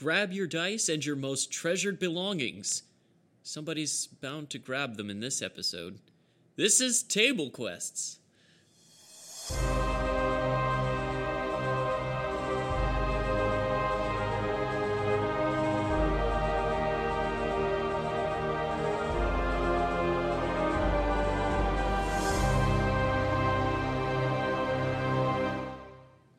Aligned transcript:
grab 0.00 0.32
your 0.32 0.46
dice 0.46 0.88
and 0.88 1.04
your 1.04 1.14
most 1.14 1.52
treasured 1.52 1.98
belongings. 1.98 2.84
Somebody's 3.42 4.06
bound 4.06 4.48
to 4.50 4.58
grab 4.58 4.96
them 4.96 5.10
in 5.10 5.20
this 5.20 5.42
episode. 5.42 5.98
This 6.56 6.80
is 6.80 7.02
Table 7.02 7.50
Quests. 7.50 8.18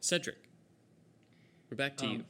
Cedric, 0.01 0.37
we're 1.69 1.77
back 1.77 1.95
to 1.97 2.05
Um, 2.05 2.11
you. 2.11 2.25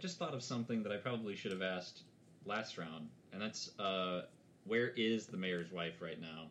I 0.00 0.02
just 0.02 0.18
thought 0.18 0.32
of 0.32 0.42
something 0.42 0.82
that 0.84 0.92
I 0.92 0.96
probably 0.96 1.36
should 1.36 1.52
have 1.52 1.60
asked 1.60 2.04
last 2.46 2.78
round, 2.78 3.10
and 3.34 3.42
that's 3.42 3.78
uh, 3.78 4.22
where 4.64 4.94
is 4.96 5.26
the 5.26 5.36
mayor's 5.36 5.70
wife 5.70 6.00
right 6.00 6.18
now? 6.18 6.46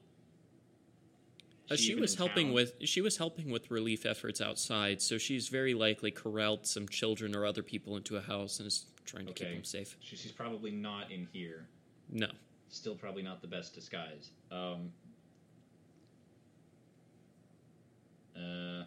Uh, 1.71 1.73
Is 1.73 1.79
she 1.79 1.95
was 1.95 2.13
helping 2.13 2.47
town? 2.47 2.53
with 2.53 2.73
she 2.81 3.01
was 3.01 3.17
helping 3.17 3.49
with 3.49 3.71
relief 3.71 4.05
efforts 4.05 4.39
outside, 4.39 5.01
so 5.01 5.17
she's 5.17 5.47
very 5.47 5.73
likely 5.73 6.11
corralled 6.11 6.67
some 6.67 6.87
children 6.87 7.35
or 7.35 7.43
other 7.43 7.63
people 7.63 7.97
into 7.97 8.17
a 8.17 8.21
house 8.21 8.59
and 8.59 8.67
is 8.67 8.85
trying 9.03 9.25
to 9.25 9.33
keep 9.33 9.47
them 9.49 9.63
safe. 9.63 9.97
She, 9.99 10.15
she's 10.15 10.31
probably 10.31 10.69
not 10.69 11.09
in 11.09 11.27
here. 11.33 11.65
No, 12.11 12.27
Still, 12.67 12.93
probably 12.93 13.23
not 13.23 13.41
the 13.41 13.47
best 13.47 13.73
disguise. 13.73 14.29
Um, 14.51 14.91
uh, 18.35 18.83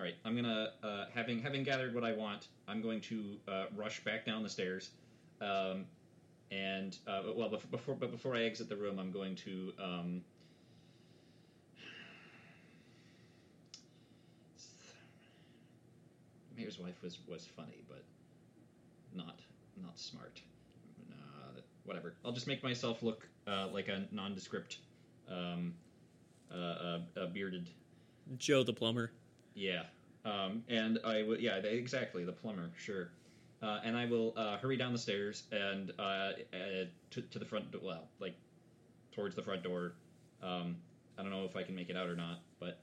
all 0.00 0.06
right, 0.06 0.16
I'm 0.24 0.34
gonna 0.34 0.70
uh, 0.82 1.04
having 1.14 1.42
having 1.42 1.62
gathered 1.62 1.94
what 1.94 2.04
I 2.04 2.12
want. 2.12 2.48
I'm 2.66 2.80
going 2.80 3.02
to 3.02 3.36
uh, 3.46 3.64
rush 3.76 4.02
back 4.02 4.24
down 4.24 4.42
the 4.42 4.48
stairs, 4.48 4.92
um, 5.42 5.84
and 6.50 6.96
uh, 7.06 7.20
well, 7.36 7.50
before 7.70 7.94
but 7.94 8.10
before 8.10 8.34
I 8.34 8.44
exit 8.44 8.70
the 8.70 8.76
room, 8.76 8.98
I'm 8.98 9.12
going 9.12 9.36
to. 9.36 9.72
Um, 9.78 10.22
Mayor's 16.56 16.78
wife 16.78 17.02
was 17.02 17.18
was 17.28 17.44
funny, 17.44 17.82
but 17.86 18.02
not 19.14 19.38
not 19.82 19.98
smart. 19.98 20.40
Uh, 21.12 21.60
whatever. 21.84 22.14
I'll 22.24 22.32
just 22.32 22.46
make 22.46 22.62
myself 22.62 23.02
look 23.02 23.28
uh, 23.46 23.68
like 23.70 23.88
a 23.88 24.06
nondescript, 24.12 24.78
um, 25.30 25.74
uh, 26.50 26.56
uh, 26.56 26.98
a 27.16 27.26
bearded. 27.26 27.68
Joe 28.38 28.62
the 28.62 28.72
plumber. 28.72 29.10
Yeah. 29.54 29.82
Um, 30.24 30.62
and 30.68 30.98
I 31.04 31.22
would, 31.22 31.40
yeah, 31.40 31.56
exactly, 31.56 32.24
the 32.24 32.32
plumber, 32.32 32.70
sure. 32.76 33.10
Uh, 33.62 33.80
and 33.84 33.96
I 33.96 34.06
will 34.06 34.32
uh, 34.36 34.56
hurry 34.58 34.76
down 34.76 34.92
the 34.92 34.98
stairs 34.98 35.44
and 35.52 35.92
uh, 35.98 36.02
uh, 36.02 36.32
to, 37.10 37.22
to 37.22 37.38
the 37.38 37.44
front, 37.44 37.70
do- 37.72 37.80
well, 37.82 38.08
like 38.18 38.34
towards 39.12 39.34
the 39.34 39.42
front 39.42 39.62
door. 39.62 39.92
Um, 40.42 40.76
I 41.18 41.22
don't 41.22 41.30
know 41.30 41.44
if 41.44 41.56
I 41.56 41.62
can 41.62 41.74
make 41.74 41.90
it 41.90 41.96
out 41.96 42.08
or 42.08 42.16
not, 42.16 42.40
but 42.58 42.78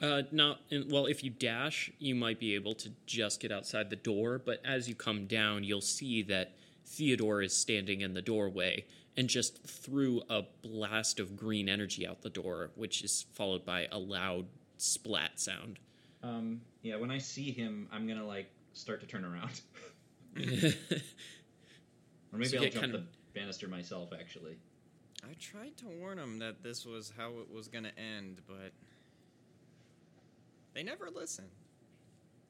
Uh, 0.00 0.22
not 0.32 0.60
in, 0.70 0.88
well. 0.88 1.06
If 1.06 1.22
you 1.22 1.30
dash, 1.30 1.90
you 1.98 2.14
might 2.14 2.40
be 2.40 2.54
able 2.54 2.74
to 2.76 2.90
just 3.06 3.40
get 3.40 3.52
outside 3.52 3.90
the 3.90 3.96
door. 3.96 4.40
But 4.44 4.60
as 4.64 4.88
you 4.88 4.94
come 4.94 5.26
down, 5.26 5.64
you'll 5.64 5.80
see 5.80 6.22
that 6.22 6.52
Theodore 6.86 7.42
is 7.42 7.56
standing 7.56 8.00
in 8.00 8.14
the 8.14 8.22
doorway 8.22 8.84
and 9.16 9.28
just 9.28 9.64
threw 9.64 10.22
a 10.28 10.42
blast 10.62 11.20
of 11.20 11.36
green 11.36 11.68
energy 11.68 12.06
out 12.06 12.22
the 12.22 12.30
door, 12.30 12.70
which 12.76 13.02
is 13.02 13.26
followed 13.32 13.64
by 13.64 13.86
a 13.90 13.98
loud 13.98 14.46
splat 14.78 15.38
sound. 15.38 15.78
um, 16.22 16.60
yeah, 16.82 16.96
when 16.96 17.10
I 17.10 17.18
see 17.18 17.50
him, 17.52 17.88
I'm 17.92 18.06
gonna 18.08 18.26
like 18.26 18.50
start 18.72 19.00
to 19.00 19.06
turn 19.06 19.24
around, 19.24 19.60
or 20.36 20.42
maybe 22.32 22.48
So 22.48 22.56
I'll 22.58 22.62
jump 22.64 22.74
kind 22.74 22.94
the 22.94 23.04
banister 23.34 23.68
myself. 23.68 24.10
Actually, 24.18 24.56
I 25.24 25.34
tried 25.38 25.76
to 25.78 25.86
warn 25.86 26.18
them 26.18 26.38
that 26.38 26.62
this 26.62 26.86
was 26.86 27.12
how 27.16 27.30
it 27.40 27.52
was 27.52 27.68
gonna 27.68 27.92
end, 27.96 28.40
but 28.46 28.72
they 30.74 30.82
never 30.82 31.08
listen. 31.14 31.46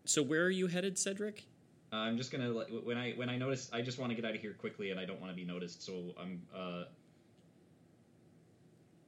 so 0.05 0.23
where 0.23 0.45
are 0.45 0.51
you 0.51 0.67
headed, 0.67 0.99
Cedric? 0.99 1.45
Uh, 1.93 1.97
I'm 1.97 2.19
just 2.19 2.31
gonna 2.31 2.51
like, 2.51 2.69
when 2.85 2.99
I 2.99 3.13
when 3.13 3.31
I 3.31 3.39
notice 3.39 3.71
I 3.73 3.81
just 3.81 3.99
want 3.99 4.11
to 4.11 4.17
get 4.17 4.27
out 4.27 4.35
of 4.35 4.41
here 4.43 4.53
quickly 4.53 4.91
and 4.91 5.01
I 5.01 5.07
don't 5.07 5.21
want 5.21 5.33
to 5.33 5.37
be 5.37 5.45
noticed, 5.45 5.83
so 5.83 6.15
I'm 6.21 6.43
uh 6.55 6.85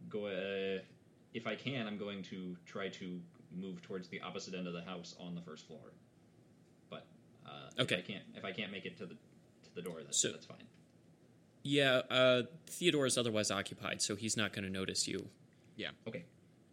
go 0.09 0.26
uh, 0.26 0.80
if 1.34 1.46
I 1.46 1.54
can 1.54 1.86
I'm 1.86 1.98
going 1.98 2.22
to 2.24 2.56
try 2.66 2.88
to 2.88 3.20
move 3.56 3.82
towards 3.82 4.08
the 4.08 4.20
opposite 4.20 4.54
end 4.54 4.66
of 4.66 4.72
the 4.72 4.82
house 4.82 5.14
on 5.18 5.34
the 5.34 5.41
first 5.41 5.66
floor. 5.66 5.92
But 6.88 7.06
uh, 7.46 7.82
Okay. 7.82 7.96
if 7.96 8.04
I 8.04 8.12
can't 8.12 8.24
if 8.36 8.44
I 8.44 8.52
can't 8.52 8.72
make 8.72 8.84
it 8.86 8.96
to 8.98 9.06
the 9.06 9.14
to 9.14 9.74
the 9.74 9.82
door, 9.82 10.00
that's 10.02 10.18
So- 10.18 10.32
that's 10.32 10.46
fine. 10.46 10.66
Yeah, 11.62 11.96
uh, 12.10 12.42
Theodore 12.66 13.04
is 13.04 13.18
otherwise 13.18 13.50
occupied, 13.50 14.00
so 14.00 14.16
he's 14.16 14.34
not 14.34 14.54
going 14.54 14.64
to 14.64 14.70
notice 14.70 15.06
you 15.06 15.28
Yeah. 15.76 15.91
Okay. 16.06 16.24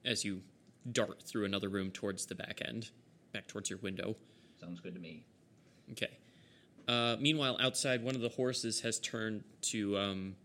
as 0.06 0.23
you 0.23 0.44
dart 0.89 1.22
through 1.22 1.44
another 1.44 1.68
room 1.68 1.91
towards 1.91 2.25
the 2.28 2.35
back 2.35 2.62
end, 2.63 2.91
back 3.34 3.47
towards 3.47 3.69
your 3.69 3.79
window. 3.79 4.16
Sounds 4.62 4.79
good 4.79 4.94
to 4.94 5.00
me. 5.01 5.25
Okay. 5.91 6.18
Uh, 6.88 7.18
meanwhile, 7.19 7.57
outside, 7.59 8.01
one 8.01 8.16
of 8.16 8.22
the 8.22 8.29
horses 8.29 8.79
has 8.81 8.97
turned 8.97 9.44
to 9.62 9.97
um, 9.97 10.38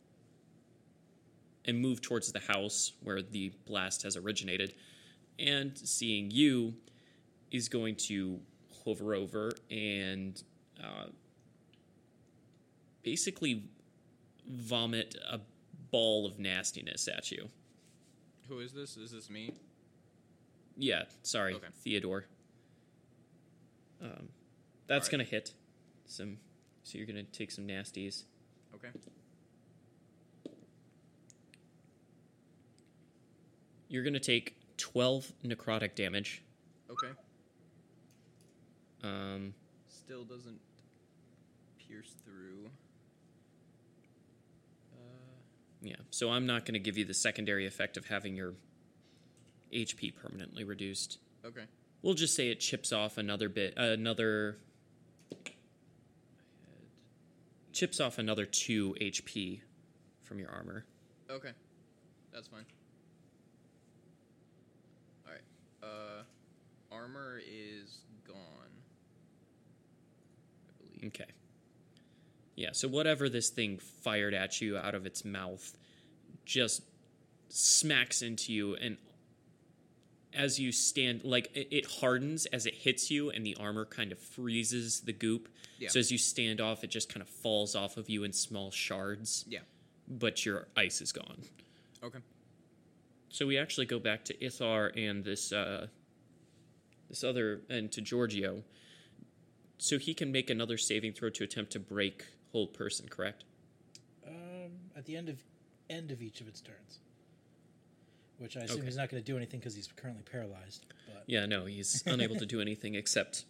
and 1.64 1.80
move 1.80 2.00
towards 2.00 2.32
the 2.32 2.40
house 2.40 2.92
where 3.02 3.22
the 3.22 3.52
blast 3.66 4.02
has 4.02 4.16
originated, 4.16 4.74
and 5.38 5.76
seeing 5.76 6.30
you, 6.30 6.74
is 7.50 7.68
going 7.68 7.94
to 7.94 8.40
hover 8.84 9.14
over 9.14 9.52
and 9.70 10.42
uh, 10.82 11.06
basically 13.02 13.64
vomit 14.48 15.16
a 15.30 15.38
ball 15.90 16.26
of 16.26 16.38
nastiness 16.38 17.08
at 17.08 17.30
you. 17.30 17.48
Who 18.48 18.58
is 18.58 18.72
this? 18.72 18.96
Is 18.96 19.12
this 19.12 19.30
me? 19.30 19.54
Yeah, 20.76 21.04
sorry, 21.22 21.54
Okay. 21.54 21.66
Theodore. 21.84 22.24
Um, 24.02 24.28
that's 24.88 25.06
Alright. 25.06 25.10
gonna 25.10 25.24
hit 25.24 25.52
some. 26.06 26.38
So 26.82 26.98
you're 26.98 27.06
gonna 27.06 27.22
take 27.22 27.50
some 27.50 27.66
nasties. 27.66 28.24
Okay. 28.74 28.88
You're 33.92 34.02
gonna 34.02 34.18
take 34.18 34.56
twelve 34.78 35.30
necrotic 35.44 35.94
damage. 35.94 36.42
Okay. 36.90 37.12
Um, 39.04 39.52
Still 39.86 40.24
doesn't 40.24 40.58
pierce 41.78 42.14
through. 42.24 42.70
Uh, 44.94 45.40
yeah. 45.82 45.96
So 46.08 46.30
I'm 46.30 46.46
not 46.46 46.64
gonna 46.64 46.78
give 46.78 46.96
you 46.96 47.04
the 47.04 47.12
secondary 47.12 47.66
effect 47.66 47.98
of 47.98 48.06
having 48.06 48.34
your 48.34 48.54
HP 49.74 50.14
permanently 50.14 50.64
reduced. 50.64 51.18
okay. 51.44 51.64
We'll 52.00 52.14
just 52.14 52.34
say 52.34 52.48
it 52.48 52.60
chips 52.60 52.92
off 52.92 53.18
another 53.18 53.50
bit, 53.50 53.74
another 53.76 54.56
chips 57.74 58.00
off 58.00 58.16
another 58.16 58.46
two 58.46 58.96
HP 59.02 59.60
from 60.22 60.38
your 60.38 60.48
armor. 60.50 60.86
Okay. 61.30 61.50
That's 62.32 62.48
fine. 62.48 62.64
Alright. 65.26 65.42
Uh 65.82 66.22
armor 67.14 67.38
is 67.38 68.00
gone. 68.26 68.36
Okay. 71.06 71.26
Yeah, 72.54 72.70
so 72.72 72.88
whatever 72.88 73.28
this 73.28 73.48
thing 73.50 73.78
fired 73.78 74.34
at 74.34 74.60
you 74.60 74.76
out 74.76 74.94
of 74.94 75.06
its 75.06 75.24
mouth 75.24 75.76
just 76.44 76.82
smacks 77.48 78.22
into 78.22 78.52
you 78.52 78.74
and 78.76 78.96
as 80.34 80.58
you 80.58 80.72
stand 80.72 81.22
like 81.24 81.50
it 81.54 81.68
it 81.70 81.84
hardens 82.00 82.46
as 82.46 82.64
it 82.64 82.74
hits 82.74 83.10
you 83.10 83.28
and 83.30 83.44
the 83.44 83.54
armor 83.60 83.84
kind 83.84 84.10
of 84.12 84.18
freezes 84.18 85.00
the 85.02 85.12
goop. 85.12 85.48
Yeah. 85.78 85.88
So 85.90 86.00
as 86.00 86.10
you 86.10 86.18
stand 86.18 86.60
off 86.60 86.84
it 86.84 86.90
just 86.90 87.08
kind 87.08 87.22
of 87.22 87.28
falls 87.28 87.74
off 87.74 87.96
of 87.96 88.08
you 88.08 88.24
in 88.24 88.32
small 88.32 88.70
shards, 88.70 89.44
Yeah. 89.48 89.60
but 90.08 90.44
your 90.46 90.68
ice 90.76 91.00
is 91.02 91.12
gone. 91.12 91.42
Okay. 92.02 92.18
So 93.28 93.46
we 93.46 93.56
actually 93.58 93.86
go 93.86 93.98
back 93.98 94.24
to 94.26 94.34
Ithar 94.34 94.90
and 94.96 95.24
this 95.24 95.52
uh, 95.52 95.86
this 97.12 97.22
other 97.22 97.60
and 97.68 97.92
to 97.92 98.00
Giorgio. 98.00 98.62
So 99.76 99.98
he 99.98 100.14
can 100.14 100.32
make 100.32 100.48
another 100.48 100.78
saving 100.78 101.12
throw 101.12 101.28
to 101.30 101.44
attempt 101.44 101.72
to 101.72 101.78
break 101.80 102.24
hold 102.52 102.72
person, 102.72 103.06
correct? 103.08 103.44
Um, 104.26 104.70
at 104.96 105.04
the 105.04 105.16
end 105.16 105.28
of 105.28 105.42
end 105.90 106.10
of 106.10 106.22
each 106.22 106.40
of 106.40 106.48
its 106.48 106.60
turns, 106.62 107.00
which 108.38 108.56
I 108.56 108.60
assume 108.60 108.78
Okay. 108.78 108.86
he's 108.86 108.96
not 108.96 109.10
going 109.10 109.22
to 109.22 109.26
do 109.26 109.36
anything 109.36 109.60
because 109.60 109.74
he's 109.74 109.88
currently 109.94 110.22
paralyzed. 110.22 110.86
But 111.06 111.24
Yeah, 111.26 111.44
no, 111.44 111.66
he's 111.66 112.02
unable 112.06 112.36
to 112.36 112.46
do 112.46 112.60
anything 112.62 112.94
except. 112.94 113.44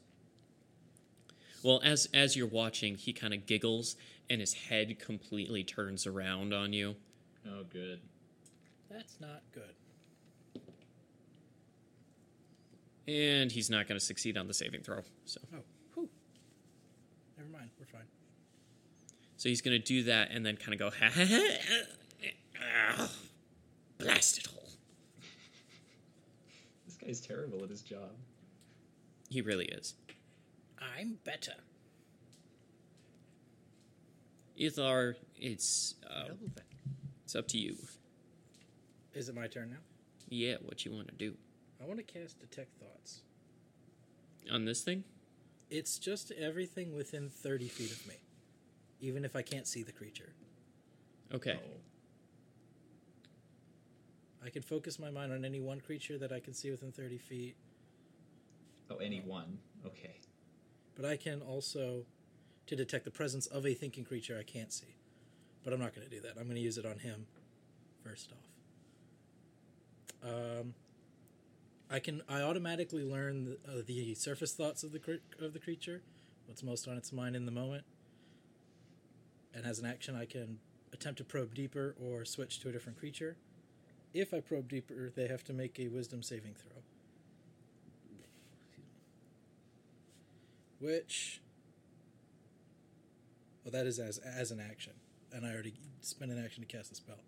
Well, 1.62 1.80
as 1.84 2.08
as 2.12 2.34
you're 2.34 2.48
watching, 2.48 2.96
he 2.96 3.12
kind 3.12 3.32
of 3.32 3.46
giggles 3.46 3.94
and 4.28 4.40
his 4.40 4.54
head 4.54 4.98
completely 4.98 5.62
turns 5.62 6.04
around 6.06 6.52
on 6.52 6.72
you. 6.72 6.96
Oh, 7.46 7.62
good. 7.72 8.00
that's 8.90 9.20
not 9.20 9.42
good. 9.52 9.74
And 13.08 13.50
he's 13.50 13.68
not 13.68 13.88
going 13.88 13.98
to 13.98 14.04
succeed 14.04 14.36
on 14.36 14.46
the 14.46 14.54
saving 14.54 14.82
throw. 14.82 15.00
So 15.24 15.40
Oh, 15.54 15.58
whew. 15.94 16.08
Never 17.36 17.50
mind. 17.50 17.70
We're 17.78 17.86
fine. 17.86 18.06
So 19.36 19.48
he's 19.48 19.60
going 19.60 19.80
to 19.80 19.84
do 19.84 20.04
that 20.04 20.30
and 20.30 20.46
then 20.46 20.56
kind 20.56 20.72
of 20.72 20.78
go, 20.78 20.90
ha 21.00 21.10
ha 21.12 21.24
ha. 21.24 23.08
Blasted 23.98 24.46
hole. 24.46 24.68
This 26.86 26.96
guy's 26.96 27.20
terrible 27.20 27.62
at 27.64 27.70
his 27.70 27.82
job. 27.82 28.10
He 29.28 29.40
really 29.40 29.64
is. 29.66 29.94
I'm 30.96 31.18
better. 31.24 31.54
Ithar, 34.60 35.14
it's 35.36 35.94
uh, 36.08 36.34
it's 37.24 37.34
up 37.34 37.48
to 37.48 37.58
you. 37.58 37.76
Is 39.14 39.28
it 39.28 39.34
my 39.34 39.46
turn 39.46 39.70
now? 39.70 39.76
Yeah, 40.28 40.56
what 40.62 40.84
you 40.84 40.92
want 40.92 41.08
to 41.08 41.14
do 41.14 41.34
I 41.82 41.86
want 41.86 41.98
to 41.98 42.04
cast 42.04 42.38
Detect 42.38 42.76
Thoughts. 42.78 43.22
on 44.50 44.64
this 44.64 44.82
thing? 44.82 45.04
It's 45.70 45.98
just 45.98 46.30
everything 46.32 46.94
within 46.94 47.28
30 47.30 47.68
feet 47.68 47.90
of 47.92 48.06
me, 48.06 48.14
even 49.00 49.24
if 49.24 49.34
I 49.34 49.42
can't 49.42 49.66
see 49.66 49.82
the 49.82 49.92
creature. 49.92 50.32
Okay. 51.34 51.58
Oh. 51.58 51.70
I 54.44 54.50
can 54.50 54.62
focus 54.62 54.98
my 54.98 55.10
mind 55.10 55.32
on 55.32 55.44
any 55.44 55.60
one 55.60 55.80
creature 55.80 56.18
that 56.18 56.32
I 56.32 56.40
can 56.40 56.52
see 56.52 56.70
within 56.70 56.92
30 56.92 57.18
feet, 57.18 57.56
Oh, 58.90 58.96
any 58.96 59.20
one. 59.20 59.58
Okay. 59.86 60.16
but 60.94 61.04
I 61.06 61.16
can 61.16 61.40
also 61.40 62.04
to 62.66 62.76
detect 62.76 63.04
the 63.04 63.10
presence 63.10 63.46
of 63.46 63.64
a 63.66 63.72
thinking 63.74 64.04
creature 64.04 64.36
I 64.38 64.42
can't 64.42 64.72
see. 64.72 64.94
But 65.64 65.72
I'm 65.72 65.80
not 65.80 65.94
going 65.94 66.06
to 66.06 66.14
do 66.14 66.20
that. 66.22 66.32
I'm 66.38 66.44
going 66.44 66.56
to 66.56 66.60
use 66.60 66.76
it 66.78 66.84
on 66.84 66.98
him 66.98 67.26
first 68.04 68.32
off. 70.22 70.28
Um, 70.30 70.74
I 71.92 71.98
can 71.98 72.22
I 72.26 72.40
automatically 72.40 73.04
learn 73.04 73.44
the, 73.44 73.70
uh, 73.70 73.82
the 73.86 74.14
surface 74.14 74.54
thoughts 74.54 74.82
of 74.82 74.92
the 74.92 74.98
cre- 74.98 75.22
of 75.38 75.52
the 75.52 75.58
creature, 75.58 76.00
what's 76.46 76.62
most 76.62 76.88
on 76.88 76.96
its 76.96 77.12
mind 77.12 77.36
in 77.36 77.44
the 77.44 77.52
moment. 77.52 77.84
And 79.54 79.66
as 79.66 79.78
an 79.78 79.84
action, 79.84 80.16
I 80.16 80.24
can 80.24 80.58
attempt 80.94 81.18
to 81.18 81.24
probe 81.24 81.54
deeper 81.54 81.94
or 82.02 82.24
switch 82.24 82.60
to 82.60 82.70
a 82.70 82.72
different 82.72 82.98
creature. 82.98 83.36
If 84.14 84.32
I 84.32 84.40
probe 84.40 84.70
deeper, 84.70 85.12
they 85.14 85.28
have 85.28 85.44
to 85.44 85.52
make 85.52 85.78
a 85.78 85.88
Wisdom 85.88 86.22
saving 86.22 86.54
throw. 86.54 86.82
Which 90.80 91.42
well, 93.64 93.72
that 93.72 93.86
is 93.86 93.98
as 93.98 94.16
as 94.16 94.50
an 94.50 94.60
action, 94.60 94.94
and 95.30 95.44
I 95.44 95.52
already 95.52 95.74
spent 96.00 96.30
an 96.30 96.42
action 96.42 96.64
to 96.64 96.66
cast 96.66 96.88
the 96.88 96.96
spell. 96.96 97.20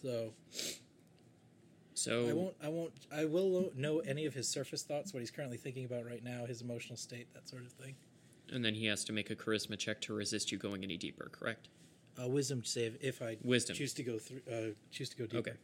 So 0.00 0.32
So 2.00 2.28
I 2.28 2.32
won't. 2.32 2.54
I 2.62 2.68
won't. 2.68 2.92
I 3.12 3.24
will 3.26 3.70
know 3.76 3.98
any 4.00 4.24
of 4.24 4.32
his 4.32 4.48
surface 4.48 4.82
thoughts, 4.82 5.12
what 5.12 5.20
he's 5.20 5.30
currently 5.30 5.58
thinking 5.58 5.84
about 5.84 6.06
right 6.06 6.24
now, 6.24 6.46
his 6.46 6.62
emotional 6.62 6.96
state, 6.96 7.32
that 7.34 7.46
sort 7.46 7.62
of 7.62 7.72
thing. 7.72 7.94
and 8.50 8.64
then 8.64 8.74
he 8.74 8.86
has 8.86 9.04
to 9.04 9.12
make 9.12 9.30
a 9.30 9.36
charisma 9.36 9.78
check 9.78 10.00
to 10.02 10.14
resist 10.14 10.50
you 10.50 10.56
going 10.56 10.82
any 10.82 10.96
deeper, 10.96 11.28
correct? 11.30 11.68
Uh, 12.20 12.26
wisdom 12.26 12.64
save 12.64 12.96
if 13.02 13.20
I 13.20 13.36
Wisdom. 13.42 13.76
choose 13.76 13.92
to 13.94 14.02
go 14.02 14.18
through. 14.18 14.40
Uh, 14.50 14.72
choose 14.90 15.10
to 15.10 15.16
go 15.16 15.26
deeper. 15.26 15.50
Okay. 15.50 15.58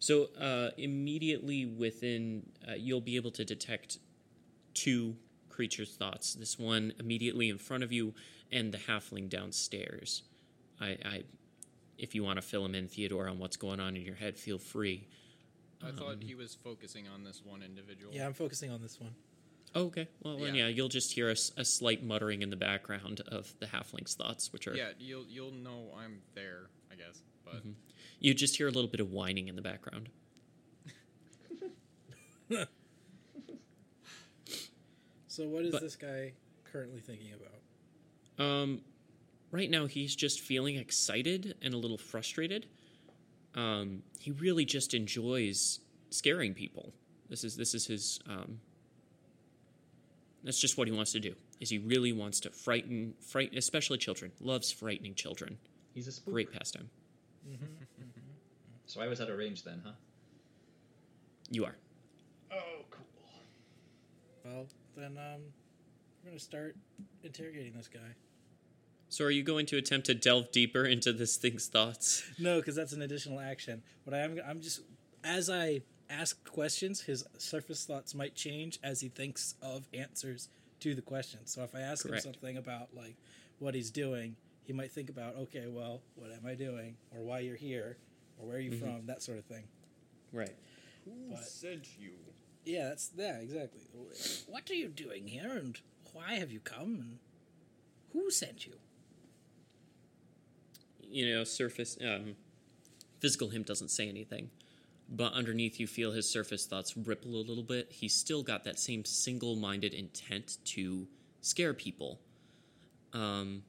So 0.00 0.28
uh, 0.38 0.70
immediately 0.76 1.64
within, 1.64 2.42
uh, 2.68 2.74
you'll 2.74 3.00
be 3.00 3.16
able 3.16 3.30
to 3.32 3.44
detect 3.44 3.98
two 4.74 5.16
creatures' 5.48 5.94
thoughts. 5.96 6.34
This 6.34 6.58
one 6.58 6.92
immediately 7.00 7.48
in 7.48 7.56
front 7.56 7.82
of 7.84 7.90
you, 7.90 8.12
and 8.52 8.70
the 8.70 8.78
halfling 8.78 9.30
downstairs. 9.30 10.24
I, 10.78 10.88
I 11.04 11.22
if 11.96 12.14
you 12.14 12.22
want 12.22 12.36
to 12.36 12.42
fill 12.42 12.64
him 12.66 12.74
in, 12.74 12.86
Theodore, 12.88 13.28
on 13.28 13.38
what's 13.38 13.56
going 13.56 13.80
on 13.80 13.96
in 13.96 14.02
your 14.02 14.16
head, 14.16 14.36
feel 14.36 14.58
free. 14.58 15.06
I 15.86 15.90
thought 15.92 16.14
Um, 16.14 16.20
he 16.20 16.34
was 16.34 16.54
focusing 16.54 17.06
on 17.08 17.24
this 17.24 17.42
one 17.44 17.62
individual. 17.62 18.12
Yeah, 18.14 18.26
I'm 18.26 18.34
focusing 18.34 18.70
on 18.70 18.80
this 18.82 18.98
one. 19.00 19.14
Oh, 19.74 19.86
okay. 19.86 20.08
Well, 20.22 20.36
then, 20.38 20.54
yeah, 20.54 20.68
Yeah. 20.68 20.74
you'll 20.74 20.88
just 20.88 21.12
hear 21.14 21.28
a 21.30 21.36
slight 21.64 22.02
muttering 22.02 22.42
in 22.42 22.50
the 22.50 22.56
background 22.56 23.20
of 23.22 23.52
the 23.58 23.66
halfling's 23.66 24.14
thoughts, 24.14 24.52
which 24.52 24.66
are 24.68 24.76
Yeah, 24.76 24.92
you'll 24.98 25.26
you'll 25.26 25.50
know 25.50 25.92
I'm 25.96 26.22
there, 26.34 26.70
I 26.90 26.94
guess. 26.94 27.22
But 27.44 27.56
Mm-hmm. 27.56 27.72
you 28.20 28.34
just 28.34 28.56
hear 28.56 28.68
a 28.68 28.70
little 28.70 28.88
bit 28.90 29.00
of 29.00 29.10
whining 29.10 29.48
in 29.48 29.56
the 29.56 29.62
background. 29.62 30.08
So, 35.26 35.48
what 35.48 35.64
is 35.64 35.72
But- 35.72 35.82
this 35.82 35.96
guy 35.96 36.32
currently 36.64 37.00
thinking 37.00 37.32
about? 37.32 38.44
Um, 38.44 38.82
right 39.50 39.68
now 39.70 39.86
he's 39.86 40.14
just 40.14 40.40
feeling 40.40 40.76
excited 40.76 41.56
and 41.62 41.74
a 41.74 41.76
little 41.76 41.98
frustrated. 41.98 42.66
Um, 43.54 44.02
he 44.18 44.32
really 44.32 44.64
just 44.64 44.94
enjoys 44.94 45.80
scaring 46.10 46.54
people. 46.54 46.92
This 47.28 47.44
is 47.44 47.56
this 47.56 47.74
is 47.74 47.86
his. 47.86 48.20
Um, 48.28 48.60
that's 50.42 50.60
just 50.60 50.76
what 50.76 50.88
he 50.88 50.92
wants 50.92 51.12
to 51.12 51.20
do. 51.20 51.34
Is 51.60 51.70
he 51.70 51.78
really 51.78 52.12
wants 52.12 52.40
to 52.40 52.50
frighten, 52.50 53.14
frighten, 53.20 53.56
especially 53.56 53.96
children. 53.98 54.32
Loves 54.40 54.70
frightening 54.70 55.14
children. 55.14 55.56
He's 55.94 56.06
a 56.08 56.12
spook. 56.12 56.34
Great 56.34 56.52
pastime. 56.52 56.90
So 58.86 59.00
I 59.00 59.08
was 59.08 59.20
out 59.20 59.30
of 59.30 59.38
range 59.38 59.62
then, 59.62 59.80
huh? 59.84 59.92
You 61.50 61.64
are. 61.64 61.74
Oh, 62.52 62.84
cool. 62.90 63.06
Well, 64.44 64.66
then 64.94 65.16
um, 65.16 65.40
we're 66.22 66.30
gonna 66.30 66.38
start 66.38 66.76
interrogating 67.22 67.72
this 67.72 67.88
guy. 67.88 68.00
So, 69.08 69.24
are 69.24 69.30
you 69.30 69.42
going 69.42 69.66
to 69.66 69.76
attempt 69.76 70.06
to 70.06 70.14
delve 70.14 70.50
deeper 70.50 70.84
into 70.84 71.12
this 71.12 71.36
thing's 71.36 71.66
thoughts? 71.66 72.24
No, 72.38 72.58
because 72.58 72.74
that's 72.74 72.92
an 72.92 73.02
additional 73.02 73.40
action. 73.40 73.82
But 74.04 74.14
I 74.14 74.18
am. 74.18 74.40
I'm 74.46 74.60
just 74.60 74.80
as 75.22 75.48
I 75.48 75.82
ask 76.10 76.42
questions, 76.44 77.00
his 77.00 77.24
surface 77.38 77.84
thoughts 77.84 78.14
might 78.14 78.34
change 78.34 78.78
as 78.82 79.00
he 79.00 79.08
thinks 79.08 79.54
of 79.62 79.88
answers 79.94 80.48
to 80.80 80.94
the 80.94 81.02
questions. 81.02 81.50
So 81.52 81.62
if 81.62 81.74
I 81.74 81.80
ask 81.80 82.06
Correct. 82.06 82.24
him 82.24 82.32
something 82.32 82.56
about 82.56 82.88
like 82.94 83.16
what 83.58 83.74
he's 83.74 83.90
doing, 83.90 84.36
he 84.64 84.72
might 84.72 84.90
think 84.90 85.08
about, 85.08 85.36
okay, 85.36 85.66
well, 85.68 86.00
what 86.16 86.30
am 86.30 86.46
I 86.46 86.54
doing, 86.54 86.96
or 87.14 87.22
why 87.22 87.40
you're 87.40 87.56
here, 87.56 87.96
or 88.38 88.48
where 88.48 88.56
are 88.56 88.60
you 88.60 88.72
mm-hmm. 88.72 88.84
from, 88.84 89.06
that 89.06 89.22
sort 89.22 89.38
of 89.38 89.44
thing. 89.44 89.64
Right. 90.32 90.54
who 91.04 91.12
But- 91.30 91.44
sent 91.44 91.88
you? 91.98 92.12
Yeah, 92.64 92.88
that's 92.88 93.10
yeah, 93.14 93.36
exactly. 93.40 93.82
What 94.46 94.70
are 94.70 94.74
you 94.74 94.88
doing 94.88 95.26
here, 95.26 95.52
and 95.52 95.78
why 96.14 96.36
have 96.36 96.50
you 96.50 96.60
come, 96.60 96.94
and 96.94 97.18
who 98.14 98.30
sent 98.30 98.66
you? 98.66 98.72
You 101.14 101.32
know, 101.32 101.44
surface 101.44 101.96
um, 102.02 102.34
physical 103.20 103.48
him 103.48 103.62
doesn't 103.62 103.90
say 103.90 104.08
anything, 104.08 104.50
but 105.08 105.32
underneath 105.32 105.78
you 105.78 105.86
feel 105.86 106.12
his 106.12 106.28
surface 106.28 106.66
thoughts 106.66 106.96
ripple 106.96 107.36
a 107.36 107.44
little 107.50 107.62
bit. 107.62 107.86
He's 107.90 108.14
still 108.14 108.42
got 108.42 108.64
that 108.64 108.78
same 108.78 109.04
single-minded 109.04 109.94
intent 109.94 110.58
to 110.64 111.06
scare 111.40 111.72
people, 111.74 112.18
um, 113.12 113.62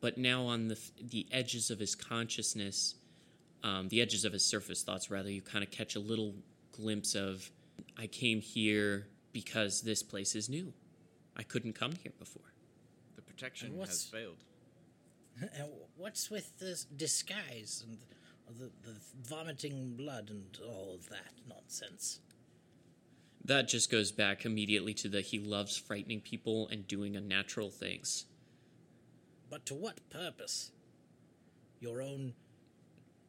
but 0.00 0.18
now 0.18 0.44
on 0.44 0.68
the 0.68 0.78
the 1.00 1.26
edges 1.30 1.70
of 1.70 1.78
his 1.78 1.94
consciousness, 1.94 2.96
um, 3.62 3.88
the 3.88 4.02
edges 4.02 4.24
of 4.24 4.32
his 4.32 4.44
surface 4.44 4.82
thoughts, 4.82 5.10
rather, 5.10 5.30
you 5.30 5.42
kind 5.42 5.62
of 5.64 5.70
catch 5.70 5.94
a 5.94 6.00
little 6.00 6.34
glimpse 6.72 7.14
of, 7.14 7.50
I 7.96 8.06
came 8.06 8.40
here 8.40 9.06
because 9.32 9.82
this 9.82 10.02
place 10.02 10.34
is 10.34 10.48
new. 10.48 10.72
I 11.36 11.44
couldn't 11.44 11.74
come 11.74 11.92
here 12.02 12.12
before. 12.18 12.52
The 13.16 13.22
protection 13.22 13.72
And 13.72 13.80
has 13.86 14.04
failed. 14.04 14.44
And 15.40 15.68
what's 15.96 16.30
with 16.30 16.58
this 16.58 16.84
disguise 16.84 17.84
and 17.86 17.98
the, 18.58 18.70
the 18.82 18.96
vomiting 19.22 19.94
blood 19.96 20.30
and 20.30 20.44
all 20.66 20.94
of 20.94 21.08
that 21.10 21.32
nonsense? 21.48 22.20
That 23.44 23.68
just 23.68 23.90
goes 23.90 24.10
back 24.12 24.44
immediately 24.44 24.94
to 24.94 25.08
the 25.08 25.20
he 25.20 25.38
loves 25.38 25.76
frightening 25.76 26.20
people 26.20 26.68
and 26.68 26.86
doing 26.86 27.16
unnatural 27.16 27.70
things. 27.70 28.26
But 29.50 29.64
to 29.66 29.74
what 29.74 29.98
purpose? 30.10 30.70
Your 31.80 32.02
own 32.02 32.34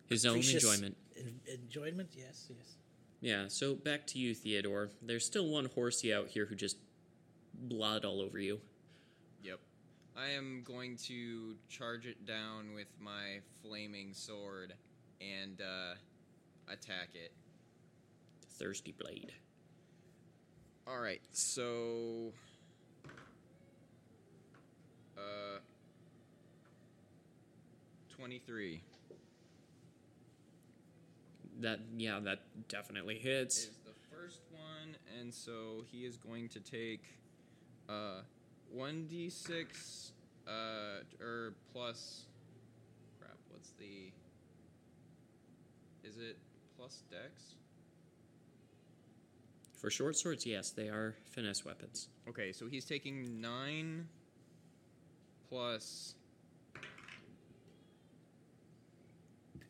His 0.08 0.26
own 0.26 0.38
enjoyment. 0.38 0.98
en- 1.18 1.40
enjoyment? 1.48 2.10
Yes, 2.18 2.48
yes. 2.50 2.76
Yeah, 3.22 3.46
so 3.48 3.76
back 3.76 4.08
to 4.08 4.20
you, 4.20 4.34
Theodore. 4.34 4.90
There's 5.02 5.26
still 5.26 5.48
one 5.48 5.66
horsey 5.66 6.14
out 6.14 6.30
here 6.30 6.46
who 6.46 6.56
just 6.56 6.78
blood 7.54 8.06
all 8.06 8.22
over 8.22 8.40
you. 8.40 8.60
Yep. 9.44 9.60
I 10.20 10.32
am 10.32 10.64
going 10.66 10.98
to 11.08 11.56
charge 11.70 12.06
it 12.06 12.26
down 12.26 12.74
with 12.76 12.88
my 13.00 13.40
flaming 13.64 14.14
sword 14.14 14.74
and 15.22 15.62
uh, 15.62 15.94
attack 16.68 17.10
it. 17.14 17.32
Thirsty 18.58 18.92
blade. 18.92 19.32
All 20.86 21.00
right, 21.00 21.22
so 21.32 22.34
uh 25.18 25.60
23 28.10 28.82
That 31.62 31.80
yeah, 31.96 32.20
that 32.22 32.40
definitely 32.68 33.20
hits. 33.20 33.58
is 33.58 33.70
the 33.86 33.94
first 34.16 34.42
one 34.52 34.96
and 35.20 35.34
so 35.34 35.84
he 35.92 36.06
is 36.06 36.18
going 36.18 36.50
to 36.50 36.60
take 36.60 37.04
uh 37.88 38.22
1d6 38.76 40.12
uh 40.48 40.52
or 41.22 41.54
plus 41.74 42.26
crap, 43.20 43.38
what's 43.50 43.72
the 43.80 44.12
Is 46.08 46.18
it 46.18 46.38
plus 46.78 47.04
dex? 47.12 47.56
For 49.80 49.90
short 49.90 50.18
swords, 50.18 50.46
yes, 50.46 50.72
they 50.72 50.90
are 50.90 51.16
finesse 51.32 51.64
weapons. 51.64 52.10
Okay, 52.28 52.52
so 52.52 52.68
he's 52.68 52.84
taking 52.84 53.40
9 53.40 54.08
plus. 55.48 56.16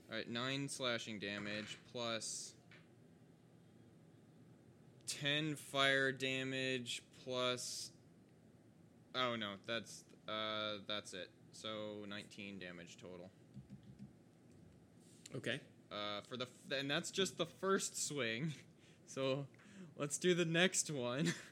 Alright, 0.10 0.27
9 0.27 0.68
slashing 0.68 1.20
damage 1.20 1.77
plus 1.91 2.53
10 5.06 5.56
fire 5.56 6.12
damage 6.12 7.03
plus. 7.24 7.91
Oh 9.16 9.36
no, 9.36 9.54
that's 9.68 10.04
uh 10.28 10.78
that's 10.88 11.13
it. 11.13 11.30
So 11.51 12.06
19 12.08 12.60
damage 12.60 12.98
total. 13.01 13.30
Okay. 15.36 15.60
Uh, 15.92 16.22
for 16.30 16.38
the 16.38 16.46
f- 16.46 16.80
and 16.80 16.89
that's 16.89 17.10
just 17.12 17.38
the 17.38 17.46
first 17.46 18.08
swing. 18.08 18.54
So 19.08 19.48
let's 19.98 20.20
do 20.20 20.36
the 20.36 20.46
next 20.46 20.92
one. 20.92 21.34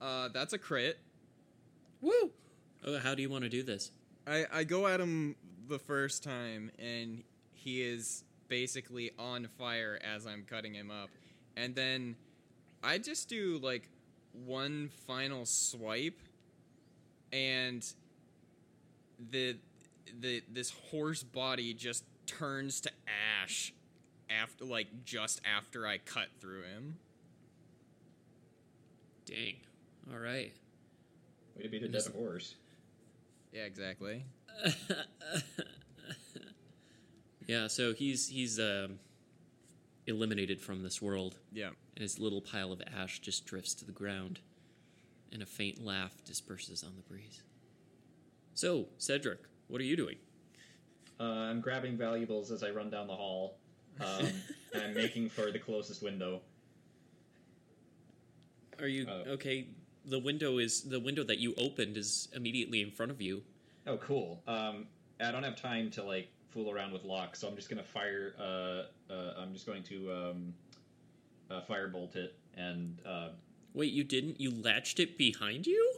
Uh, 0.00 0.28
that's 0.28 0.54
a 0.54 0.58
crit. 0.58 0.98
Woo! 2.00 2.30
Oh, 2.86 2.98
how 2.98 3.14
do 3.14 3.20
you 3.20 3.28
want 3.28 3.44
to 3.44 3.50
do 3.50 3.62
this? 3.62 3.90
I, 4.26 4.46
I 4.50 4.64
go 4.64 4.86
at 4.86 4.98
him 4.98 5.36
the 5.68 5.78
first 5.78 6.22
time, 6.24 6.70
and 6.78 7.22
he 7.52 7.82
is 7.82 8.24
basically 8.48 9.10
on 9.18 9.46
fire 9.58 9.98
as 10.02 10.26
I'm 10.26 10.44
cutting 10.48 10.72
him 10.74 10.90
up. 10.90 11.10
And 11.56 11.74
then 11.74 12.16
I 12.82 12.96
just 12.96 13.28
do 13.28 13.60
like 13.62 13.90
one 14.32 14.90
final 15.06 15.44
swipe, 15.46 16.18
and 17.32 17.84
the 19.30 19.56
the 20.20 20.42
this 20.52 20.70
horse 20.90 21.22
body 21.22 21.74
just 21.74 22.04
turns 22.26 22.80
to 22.82 22.90
ash 23.42 23.72
after 24.28 24.64
like 24.64 25.04
just 25.04 25.40
after 25.44 25.86
I 25.86 25.98
cut 25.98 26.28
through 26.40 26.62
him. 26.62 26.96
Dang. 29.26 29.56
All 30.12 30.18
right. 30.18 30.52
Way 31.56 31.62
to 31.62 31.68
beat 31.68 31.82
a 31.82 31.84
It 31.84 31.88
dead 31.88 31.92
doesn't- 31.92 32.16
horse. 32.16 32.54
Yeah, 33.52 33.62
exactly. 33.62 34.24
yeah. 37.46 37.66
So 37.66 37.92
he's 37.92 38.28
he's 38.28 38.58
um, 38.60 38.98
eliminated 40.06 40.60
from 40.60 40.82
this 40.82 41.00
world, 41.02 41.36
Yeah. 41.52 41.68
and 41.94 42.02
his 42.02 42.18
little 42.18 42.40
pile 42.40 42.72
of 42.72 42.80
ash 42.82 43.20
just 43.20 43.44
drifts 43.46 43.74
to 43.74 43.84
the 43.84 43.92
ground, 43.92 44.40
and 45.32 45.42
a 45.42 45.46
faint 45.46 45.84
laugh 45.84 46.24
disperses 46.24 46.82
on 46.82 46.96
the 46.96 47.02
breeze. 47.02 47.42
So, 48.54 48.88
Cedric, 48.98 49.40
what 49.68 49.80
are 49.80 49.84
you 49.84 49.96
doing? 49.96 50.16
Uh, 51.18 51.24
I'm 51.24 51.60
grabbing 51.60 51.96
valuables 51.96 52.50
as 52.50 52.62
I 52.62 52.70
run 52.70 52.90
down 52.90 53.06
the 53.06 53.14
hall. 53.16 53.58
Um, 54.00 54.26
and 54.74 54.82
I'm 54.82 54.94
making 54.94 55.28
for 55.28 55.50
the 55.52 55.58
closest 55.58 56.02
window. 56.02 56.40
Are 58.78 58.88
you 58.88 59.06
Uh, 59.06 59.24
okay? 59.32 59.68
The 60.06 60.18
window 60.18 60.58
is 60.58 60.82
the 60.82 60.98
window 60.98 61.22
that 61.24 61.38
you 61.38 61.54
opened 61.56 61.96
is 61.98 62.28
immediately 62.34 62.80
in 62.80 62.90
front 62.90 63.12
of 63.12 63.20
you. 63.20 63.42
Oh, 63.86 63.98
cool. 63.98 64.42
Um, 64.46 64.86
I 65.20 65.30
don't 65.30 65.42
have 65.42 65.56
time 65.60 65.90
to 65.92 66.02
like 66.02 66.28
fool 66.50 66.70
around 66.70 66.92
with 66.92 67.04
locks, 67.04 67.40
so 67.40 67.48
I'm 67.48 67.56
just 67.56 67.68
gonna 67.70 67.82
fire. 67.82 68.34
Uh, 68.38 69.12
uh, 69.12 69.34
I'm 69.38 69.52
just 69.52 69.66
going 69.66 69.82
to 69.84 70.12
um, 70.12 70.54
uh, 71.50 71.60
firebolt 71.68 72.16
it, 72.16 72.34
and 72.56 72.98
uh, 73.06 73.28
Wait, 73.74 73.92
you 73.92 74.04
didn't? 74.04 74.40
You 74.40 74.50
latched 74.50 75.00
it 75.00 75.16
behind 75.16 75.66
you? 75.66 75.94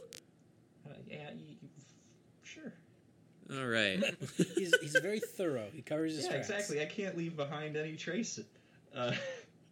uh, 0.87 0.93
yeah, 1.09 1.17
y- 1.33 1.57
y- 1.61 1.69
sure. 2.43 2.73
All 3.51 3.67
right. 3.67 4.03
he's, 4.55 4.73
he's 4.79 4.95
very 5.01 5.19
thorough. 5.19 5.67
He 5.73 5.81
covers 5.81 6.15
his 6.15 6.25
Yeah, 6.25 6.31
tracks. 6.33 6.49
exactly. 6.49 6.81
I 6.81 6.85
can't 6.85 7.17
leave 7.17 7.35
behind 7.35 7.75
any 7.75 7.95
trace. 7.95 8.39
Uh, 8.95 9.11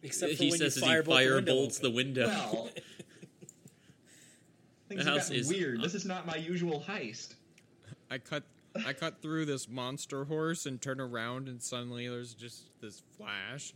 Except 0.02 0.32
for 0.32 0.38
he 0.42 0.50
when 0.50 0.58
says 0.58 0.76
you 0.76 0.82
as 0.82 0.88
he 0.88 0.94
firebolt 0.94 1.04
the 1.04 1.34
window 1.34 1.52
firebolts 1.52 1.80
the 1.80 1.90
window. 1.90 2.26
well, 2.26 2.68
things 4.88 5.04
The 5.04 5.10
have 5.10 5.18
house 5.20 5.28
gotten 5.28 5.40
is- 5.40 5.48
weird. 5.48 5.82
This 5.82 5.94
is 5.94 6.04
not 6.04 6.26
my 6.26 6.36
usual 6.36 6.82
heist. 6.86 7.34
I 8.10 8.18
cut 8.18 8.42
I 8.86 8.92
cut 8.92 9.20
through 9.20 9.46
this 9.46 9.68
monster 9.68 10.24
horse 10.24 10.66
and 10.66 10.80
turn 10.80 11.00
around 11.00 11.48
and 11.48 11.62
suddenly 11.62 12.08
there's 12.08 12.34
just 12.34 12.64
this 12.80 13.02
flash. 13.16 13.72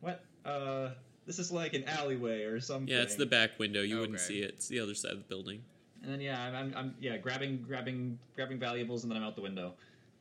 What? 0.00 0.24
Uh, 0.44 0.90
this 1.26 1.38
is 1.38 1.50
like 1.52 1.74
an 1.74 1.84
alleyway 1.84 2.44
or 2.44 2.60
something. 2.60 2.88
yeah, 2.88 3.02
it's 3.02 3.14
the 3.14 3.26
back 3.26 3.58
window. 3.58 3.82
You 3.82 3.98
wouldn't 4.00 4.20
see 4.20 4.40
it. 4.40 4.50
It's 4.56 4.68
the 4.68 4.80
other 4.80 4.94
side 4.94 5.12
of 5.12 5.18
the 5.18 5.24
building. 5.24 5.62
And 6.02 6.12
then 6.12 6.20
yeah, 6.20 6.40
I'm, 6.42 6.54
I'm, 6.54 6.74
I'm 6.76 6.94
yeah 7.00 7.16
grabbing 7.16 7.62
grabbing 7.66 8.18
grabbing 8.36 8.58
valuables, 8.58 9.04
and 9.04 9.10
then 9.10 9.16
I'm 9.16 9.24
out 9.24 9.36
the 9.36 9.42
window. 9.42 9.72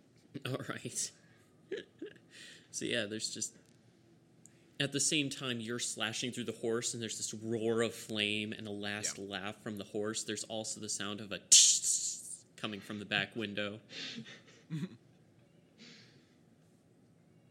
All 0.46 0.62
right. 0.70 1.12
so 2.72 2.86
yeah, 2.86 3.06
there's 3.06 3.34
just 3.34 3.54
at 4.80 4.92
the 4.94 5.00
same 5.00 5.30
time 5.30 5.60
you're 5.60 5.80
slashing 5.80 6.32
through 6.32 6.46
the 6.46 6.54
horse, 6.54 6.94
and 6.94 7.04
there's 7.04 7.18
this 7.18 7.34
roar 7.34 7.82
of 7.82 7.94
flame 7.94 8.54
and 8.58 8.66
a 8.68 8.72
last 8.72 9.18
Yeah. 9.18 9.26
laugh 9.30 9.56
from 9.62 9.78
the 9.78 9.84
horse. 9.84 10.24
There's 10.24 10.46
also 10.46 10.80
the 10.80 10.90
sound 10.90 11.20
of 11.20 11.32
a 11.34 11.40
coming 12.64 12.80
from 12.80 12.98
the 12.98 13.06
back 13.06 13.36
window. 13.36 13.80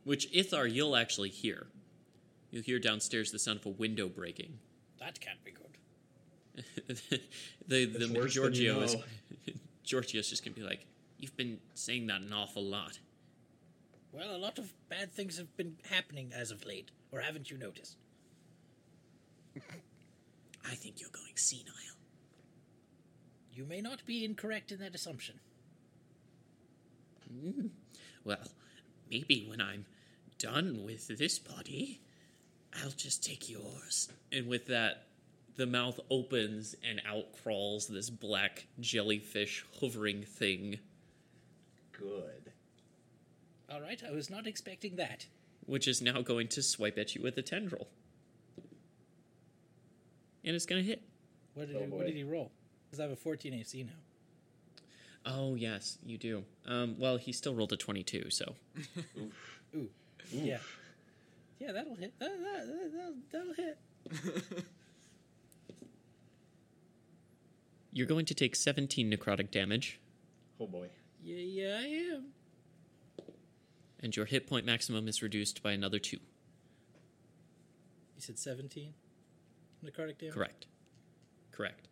Which 0.04 0.32
Ithar 0.32 0.72
you'll 0.72 0.96
actually 0.96 1.28
hear. 1.28 1.66
You'll 2.50 2.62
hear 2.62 2.78
downstairs 2.78 3.30
the 3.30 3.38
sound 3.38 3.60
of 3.60 3.66
a 3.66 3.68
window 3.68 4.08
breaking. 4.08 4.58
That 4.98 5.20
can't 5.20 5.44
be 5.44 5.52
good. 5.52 5.76
the 7.68 7.84
the 7.84 8.04
It's 8.04 8.10
worse 8.10 8.34
than 8.34 8.54
you 8.54 8.74
Giorgio 8.74 8.80
is. 8.80 8.96
Giorgio's 9.84 10.28
just 10.28 10.44
gonna 10.44 10.56
be 10.56 10.62
like, 10.62 10.86
You've 11.18 11.36
been 11.36 11.58
saying 11.74 12.06
that 12.08 12.22
an 12.22 12.32
awful 12.32 12.64
lot. 12.64 12.98
Well, 14.12 14.34
a 14.34 14.38
lot 14.38 14.58
of 14.58 14.72
bad 14.88 15.12
things 15.12 15.38
have 15.38 15.56
been 15.56 15.76
happening 15.88 16.32
as 16.34 16.50
of 16.50 16.66
late, 16.66 16.90
or 17.12 17.20
haven't 17.20 17.48
you 17.50 17.56
noticed? 17.56 17.96
I 20.66 20.74
think 20.74 21.00
you're 21.00 21.10
going 21.10 21.36
senile. 21.36 22.01
You 23.52 23.64
may 23.64 23.80
not 23.80 24.04
be 24.06 24.24
incorrect 24.24 24.72
in 24.72 24.78
that 24.80 24.94
assumption. 24.94 25.38
Hmm. 27.30 27.66
Well, 28.24 28.38
maybe 29.10 29.44
when 29.48 29.60
I'm 29.60 29.84
done 30.38 30.82
with 30.84 31.08
this 31.18 31.38
body, 31.38 32.00
I'll 32.82 32.90
just 32.90 33.22
take 33.24 33.50
yours. 33.50 34.08
And 34.30 34.46
with 34.48 34.66
that, 34.68 35.06
the 35.56 35.66
mouth 35.66 36.00
opens 36.10 36.74
and 36.88 37.02
out 37.06 37.26
crawls 37.42 37.86
this 37.88 38.08
black 38.10 38.66
jellyfish 38.80 39.64
hovering 39.80 40.22
thing, 40.22 40.78
Good. 41.92 42.52
All 43.70 43.80
right, 43.80 44.02
I 44.06 44.10
was 44.12 44.28
not 44.30 44.46
expecting 44.46 44.96
that. 44.96 45.26
which 45.66 45.86
is 45.86 46.02
now 46.02 46.20
going 46.22 46.48
to 46.48 46.62
swipe 46.62 46.98
at 46.98 47.14
you 47.14 47.22
with 47.22 47.36
a 47.38 47.42
tendril. 47.42 47.86
And 50.44 50.56
it's 50.56 50.66
going 50.66 50.82
to 50.82 50.88
hit. 50.88 51.02
What 51.54 51.68
did, 51.68 51.76
Oh, 51.76 51.80
he, 51.84 51.86
what 51.86 52.06
did 52.06 52.16
he 52.16 52.24
roll? 52.24 52.50
Because 52.92 53.00
I 53.00 53.04
have 53.04 53.12
a 53.12 53.16
14 53.16 53.54
AC 53.54 53.84
now. 53.84 53.92
Oh, 55.24 55.54
yes, 55.54 55.96
you 56.04 56.18
do. 56.18 56.44
Um, 56.66 56.96
well, 56.98 57.16
he 57.16 57.32
still 57.32 57.54
rolled 57.54 57.72
a 57.72 57.76
22, 57.78 58.28
so. 58.28 58.54
Oof. 59.18 59.32
Ooh, 59.74 59.78
Oof. 59.78 59.88
yeah. 60.30 60.58
Yeah, 61.58 61.72
that'll 61.72 61.94
hit. 61.94 62.12
That, 62.18 62.32
that, 62.38 62.66
that, 62.66 62.92
that'll, 62.92 63.14
that'll 63.32 63.54
hit. 63.54 63.78
You're 67.92 68.06
going 68.06 68.26
to 68.26 68.34
take 68.34 68.54
17 68.54 69.10
necrotic 69.10 69.50
damage, 69.50 69.98
Oh 70.60 70.66
boy. 70.66 70.88
Yeah, 71.24 71.36
yeah, 71.38 71.78
I 71.80 71.84
am. 72.14 72.24
and 74.00 74.14
your 74.14 74.26
hit 74.26 74.46
point 74.46 74.66
maximum 74.66 75.08
is 75.08 75.22
reduced 75.22 75.62
by 75.62 75.72
another 75.72 75.98
2. 75.98 76.16
You 76.16 76.20
said 78.18 78.38
17 78.38 78.92
necrotic 79.82 80.18
damage? 80.18 80.34
Correct. 80.34 80.66
Correct. 81.52 81.88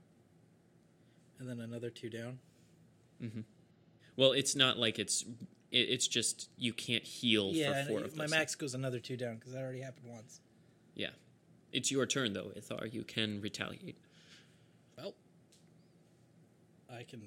And 1.41 1.49
then 1.49 1.59
another 1.61 1.91
two 1.91 2.11
down. 2.11 2.39
Well, 4.17 4.33
it's 4.33 4.55
not 4.55 4.79
like 4.79 4.99
it's 4.99 5.25
it, 5.71 5.79
it's 5.89 6.07
just 6.07 6.49
you 6.59 6.73
can't 6.73 7.03
heal 7.03 7.51
yeah, 7.53 7.83
for 7.85 7.89
four 7.89 8.01
of 8.01 8.17
my 8.17 8.25
those. 8.25 8.31
max 8.31 8.55
goes 8.55 8.75
another 8.75 8.99
two 9.01 9.17
down 9.17 9.37
because 9.37 9.53
that 9.55 9.63
already 9.63 9.81
happened 9.81 10.07
once. 10.09 10.41
Yeah. 10.95 11.11
It's 11.73 11.91
your 11.91 12.05
turn 12.07 12.35
though, 12.35 12.53
Ithar. 12.59 12.93
You 12.93 13.03
can 13.05 13.41
retaliate. 13.41 13.97
Well, 14.99 15.15
I 16.93 17.05
can 17.05 17.23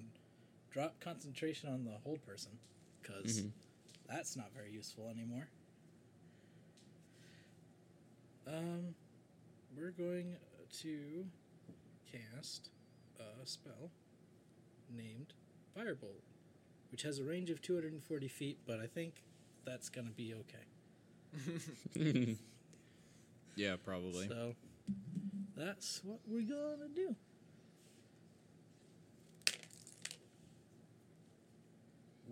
drop 0.71 0.99
concentration 0.99 1.69
on 1.69 1.83
the 1.85 1.97
hold 2.03 2.23
person 2.25 2.51
because 3.01 3.41
Mhm. 3.41 3.51
that's 4.07 4.35
not 4.35 4.51
very 4.53 4.71
useful 4.71 5.09
anymore. 5.09 5.47
Um, 8.45 8.93
we're 9.75 9.91
going 9.91 10.35
to 10.81 11.25
cast 12.11 12.69
a 13.19 13.45
spell 13.45 13.89
named 14.89 15.33
Firebolt, 15.77 16.23
which 16.91 17.03
has 17.03 17.19
a 17.19 17.23
range 17.23 17.49
of 17.49 17.61
240 17.61 18.27
feet, 18.27 18.59
but 18.65 18.79
I 18.79 18.87
think 18.87 19.23
that's 19.65 19.89
going 19.89 20.07
to 20.07 20.13
be 20.13 20.33
okay. 20.33 20.65
yeah, 23.55 23.75
probably. 23.83 24.27
So 24.27 24.55
that's 25.55 26.01
what 26.03 26.19
we're 26.27 26.41
gonna 26.41 26.89
do. 26.93 27.15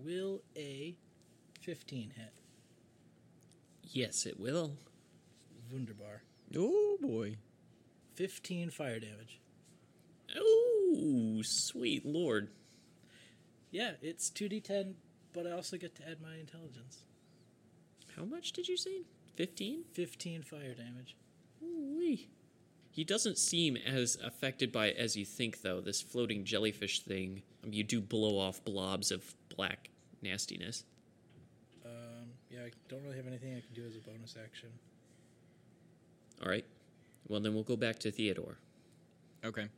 Will 0.03 0.41
a 0.55 0.95
15 1.61 2.13
hit? 2.15 2.33
yes, 3.93 4.25
it 4.25 4.39
will. 4.39 4.77
Wunderbar. 5.71 6.23
Oh 6.55 6.97
boy. 7.01 7.37
15 8.15 8.69
fire 8.69 8.99
damage. 8.99 9.39
Ooh. 10.37 10.71
Ooh, 10.93 11.43
sweet 11.43 12.05
lord. 12.05 12.49
Yeah, 13.71 13.91
it's 14.01 14.29
2d10, 14.29 14.93
but 15.33 15.47
I 15.47 15.51
also 15.51 15.77
get 15.77 15.95
to 15.95 16.09
add 16.09 16.21
my 16.21 16.35
intelligence. 16.35 17.03
How 18.17 18.25
much 18.25 18.51
did 18.51 18.67
you 18.67 18.75
say? 18.75 19.03
15? 19.35 19.85
15 19.93 20.43
fire 20.43 20.73
damage. 20.73 21.15
Ooh-wee. 21.63 22.29
He 22.91 23.05
doesn't 23.05 23.37
seem 23.37 23.77
as 23.77 24.17
affected 24.21 24.71
by 24.71 24.87
it 24.87 24.97
as 24.97 25.15
you 25.15 25.23
think, 25.23 25.61
though. 25.61 25.79
This 25.79 26.01
floating 26.01 26.43
jellyfish 26.43 26.99
thing, 26.99 27.41
um, 27.63 27.71
you 27.71 27.83
do 27.83 28.01
blow 28.01 28.37
off 28.37 28.63
blobs 28.65 29.11
of 29.11 29.33
black 29.55 29.89
nastiness. 30.21 30.83
Um, 31.85 32.27
yeah, 32.49 32.59
I 32.65 32.71
don't 32.89 33.01
really 33.03 33.15
have 33.15 33.27
anything 33.27 33.55
I 33.55 33.61
can 33.61 33.73
do 33.73 33.87
as 33.87 33.95
a 33.95 33.99
bonus 33.99 34.35
action. 34.43 34.69
All 36.43 36.49
right. 36.49 36.65
Well, 37.29 37.39
then 37.39 37.53
we'll 37.53 37.63
go 37.63 37.77
back 37.77 37.99
to 37.99 38.11
Theodore, 38.11 38.57
Okay. 39.45 39.69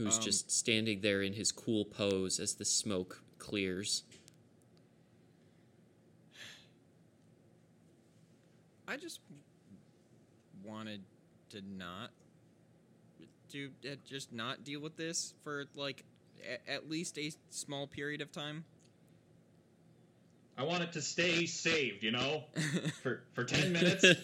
Who's 0.00 0.16
Um, 0.16 0.22
just 0.22 0.50
standing 0.50 1.02
there 1.02 1.20
in 1.22 1.34
his 1.34 1.52
cool 1.52 1.84
pose 1.84 2.40
as 2.40 2.54
the 2.54 2.64
smoke 2.64 3.20
clears. 3.38 4.02
I 8.88 8.96
just 8.96 9.20
wanted 10.64 11.02
to 11.50 11.60
not 11.76 12.10
to 13.52 13.70
uh, 13.84 13.94
just 14.08 14.32
not 14.32 14.64
deal 14.64 14.80
with 14.80 14.96
this 14.96 15.34
for 15.44 15.66
like 15.74 16.04
a- 16.42 16.70
at 16.70 16.88
least 16.88 17.18
a 17.18 17.30
small 17.50 17.86
period 17.86 18.20
of 18.22 18.32
time. 18.32 18.64
I 20.56 20.64
want 20.64 20.82
it 20.82 20.92
to 20.92 21.02
stay 21.02 21.44
saved, 21.46 22.02
you 22.02 22.10
know, 22.12 22.44
for 23.02 23.22
for 23.34 23.44
ten 23.44 23.72
minutes. 23.72 24.04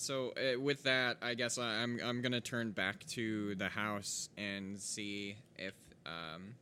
So 0.00 0.32
uh, 0.32 0.58
with 0.58 0.84
that, 0.84 1.18
I 1.20 1.34
guess 1.34 1.58
I, 1.58 1.82
I'm 1.82 2.00
I'm 2.02 2.22
gonna 2.22 2.40
turn 2.40 2.70
back 2.70 3.04
to 3.08 3.54
the 3.56 3.68
house 3.68 4.30
and 4.38 4.80
see 4.80 5.36
if 5.58 5.74
um, 6.06 6.54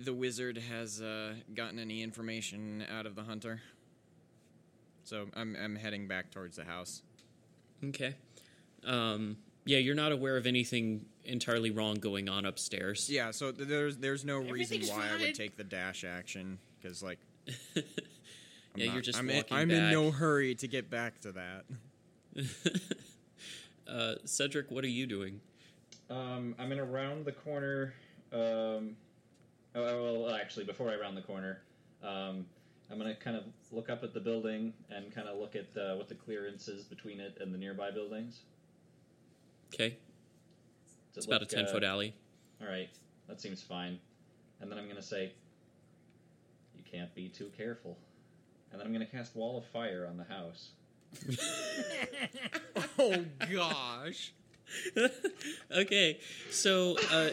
the 0.00 0.12
wizard 0.12 0.58
has 0.58 1.00
uh, 1.00 1.34
gotten 1.54 1.78
any 1.78 2.02
information 2.02 2.84
out 2.92 3.06
of 3.06 3.14
the 3.14 3.22
hunter. 3.22 3.60
So 5.04 5.28
I'm 5.36 5.54
I'm 5.54 5.76
heading 5.76 6.08
back 6.08 6.32
towards 6.32 6.56
the 6.56 6.64
house. 6.64 7.02
okay. 7.84 8.16
Um, 8.84 9.36
yeah, 9.64 9.78
you're 9.78 9.94
not 9.94 10.10
aware 10.10 10.36
of 10.36 10.48
anything 10.48 11.06
entirely 11.24 11.70
wrong 11.70 11.94
going 11.94 12.28
on 12.28 12.44
upstairs. 12.44 13.08
Yeah. 13.08 13.30
So 13.30 13.52
th- 13.52 13.68
there's 13.68 13.98
there's 13.98 14.24
no 14.24 14.38
reason 14.38 14.50
Everything's 14.50 14.90
why 14.90 15.10
I 15.14 15.20
would 15.20 15.34
take 15.36 15.56
the 15.56 15.62
dash 15.62 16.02
action 16.02 16.58
because 16.82 17.04
like 17.04 17.20
I'm 18.80 18.86
Yeah, 18.86 18.92
you're 18.92 19.02
just 19.02 19.18
I'm, 19.18 19.28
in, 19.30 19.44
I'm 19.50 19.70
in 19.70 19.90
no 19.90 20.10
hurry 20.10 20.54
to 20.56 20.68
get 20.68 20.88
back 20.90 21.20
to 21.20 21.32
that. 21.32 21.64
uh, 23.88 24.14
Cedric, 24.24 24.70
what 24.70 24.84
are 24.84 24.88
you 24.88 25.06
doing? 25.06 25.40
Um, 26.10 26.54
I'm 26.58 26.68
gonna 26.68 26.84
round 26.84 27.24
the 27.24 27.32
corner. 27.32 27.94
Um, 28.32 28.96
oh, 29.74 30.22
well, 30.22 30.34
actually, 30.34 30.64
before 30.64 30.90
I 30.90 30.96
round 30.96 31.16
the 31.16 31.22
corner, 31.22 31.60
um, 32.02 32.46
I'm 32.90 32.98
gonna 32.98 33.14
kind 33.14 33.36
of 33.36 33.44
look 33.72 33.90
up 33.90 34.04
at 34.04 34.14
the 34.14 34.20
building 34.20 34.72
and 34.90 35.14
kind 35.14 35.28
of 35.28 35.38
look 35.38 35.56
at 35.56 35.66
uh, 35.76 35.96
what 35.96 36.08
the 36.08 36.14
clearance 36.14 36.68
is 36.68 36.84
between 36.84 37.20
it 37.20 37.38
and 37.40 37.52
the 37.52 37.58
nearby 37.58 37.90
buildings. 37.90 38.40
Okay, 39.74 39.98
it's 41.14 41.26
it 41.26 41.28
about 41.28 41.42
a 41.42 41.46
ten 41.46 41.66
uh, 41.66 41.72
foot 41.72 41.84
alley. 41.84 42.14
All 42.60 42.68
right, 42.68 42.88
that 43.28 43.40
seems 43.40 43.62
fine. 43.62 43.98
And 44.60 44.70
then 44.70 44.78
I'm 44.78 44.88
gonna 44.88 45.02
say, 45.02 45.32
"You 46.74 46.82
can't 46.90 47.14
be 47.14 47.28
too 47.28 47.50
careful." 47.56 47.98
And 48.70 48.80
then 48.80 48.86
I'm 48.86 48.92
gonna 48.92 49.06
cast 49.06 49.34
Wall 49.34 49.58
of 49.58 49.64
Fire 49.66 50.06
on 50.08 50.16
the 50.16 50.24
house. 50.24 50.70
oh 52.98 53.24
gosh. 53.50 54.32
okay, 55.72 56.20
so 56.50 56.96
uh, 57.10 57.30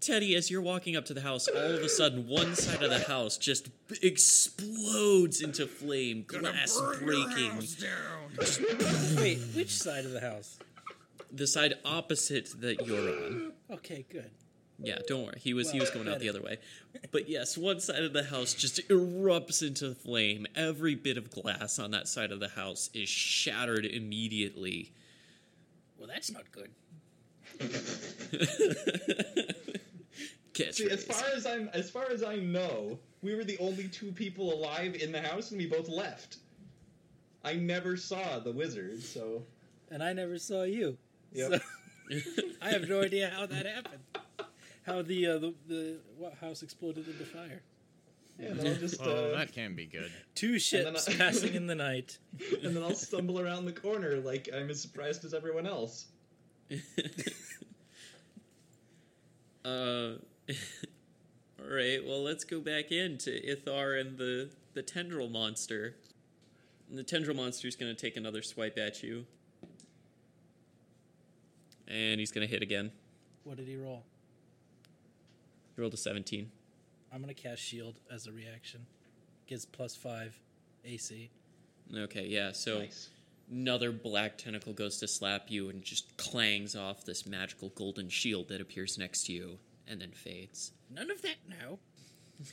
Teddy, 0.00 0.34
as 0.34 0.50
you're 0.50 0.62
walking 0.62 0.96
up 0.96 1.04
to 1.06 1.14
the 1.14 1.20
house, 1.20 1.46
all 1.46 1.56
of 1.74 1.80
a 1.80 1.88
sudden, 1.88 2.26
one 2.26 2.56
side 2.56 2.82
of 2.82 2.90
the 2.90 2.98
house 2.98 3.38
just 3.38 3.68
b- 3.86 3.96
explodes 4.02 5.40
into 5.40 5.66
flame, 5.66 6.24
glass 6.26 6.80
breaking. 7.00 7.52
Wait, 9.16 9.38
which 9.54 9.70
side 9.70 10.04
of 10.04 10.10
the 10.10 10.20
house? 10.20 10.58
The 11.32 11.46
side 11.46 11.74
opposite 11.84 12.60
that 12.60 12.84
you're 12.84 12.98
on. 12.98 13.52
Okay, 13.70 14.04
good. 14.10 14.30
Yeah, 14.78 14.98
don't 15.06 15.24
worry. 15.24 15.38
He 15.40 15.54
was 15.54 15.70
he 15.70 15.80
was 15.80 15.90
going 15.90 16.08
out 16.08 16.20
the 16.20 16.28
other 16.28 16.42
way. 16.42 16.58
But 17.10 17.28
yes, 17.28 17.56
one 17.56 17.80
side 17.80 18.02
of 18.02 18.12
the 18.12 18.24
house 18.24 18.52
just 18.52 18.86
erupts 18.88 19.66
into 19.66 19.94
flame. 19.94 20.46
Every 20.54 20.94
bit 20.94 21.16
of 21.16 21.30
glass 21.30 21.78
on 21.78 21.92
that 21.92 22.08
side 22.08 22.30
of 22.30 22.40
the 22.40 22.48
house 22.48 22.90
is 22.92 23.08
shattered 23.08 23.86
immediately. 23.86 24.92
Well, 25.98 26.08
that's 26.08 26.30
not 26.30 26.44
good. 26.52 26.70
See, 30.72 30.90
as 30.90 31.04
far 31.04 31.24
as 31.34 31.46
I'm, 31.46 31.68
as 31.74 31.90
far 31.90 32.10
as 32.10 32.22
I 32.22 32.36
know, 32.36 32.98
we 33.22 33.34
were 33.34 33.44
the 33.44 33.58
only 33.58 33.88
two 33.88 34.12
people 34.12 34.52
alive 34.52 34.94
in 34.94 35.12
the 35.12 35.20
house, 35.20 35.50
and 35.50 35.58
we 35.58 35.66
both 35.66 35.88
left. 35.88 36.38
I 37.44 37.54
never 37.54 37.96
saw 37.96 38.38
the 38.38 38.52
wizard, 38.52 39.02
so 39.02 39.42
And 39.90 40.02
I 40.02 40.12
never 40.12 40.38
saw 40.38 40.62
you. 40.64 40.96
Yep. 41.32 41.62
So, 42.10 42.20
I 42.62 42.70
have 42.70 42.88
no 42.88 43.02
idea 43.02 43.30
how 43.34 43.46
that 43.46 43.66
happened. 43.66 44.02
How 44.86 45.02
the 45.02 45.26
uh, 45.26 45.38
the 45.38 45.54
the 45.68 45.98
what 46.16 46.34
house 46.34 46.62
exploded 46.62 47.06
into 47.08 47.24
fire. 47.24 47.60
yeah, 48.38 48.48
and 48.50 48.60
I'll 48.68 48.74
just 48.86 49.00
Oh, 49.02 49.32
uh, 49.32 49.36
that 49.38 49.52
can 49.52 49.74
be 49.74 49.84
good. 49.86 50.12
Two 50.34 50.58
ships 50.60 51.08
I- 51.08 51.12
passing 51.18 51.54
in 51.54 51.66
the 51.66 51.74
night. 51.74 52.18
and 52.62 52.74
then 52.76 52.82
I'll 52.82 52.94
stumble 52.94 53.40
around 53.40 53.64
the 53.64 53.72
corner 53.72 54.16
like 54.16 54.48
I'm 54.54 54.70
as 54.70 54.80
surprised 54.80 55.24
as 55.24 55.34
everyone 55.34 55.66
else. 55.66 56.06
uh, 59.64 59.68
all 61.58 61.68
right. 61.68 62.04
Well, 62.06 62.22
let's 62.22 62.44
go 62.44 62.60
back 62.60 62.92
into 62.92 63.30
Ithar 63.30 64.00
and 64.00 64.16
the 64.18 64.50
the 64.74 64.82
tendril 64.82 65.28
monster. 65.28 65.96
And 66.88 66.96
the 66.96 67.02
tendril 67.02 67.34
monster's 67.36 67.74
going 67.74 67.92
to 67.94 68.00
take 68.00 68.16
another 68.16 68.42
swipe 68.42 68.78
at 68.78 69.02
you, 69.02 69.26
and 71.88 72.20
he's 72.20 72.30
going 72.30 72.46
to 72.46 72.50
hit 72.52 72.62
again. 72.62 72.92
What 73.42 73.56
did 73.56 73.66
he 73.66 73.76
roll? 73.76 74.04
He 75.76 75.82
rolled 75.82 75.94
a 75.94 75.98
seventeen. 75.98 76.50
I'm 77.12 77.20
gonna 77.20 77.34
cast 77.34 77.62
shield 77.62 77.96
as 78.10 78.26
a 78.26 78.32
reaction. 78.32 78.86
Gives 79.46 79.64
plus 79.64 79.94
five 79.94 80.36
AC. 80.84 81.30
Okay, 81.94 82.26
yeah. 82.26 82.50
So 82.52 82.80
nice. 82.80 83.10
another 83.50 83.92
black 83.92 84.38
tentacle 84.38 84.72
goes 84.72 84.98
to 84.98 85.06
slap 85.06 85.44
you 85.48 85.68
and 85.68 85.82
just 85.82 86.16
clangs 86.16 86.74
off 86.74 87.04
this 87.04 87.26
magical 87.26 87.68
golden 87.70 88.08
shield 88.08 88.48
that 88.48 88.60
appears 88.60 88.98
next 88.98 89.26
to 89.26 89.32
you 89.32 89.58
and 89.86 90.00
then 90.00 90.10
fades. 90.10 90.72
None 90.90 91.10
of 91.10 91.22
that 91.22 91.36
now. 91.48 91.78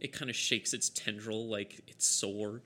It 0.00 0.12
kind 0.14 0.30
of 0.30 0.36
shakes 0.36 0.72
its 0.72 0.88
tendril 0.88 1.46
like 1.46 1.82
it's 1.86 2.06
sore. 2.06 2.62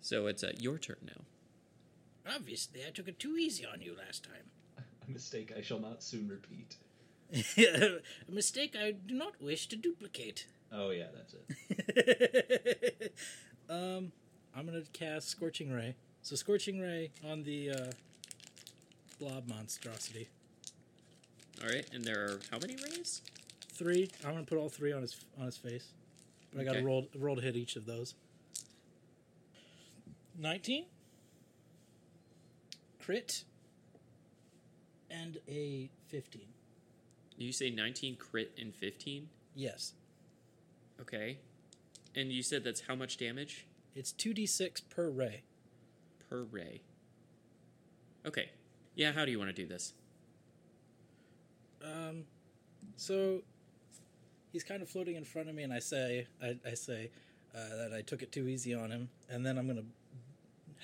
So 0.00 0.26
it's 0.26 0.42
uh, 0.42 0.52
your 0.58 0.76
turn 0.76 0.96
now. 1.06 2.34
Obviously, 2.34 2.80
I 2.86 2.90
took 2.90 3.06
it 3.06 3.18
too 3.18 3.36
easy 3.36 3.64
on 3.64 3.80
you 3.80 3.94
last 3.96 4.24
time. 4.24 4.84
A 5.08 5.10
mistake 5.10 5.52
I 5.56 5.60
shall 5.60 5.78
not 5.78 6.02
soon 6.02 6.28
repeat. 6.28 6.76
a 7.58 8.00
mistake 8.28 8.76
I 8.80 8.92
do 8.92 9.14
not 9.14 9.40
wish 9.40 9.66
to 9.68 9.76
duplicate. 9.76 10.46
Oh 10.72 10.90
yeah, 10.90 11.06
that's 11.14 11.34
it. 11.68 13.14
um, 13.70 14.12
I'm 14.56 14.66
gonna 14.66 14.82
cast 14.92 15.28
Scorching 15.28 15.70
Ray. 15.72 15.96
So 16.22 16.36
Scorching 16.36 16.80
Ray 16.80 17.10
on 17.24 17.42
the 17.42 17.70
uh, 17.70 17.86
blob 19.18 19.48
monstrosity. 19.48 20.28
All 21.62 21.68
right, 21.68 21.86
and 21.92 22.04
there 22.04 22.24
are 22.24 22.40
how 22.50 22.58
many 22.58 22.76
rays? 22.76 23.22
Three. 23.72 24.10
I'm 24.24 24.32
gonna 24.32 24.44
put 24.44 24.58
all 24.58 24.68
three 24.68 24.92
on 24.92 25.02
his 25.02 25.24
on 25.38 25.46
his 25.46 25.56
face. 25.56 25.88
But 26.52 26.60
I 26.60 26.64
got 26.64 26.72
to 26.72 26.78
Okay. 26.78 26.86
roll 26.86 27.08
roll 27.18 27.36
to 27.36 27.42
hit 27.42 27.56
each 27.56 27.76
of 27.76 27.86
those. 27.86 28.14
Nineteen. 30.38 30.84
Crit. 33.00 33.44
And 35.10 35.38
a 35.48 35.90
fifteen. 36.08 36.53
You 37.36 37.52
say 37.52 37.70
19 37.70 38.16
crit 38.16 38.52
and 38.60 38.74
15? 38.74 39.28
Yes, 39.54 39.94
Okay. 41.00 41.38
And 42.16 42.30
you 42.30 42.42
said 42.44 42.62
that's 42.62 42.82
how 42.82 42.94
much 42.94 43.16
damage 43.16 43.66
it's 43.96 44.12
two 44.12 44.32
d 44.32 44.46
six 44.46 44.80
per 44.80 45.08
ray. 45.10 45.42
per 46.30 46.42
ray? 46.42 46.82
Okay. 48.24 48.50
Yeah, 48.94 49.10
how 49.12 49.24
do 49.24 49.32
you 49.32 49.38
want 49.38 49.50
to 49.50 49.54
do 49.62 49.66
this? 49.66 49.92
Um, 51.84 52.24
so 52.96 53.42
he's 54.52 54.62
kind 54.64 54.82
of 54.82 54.88
floating 54.88 55.16
in 55.16 55.24
front 55.24 55.48
of 55.48 55.54
me, 55.56 55.64
and 55.64 55.72
I 55.72 55.80
say, 55.80 56.26
I, 56.42 56.56
I 56.66 56.74
say 56.74 57.10
uh, 57.54 57.58
that 57.76 57.92
I 57.92 58.00
took 58.02 58.22
it 58.22 58.30
too 58.32 58.46
easy 58.48 58.72
on 58.74 58.90
him, 58.90 59.08
and 59.28 59.44
then 59.44 59.58
I'm 59.58 59.66
gonna 59.66 59.82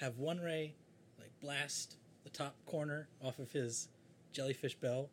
have 0.01 0.19
one 0.19 0.41
ray 0.41 0.75
like 1.19 1.31
blast 1.41 1.97
the 2.25 2.31
top 2.31 2.55
corner 2.67 3.09
off 3.23 3.39
of 3.39 3.53
his 3.53 3.89
jellyfish 4.33 4.75
bell, 4.75 5.09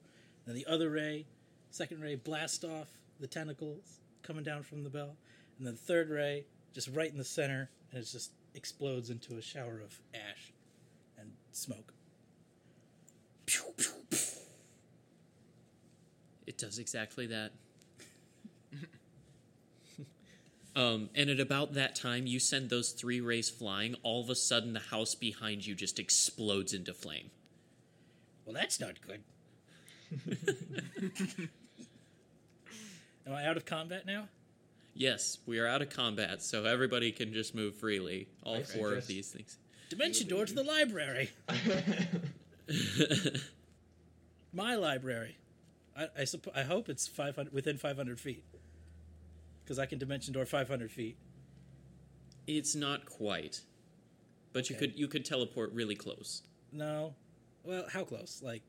and 0.47 0.55
the 0.55 0.65
other 0.65 0.89
ray, 0.89 1.25
second 1.69 2.01
ray, 2.01 2.15
blast 2.15 2.63
off 2.63 2.87
the 3.19 3.27
tentacles 3.27 3.99
coming 4.23 4.43
down 4.43 4.63
from 4.63 4.83
the 4.83 4.89
bell, 4.89 5.15
and 5.57 5.67
then 5.67 5.73
the 5.73 5.79
third 5.79 6.09
ray 6.09 6.45
just 6.73 6.87
right 6.89 7.11
in 7.11 7.17
the 7.17 7.23
center, 7.23 7.69
and 7.91 8.01
it 8.01 8.05
just 8.05 8.31
explodes 8.55 9.09
into 9.09 9.37
a 9.37 9.41
shower 9.41 9.79
of 9.79 9.99
ash 10.13 10.53
and 11.19 11.31
smoke. 11.51 11.93
Pew, 13.45 13.63
pew, 13.75 13.91
pew. 14.09 14.19
It 16.45 16.57
does 16.57 16.79
exactly 16.79 17.27
that. 17.27 17.51
um, 20.75 21.09
and 21.13 21.29
at 21.29 21.39
about 21.39 21.73
that 21.73 21.95
time, 21.95 22.25
you 22.25 22.39
send 22.39 22.69
those 22.69 22.91
three 22.91 23.19
rays 23.19 23.49
flying. 23.49 23.95
All 24.01 24.21
of 24.21 24.29
a 24.29 24.35
sudden, 24.35 24.73
the 24.73 24.79
house 24.79 25.13
behind 25.13 25.65
you 25.65 25.75
just 25.75 25.99
explodes 25.99 26.73
into 26.73 26.93
flame. 26.93 27.31
Well, 28.45 28.53
that's 28.53 28.79
not 28.79 29.01
good. 29.05 29.23
Am 33.25 33.33
I 33.33 33.45
out 33.45 33.57
of 33.57 33.65
combat 33.65 34.05
now? 34.05 34.27
Yes, 34.93 35.37
we 35.45 35.59
are 35.59 35.67
out 35.67 35.81
of 35.81 35.89
combat, 35.89 36.41
so 36.41 36.65
everybody 36.65 37.11
can 37.11 37.33
just 37.33 37.53
move 37.53 37.75
freely. 37.75 38.27
All 38.43 38.55
I 38.57 38.63
four 38.63 38.93
of 38.93 39.05
these 39.07 39.29
things. 39.29 39.57
Dimension 39.89 40.27
door 40.27 40.45
to 40.45 40.53
the 40.53 40.63
library. 40.63 41.29
My 44.53 44.75
library. 44.75 45.37
I 45.95 46.07
I, 46.17 46.21
suppo- 46.23 46.55
I 46.55 46.63
hope 46.63 46.89
it's 46.89 47.07
500 47.07 47.53
within 47.53 47.77
500 47.77 48.19
feet. 48.19 48.43
Because 49.63 49.77
I 49.79 49.85
can 49.85 49.99
dimension 49.99 50.33
door 50.33 50.45
500 50.45 50.89
feet. 50.91 51.17
it's 52.47 52.73
not 52.75 53.05
quite, 53.05 53.61
but 54.53 54.69
you 54.69 54.75
could 54.77 54.97
you 54.97 55.07
could 55.07 55.25
teleport 55.25 55.73
really 55.73 55.95
close. 55.95 56.43
No. 56.71 57.13
Well, 57.63 57.85
how 57.91 58.03
close? 58.05 58.41
Like 58.41 58.63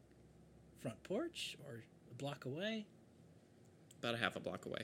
front 0.81 1.03
porch 1.03 1.57
or 1.67 1.83
a 2.11 2.15
block 2.15 2.45
away? 2.45 2.87
About 4.01 4.15
a 4.15 4.19
half 4.19 4.37
a 4.37 4.41
block 4.41 4.67
away. 4.67 4.83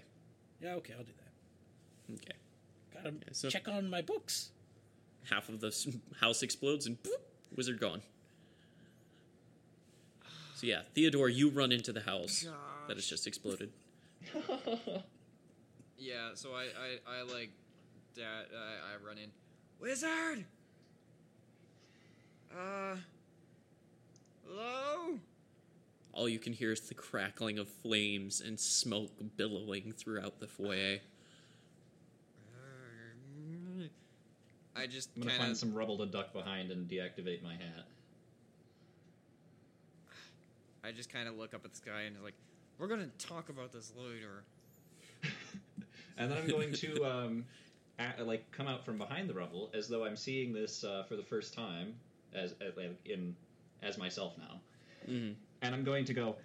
Yeah, 0.61 0.75
okay, 0.75 0.95
I'll 0.97 1.05
do 1.05 1.13
that. 1.19 2.15
Okay. 2.15 2.39
Gotta 2.93 3.11
Yeah, 3.17 3.33
so- 3.33 3.49
check 3.51 3.69
on 3.69 3.89
my 3.89 4.03
books. 4.03 4.51
Half 5.31 5.49
of 5.49 5.61
the 5.61 5.75
house 6.21 6.43
explodes 6.43 6.87
and 6.87 7.03
boop, 7.03 7.21
wizard 7.57 7.81
gone. 7.81 8.03
So 10.57 10.67
yeah, 10.67 10.83
Theodore, 10.95 11.29
you 11.31 11.49
run 11.49 11.73
into 11.73 11.93
the 11.93 12.01
house 12.03 12.47
that 12.89 12.97
has 12.97 13.07
just 13.07 13.27
exploded. 13.27 13.71
Yeah, 15.97 16.31
so 16.35 16.51
I, 16.51 16.65
I, 16.65 17.21
I 17.21 17.23
like, 17.23 17.51
that, 18.17 18.49
I, 18.55 18.93
I 18.93 19.07
run 19.09 19.17
in. 19.17 19.31
Wizard! 19.81 20.45
Uh, 22.53 22.97
hello? 24.47 25.19
All 26.15 26.29
you 26.29 26.39
can 26.39 26.53
hear 26.53 26.71
is 26.71 26.81
the 26.81 26.95
crackling 26.95 27.59
of 27.59 27.69
flames 27.69 28.41
and 28.41 28.59
smoke 28.59 29.11
billowing 29.37 29.93
throughout 29.97 30.39
the 30.39 30.47
foyer. 30.47 31.01
I 34.77 34.87
just 34.87 35.11
I'm 35.17 35.23
gonna 35.23 35.33
kind 35.33 35.43
find 35.43 35.57
some 35.57 35.75
rubble 35.75 35.99
to 35.99 36.07
duck 36.07 36.33
behind 36.33 36.71
and 36.71 36.89
deactivate 36.89 37.43
my 37.43 37.55
hat. 37.55 37.87
I 40.85 40.93
just 40.93 41.13
kind 41.13 41.29
of 41.29 41.37
look 41.37 41.53
up 41.53 41.65
at 41.65 41.73
the 41.73 41.77
sky 41.77 42.03
and 42.03 42.15
it's 42.15 42.25
like, 42.25 42.35
we're 42.79 42.89
gonna 42.89 43.09
talk 43.19 43.49
about 43.49 43.73
this 43.73 43.93
later. 43.97 44.45
and 46.17 46.31
then 46.31 46.39
I'm 46.39 46.49
going 46.49 46.73
to 46.75 47.05
um, 47.05 47.45
a 48.19 48.23
like 48.23 48.49
come 48.53 48.69
out 48.69 48.85
from 48.85 48.99
behind 48.99 49.29
the 49.29 49.35
rubble 49.35 49.71
as 49.75 49.89
though 49.89 50.05
I'm 50.05 50.17
seeing 50.17 50.53
this 50.53 50.85
uh, 50.85 51.05
for 51.09 51.17
the 51.17 51.23
first 51.23 51.55
time 51.55 51.95
as, 52.35 52.55
as 52.61 52.77
like, 52.77 52.97
in 53.05 53.35
as 53.83 53.99
myself 53.99 54.35
now, 54.39 54.61
Mhm. 55.09 55.35
And 55.65 55.75
I'm 55.75 55.83
going 55.85 56.05
to 56.07 56.15
go. 56.15 56.37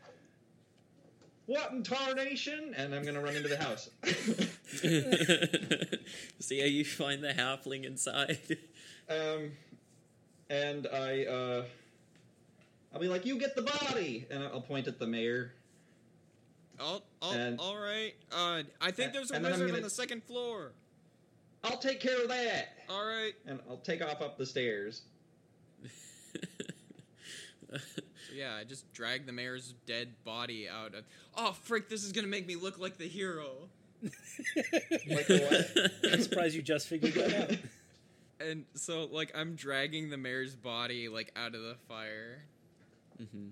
What 1.46 1.72
in 1.72 1.84
tarnation? 1.84 2.74
And 2.78 2.94
I'm 2.96 3.04
gonna 3.04 3.22
run 3.22 3.36
into 3.36 3.50
the 3.50 3.58
house. 3.58 3.90
See 6.40 6.60
how 6.60 6.66
you 6.68 6.86
find 6.86 7.24
the 7.24 7.34
halfling 7.34 7.86
inside. 7.86 8.38
um, 9.10 9.52
and 10.50 10.88
I 10.94 11.26
uh, 11.26 11.64
I'll 12.94 13.00
be 13.02 13.08
like, 13.08 13.26
"You 13.26 13.40
get 13.40 13.56
the 13.56 13.64
body," 13.64 14.28
and 14.30 14.44
I'll 14.44 14.62
point 14.62 14.88
at 14.88 15.00
the 15.00 15.08
mayor. 15.08 15.54
Oh, 16.80 17.02
oh, 17.22 17.34
And- 17.34 17.60
all 17.60 17.78
right. 17.78 18.14
Uh, 18.32 18.64
I 18.80 18.92
think 18.92 19.08
And- 19.08 19.16
there's 19.16 19.32
a 19.32 19.36
and 19.36 19.44
wizard 19.44 19.62
on 19.64 19.68
gonna- 19.72 19.82
the 19.82 19.90
second 19.90 20.24
floor. 20.24 20.72
I'll 21.64 21.78
take 21.78 22.00
care 22.00 22.22
of 22.22 22.30
that, 22.30 22.70
All 22.88 23.06
right. 23.06 23.34
and 23.46 23.60
I'll 23.70 23.76
take 23.78 24.02
off 24.02 24.22
up 24.22 24.38
the 24.38 24.46
stairs. 24.46 25.02
So 28.30 28.36
yeah, 28.36 28.56
I 28.56 28.64
just 28.64 28.92
drag 28.94 29.26
the 29.26 29.32
mayor's 29.32 29.74
dead 29.86 30.10
body 30.24 30.68
out. 30.70 30.94
Of, 30.96 31.04
oh, 31.36 31.54
frick! 31.64 31.90
This 31.90 32.04
is 32.04 32.12
gonna 32.12 32.28
make 32.28 32.46
me 32.48 32.56
look 32.56 32.80
like 32.80 32.98
the 32.98 33.08
hero. 33.08 33.52
Like 35.10 35.28
what? 35.28 35.72
I'm 36.12 36.22
surprised 36.22 36.56
you 36.56 36.62
just 36.62 36.88
figured 36.88 37.14
that 37.16 37.52
out. 37.52 37.58
And 38.42 38.64
so, 38.74 39.04
like, 39.12 39.34
I'm 39.36 39.56
dragging 39.56 40.10
the 40.10 40.16
mayor's 40.16 40.56
body 40.56 41.10
like 41.10 41.34
out 41.36 41.56
of 41.56 41.62
the 41.62 41.76
fire. 41.90 42.42
Mhm. 43.22 43.50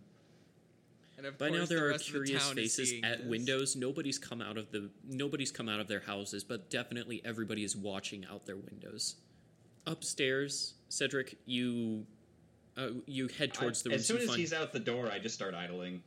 And 1.18 1.26
of 1.26 1.38
By 1.38 1.50
now 1.50 1.58
course, 1.58 1.68
the 1.70 1.76
there 1.76 1.86
are 1.88 1.90
rest 1.90 2.08
of 2.08 2.14
the 2.14 2.20
curious 2.24 2.52
faces 2.54 2.94
at 3.04 3.18
this. 3.18 3.28
windows. 3.28 3.76
Nobody's 3.76 4.18
come 4.18 4.42
out 4.42 4.58
of 4.58 4.72
the 4.72 4.90
nobody's 5.04 5.52
come 5.52 5.68
out 5.68 5.82
of 5.82 5.90
their 5.90 6.00
houses, 6.00 6.46
but 6.46 6.70
definitely 6.70 7.22
everybody 7.26 7.66
is 7.66 7.76
watching 7.76 8.26
out 8.32 8.46
their 8.46 8.56
windows. 8.56 9.16
Upstairs, 9.86 10.76
Cedric, 10.88 11.38
you 11.46 12.06
uh, 12.78 12.90
you 13.06 13.28
head 13.28 13.54
towards 13.54 13.82
the 13.82 13.90
I, 13.90 13.94
room. 13.94 14.00
as 14.00 14.06
soon 14.08 14.18
as 14.18 14.28
find- 14.28 14.40
he's 14.40 14.54
out 14.54 14.72
the 14.74 14.80
door, 14.80 15.10
I 15.12 15.20
just 15.20 15.36
start 15.36 15.54
idling. 15.56 16.04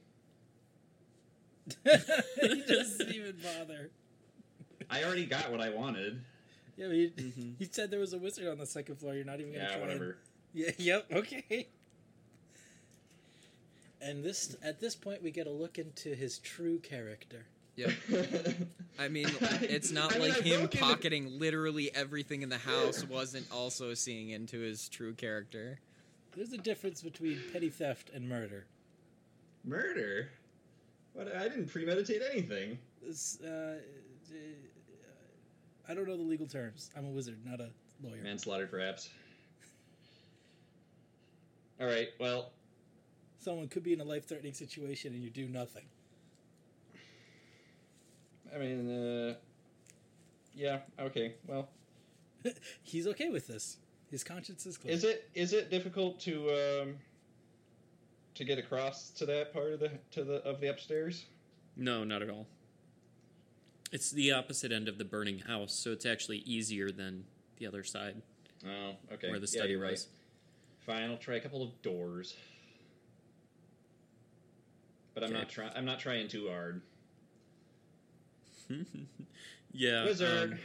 he 1.84 2.62
doesn't 2.66 3.10
even 3.14 3.36
bother. 3.42 3.90
I 4.88 5.04
already 5.04 5.26
got 5.26 5.50
what 5.50 5.60
I 5.60 5.70
wanted. 5.70 6.20
Yeah, 6.76 6.86
but 6.88 6.96
you, 6.96 7.10
Mhm. 7.10 7.54
you 7.58 7.68
said 7.70 7.90
there 7.90 8.00
was 8.00 8.12
a 8.12 8.18
wizard 8.18 8.48
on 8.48 8.58
the 8.58 8.66
second 8.66 8.96
floor. 8.96 9.14
You're 9.14 9.24
not 9.24 9.38
even 9.40 9.52
gonna 9.52 9.64
Yeah, 9.64 9.72
try. 9.72 9.80
whatever. 9.80 10.04
And, 10.04 10.14
yeah. 10.54 10.70
Yep. 10.78 11.12
Okay. 11.12 11.68
And 14.00 14.24
this, 14.24 14.56
at 14.62 14.80
this 14.80 14.96
point, 14.96 15.22
we 15.22 15.30
get 15.30 15.46
a 15.46 15.50
look 15.50 15.78
into 15.78 16.14
his 16.14 16.38
true 16.38 16.78
character. 16.78 17.44
Yep. 17.76 17.90
I 18.98 19.08
mean, 19.08 19.28
it's 19.62 19.90
not 19.92 20.14
I 20.16 20.18
mean, 20.18 20.28
like 20.28 20.38
I 20.38 20.42
him 20.42 20.58
broke 20.60 20.74
into- 20.74 20.78
pocketing 20.84 21.38
literally 21.38 21.94
everything 21.94 22.42
in 22.42 22.48
the 22.48 22.58
house 22.58 23.04
wasn't 23.04 23.46
also 23.52 23.94
seeing 23.94 24.30
into 24.30 24.58
his 24.60 24.88
true 24.88 25.12
character. 25.14 25.78
There's 26.36 26.52
a 26.52 26.58
difference 26.58 27.02
between 27.02 27.38
petty 27.52 27.70
theft 27.70 28.10
and 28.14 28.28
murder. 28.28 28.66
Murder? 29.64 30.30
What? 31.12 31.34
I 31.34 31.48
didn't 31.48 31.66
premeditate 31.66 32.22
anything. 32.32 32.78
This, 33.02 33.38
uh, 33.42 33.76
uh, 34.30 34.36
I 35.88 35.94
don't 35.94 36.06
know 36.06 36.16
the 36.16 36.22
legal 36.22 36.46
terms. 36.46 36.90
I'm 36.96 37.06
a 37.06 37.10
wizard, 37.10 37.38
not 37.44 37.60
a 37.60 37.70
lawyer. 38.02 38.22
Manslaughter, 38.22 38.66
perhaps. 38.66 39.10
All 41.80 41.86
right. 41.86 42.08
Well, 42.20 42.52
Someone 43.40 43.68
could 43.68 43.82
be 43.82 43.94
in 43.94 44.00
a 44.02 44.04
life-threatening 44.04 44.52
situation 44.52 45.14
and 45.14 45.22
you 45.22 45.30
do 45.30 45.48
nothing. 45.48 45.84
I 48.54 48.58
mean, 48.58 48.90
uh, 48.90 49.34
yeah. 50.54 50.80
Okay. 50.98 51.34
Well, 51.46 51.70
He's 52.82 53.06
okay 53.06 53.30
with 53.30 53.46
this. 53.46 53.78
His 54.10 54.24
conscience 54.24 54.66
is 54.66 54.76
clear. 54.76 54.92
is 54.92 55.04
it 55.04 55.28
is 55.34 55.52
it 55.52 55.70
difficult 55.70 56.18
to 56.20 56.50
um 56.82 56.96
to 58.34 58.44
get 58.44 58.58
across 58.58 59.10
to 59.10 59.26
that 59.26 59.52
part 59.52 59.72
of 59.72 59.80
the 59.80 59.90
to 60.12 60.24
the 60.24 60.36
of 60.44 60.60
the 60.60 60.68
upstairs? 60.68 61.26
No, 61.76 62.02
not 62.04 62.20
at 62.22 62.28
all. 62.30 62.46
It's 63.92 64.10
the 64.10 64.32
opposite 64.32 64.72
end 64.72 64.88
of 64.88 64.98
the 64.98 65.04
burning 65.04 65.40
house, 65.40 65.72
so 65.72 65.90
it's 65.92 66.06
actually 66.06 66.38
easier 66.38 66.90
than 66.90 67.24
the 67.58 67.66
other 67.66 67.82
side 67.84 68.22
Oh, 68.66 68.94
okay. 69.12 69.30
where 69.30 69.38
the 69.40 69.46
Yeah, 69.46 69.60
study 69.60 69.72
you're 69.72 69.80
right. 69.80 69.92
was. 69.92 70.08
Fine, 70.86 71.10
I'll 71.10 71.16
try 71.16 71.36
a 71.36 71.40
couple 71.40 71.62
of 71.62 71.80
doors. 71.82 72.34
But 75.14 75.24
I'm 75.24 75.30
Okay. 75.30 75.38
not 75.38 75.48
trying. 75.48 75.72
I'm 75.74 75.84
not 75.84 75.98
trying 76.00 76.28
too 76.28 76.48
hard. 76.48 76.82
yeah. 79.72 80.04
Wizard. 80.04 80.52
um, 80.52 80.58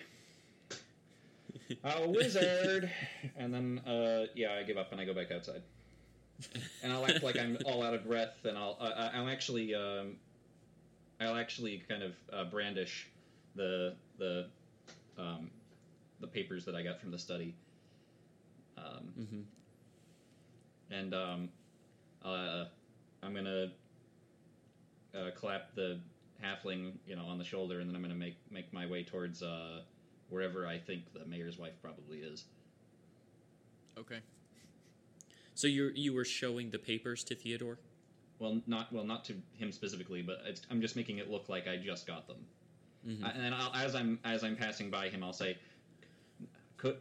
Oh, 1.84 2.10
wizard! 2.10 2.92
and 3.38 3.54
then, 3.54 3.80
uh, 3.88 4.26
yeah, 4.36 4.54
I 4.54 4.64
give 4.64 4.78
up 4.78 4.92
and 4.92 5.00
I 5.00 5.06
go 5.06 5.14
back 5.14 5.32
outside. 5.32 5.62
And 6.84 6.92
I'll 6.92 7.06
act 7.06 7.24
like 7.24 7.38
I'm 7.38 7.58
all 7.66 7.82
out 7.84 7.94
of 7.94 8.06
breath, 8.06 8.44
and 8.44 8.58
I'll, 8.58 8.78
uh, 8.80 9.10
I'll 9.14 9.30
actually, 9.30 9.74
um, 9.74 10.18
I'll 11.20 11.36
actually 11.38 11.82
kind 11.88 12.04
of 12.04 12.14
uh, 12.34 12.44
brandish 12.46 13.08
the 13.56 13.96
the 14.18 14.48
um, 15.18 15.50
the 16.20 16.28
papers 16.28 16.66
that 16.66 16.76
I 16.76 16.84
got 16.84 17.00
from 17.00 17.12
the 17.12 17.20
study. 17.20 17.56
Um, 18.78 19.14
mhm. 19.18 19.44
and 20.92 21.14
um, 21.14 21.50
uh, 22.24 22.66
I'm 23.24 23.34
gonna 23.34 23.72
uh, 25.18 25.32
clap 25.36 25.74
the 25.76 26.00
halfling, 26.44 26.94
you 27.08 27.16
know, 27.16 27.26
on 27.26 27.38
the 27.38 27.46
shoulder, 27.46 27.80
and 27.80 27.90
then 27.90 27.96
I'm 27.96 28.02
gonna 28.02 28.16
make 28.16 28.36
make 28.52 28.72
my 28.74 28.86
way 28.86 29.04
towards 29.04 29.42
uh, 29.42 29.82
wherever 30.30 30.66
I 30.68 30.78
think 30.78 31.14
the 31.14 31.26
mayor's 31.26 31.58
wife 31.58 31.74
probably 31.82 32.20
is. 32.20 32.46
Okay. 33.98 34.20
So 35.54 35.68
you 35.68 35.92
you 35.96 36.14
were 36.14 36.26
showing 36.26 36.70
the 36.70 36.80
papers 36.80 37.24
to 37.26 37.36
Theodore? 37.36 37.78
Well, 38.40 38.62
not 38.68 38.92
well, 38.92 39.06
not 39.06 39.24
to 39.26 39.36
him 39.58 39.72
specifically, 39.72 40.22
but 40.22 40.42
it's, 40.46 40.62
I'm 40.70 40.82
just 40.82 40.96
making 40.98 41.20
it 41.20 41.30
look 41.32 41.48
like 41.48 41.68
I 41.68 41.78
just 41.78 42.06
got 42.06 42.28
them. 42.28 42.38
Mhm. 43.08 43.24
I- 43.24 43.32
and 43.32 43.56
I'll, 43.56 43.74
as 43.74 43.96
I'm 43.96 44.20
as 44.26 44.44
I'm 44.44 44.56
passing 44.58 44.90
by 44.90 45.08
him, 45.10 45.24
I'll 45.24 45.32
say, 45.32 45.58
"Could 46.78 46.98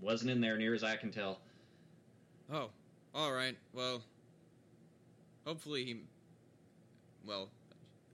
wasn't 0.00 0.30
in 0.32 0.40
there 0.40 0.56
near 0.58 0.74
as 0.74 0.82
I 0.82 0.96
can 0.96 1.12
tell." 1.12 1.40
Oh, 2.50 2.70
all 3.14 3.32
right. 3.32 3.56
Well, 3.72 4.02
hopefully 5.46 5.84
he. 5.84 6.00
Well, 7.24 7.50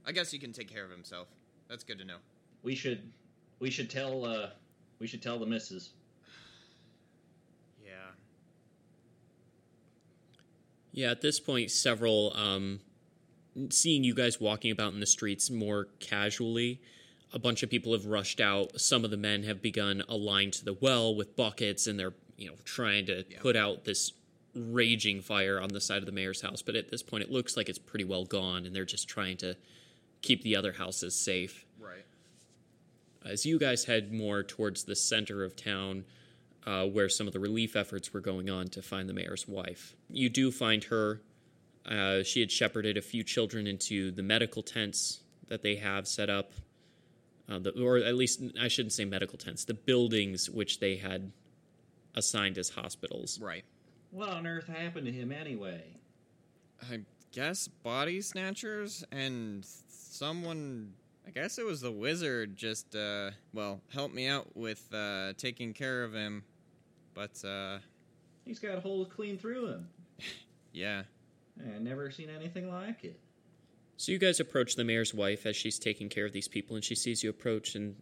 I 0.04 0.12
guess 0.12 0.30
he 0.30 0.38
can 0.38 0.52
take 0.52 0.68
care 0.68 0.84
of 0.84 0.90
himself. 0.90 1.28
That's 1.68 1.84
good 1.84 1.98
to 1.98 2.04
know. 2.04 2.18
We 2.62 2.74
should 2.74 3.00
we 3.60 3.70
should 3.70 3.90
tell 3.90 4.24
uh 4.24 4.50
we 4.98 5.06
should 5.06 5.22
tell 5.22 5.38
the 5.38 5.46
missus. 5.46 5.90
Yeah. 7.84 7.90
Yeah, 10.92 11.10
at 11.10 11.20
this 11.20 11.40
point, 11.40 11.70
several, 11.72 12.32
um, 12.36 12.80
seeing 13.70 14.04
you 14.04 14.14
guys 14.14 14.40
walking 14.40 14.70
about 14.70 14.92
in 14.94 15.00
the 15.00 15.06
streets 15.06 15.50
more 15.50 15.88
casually, 15.98 16.80
a 17.32 17.38
bunch 17.38 17.62
of 17.64 17.70
people 17.70 17.92
have 17.92 18.06
rushed 18.06 18.40
out. 18.40 18.80
Some 18.80 19.04
of 19.04 19.10
the 19.10 19.16
men 19.16 19.42
have 19.42 19.60
begun 19.60 20.04
a 20.08 20.16
line 20.16 20.52
to 20.52 20.64
the 20.64 20.74
well 20.74 21.14
with 21.14 21.34
buckets, 21.34 21.86
and 21.88 21.98
they're, 21.98 22.14
you 22.36 22.48
know, 22.48 22.56
trying 22.64 23.06
to 23.06 23.24
Yeah. 23.28 23.40
put 23.40 23.56
out 23.56 23.84
this 23.84 24.12
raging 24.54 25.20
fire 25.20 25.60
on 25.60 25.70
the 25.70 25.80
side 25.80 25.98
of 25.98 26.06
the 26.06 26.12
mayor's 26.12 26.42
house. 26.42 26.62
But 26.62 26.76
at 26.76 26.90
this 26.90 27.02
point, 27.02 27.24
it 27.24 27.30
looks 27.32 27.56
like 27.56 27.68
it's 27.68 27.78
pretty 27.78 28.04
well 28.04 28.24
gone, 28.24 28.64
and 28.64 28.74
they're 28.74 28.84
just 28.84 29.08
trying 29.08 29.36
to 29.38 29.56
keep 30.22 30.42
the 30.42 30.54
other 30.54 30.72
houses 30.74 31.16
safe. 31.16 31.63
Right. 33.24 33.32
As 33.32 33.46
you 33.46 33.58
guys 33.58 33.84
head 33.84 34.12
more 34.12 34.42
towards 34.42 34.84
the 34.84 34.96
center 34.96 35.44
of 35.44 35.56
town, 35.56 36.04
uh, 36.66 36.86
where 36.86 37.08
some 37.08 37.26
of 37.26 37.32
the 37.32 37.40
relief 37.40 37.76
efforts 37.76 38.12
were 38.12 38.20
going 38.20 38.48
on 38.50 38.68
to 38.68 38.82
find 38.82 39.08
the 39.08 39.12
mayor's 39.12 39.46
wife, 39.46 39.94
you 40.10 40.28
do 40.28 40.50
find 40.50 40.84
her. 40.84 41.20
Uh, 41.86 42.22
she 42.22 42.40
had 42.40 42.50
shepherded 42.50 42.96
a 42.96 43.02
few 43.02 43.22
children 43.22 43.66
into 43.66 44.10
the 44.10 44.22
medical 44.22 44.62
tents 44.62 45.20
that 45.48 45.62
they 45.62 45.76
have 45.76 46.08
set 46.08 46.30
up, 46.30 46.52
uh, 47.48 47.58
the, 47.58 47.70
or 47.82 47.98
at 47.98 48.14
least 48.14 48.40
I 48.58 48.68
shouldn't 48.68 48.94
say 48.94 49.04
medical 49.04 49.36
tents, 49.36 49.64
the 49.64 49.74
buildings 49.74 50.48
which 50.48 50.80
they 50.80 50.96
had 50.96 51.30
assigned 52.14 52.56
as 52.56 52.70
hospitals. 52.70 53.38
Right. 53.40 53.64
What 54.10 54.30
on 54.30 54.46
earth 54.46 54.68
happened 54.68 55.06
to 55.06 55.12
him 55.12 55.32
anyway? 55.32 55.82
I 56.90 57.00
guess 57.32 57.68
body 57.68 58.20
snatchers 58.20 59.04
and 59.10 59.66
someone. 59.88 60.92
I 61.26 61.30
guess 61.30 61.58
it 61.58 61.64
was 61.64 61.80
the 61.80 61.90
wizard. 61.92 62.56
Just 62.56 62.94
uh, 62.94 63.30
well, 63.52 63.80
helped 63.92 64.14
me 64.14 64.26
out 64.28 64.54
with 64.56 64.86
uh, 64.94 65.32
taking 65.38 65.72
care 65.72 66.04
of 66.04 66.12
him. 66.12 66.44
But 67.14 67.42
uh, 67.44 67.78
He's 68.44 68.58
got 68.58 68.80
holes 68.80 69.08
clean 69.14 69.38
through 69.38 69.68
him. 69.68 69.88
yeah. 70.72 71.02
I 71.74 71.78
never 71.78 72.10
seen 72.10 72.28
anything 72.30 72.68
like 72.70 73.04
it. 73.04 73.18
So 73.96 74.10
you 74.12 74.18
guys 74.18 74.40
approach 74.40 74.74
the 74.74 74.82
mayor's 74.84 75.14
wife 75.14 75.46
as 75.46 75.54
she's 75.56 75.78
taking 75.78 76.08
care 76.08 76.26
of 76.26 76.32
these 76.32 76.48
people, 76.48 76.74
and 76.74 76.84
she 76.84 76.96
sees 76.96 77.22
you 77.22 77.30
approach, 77.30 77.76
and 77.76 77.94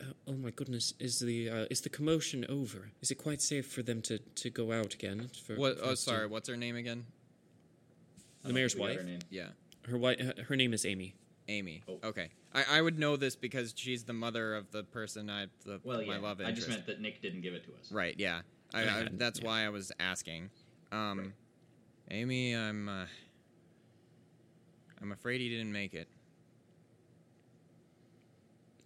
uh, 0.00 0.04
oh 0.26 0.32
my 0.32 0.50
goodness, 0.50 0.94
is 0.98 1.18
the 1.20 1.50
uh, 1.50 1.66
is 1.70 1.82
the 1.82 1.90
commotion 1.90 2.46
over? 2.48 2.90
Is 3.02 3.10
it 3.10 3.16
quite 3.16 3.42
safe 3.42 3.66
for 3.70 3.82
them 3.82 4.00
to, 4.02 4.18
to 4.18 4.48
go 4.50 4.72
out 4.72 4.94
again? 4.94 5.28
For, 5.46 5.54
What? 5.56 5.78
for 5.78 5.84
Oh, 5.84 5.90
us 5.92 5.98
to- 6.04 6.10
sorry. 6.10 6.26
What's 6.26 6.48
her 6.48 6.56
name 6.56 6.76
again? 6.76 7.04
The 8.42 8.52
mayor's 8.54 8.72
think 8.74 8.84
we 8.88 8.94
got 8.94 8.96
her 8.96 9.02
wife? 9.02 9.10
name. 9.10 9.20
Yeah, 9.30 9.48
Her 9.86 9.92
wi- 9.98 10.32
her 10.48 10.56
name 10.56 10.72
is 10.72 10.84
Amy. 10.86 11.14
Amy. 11.48 11.82
Oh. 11.88 11.98
Okay. 12.04 12.30
I, 12.54 12.64
I 12.70 12.80
would 12.80 12.98
know 12.98 13.16
this 13.16 13.36
because 13.36 13.74
she's 13.76 14.04
the 14.04 14.12
mother 14.12 14.54
of 14.54 14.70
the 14.70 14.84
person 14.84 15.28
I 15.28 15.46
the 15.64 15.80
Well, 15.84 16.02
yeah. 16.02 16.08
my 16.08 16.18
love 16.18 16.40
I 16.44 16.52
just 16.52 16.68
meant 16.68 16.86
that 16.86 17.00
Nick 17.00 17.20
didn't 17.20 17.42
give 17.42 17.54
it 17.54 17.64
to 17.64 17.70
us. 17.72 17.90
Right. 17.92 18.14
Yeah. 18.18 18.40
I, 18.72 18.82
I, 18.82 19.08
that's 19.12 19.40
yeah. 19.40 19.46
why 19.46 19.66
I 19.66 19.68
was 19.68 19.92
asking. 20.00 20.50
Um, 20.92 21.32
Amy, 22.10 22.54
I'm. 22.54 22.88
Uh, 22.88 23.06
I'm 25.02 25.12
afraid 25.12 25.40
he 25.40 25.50
didn't 25.50 25.72
make 25.72 25.92
it. 25.92 26.08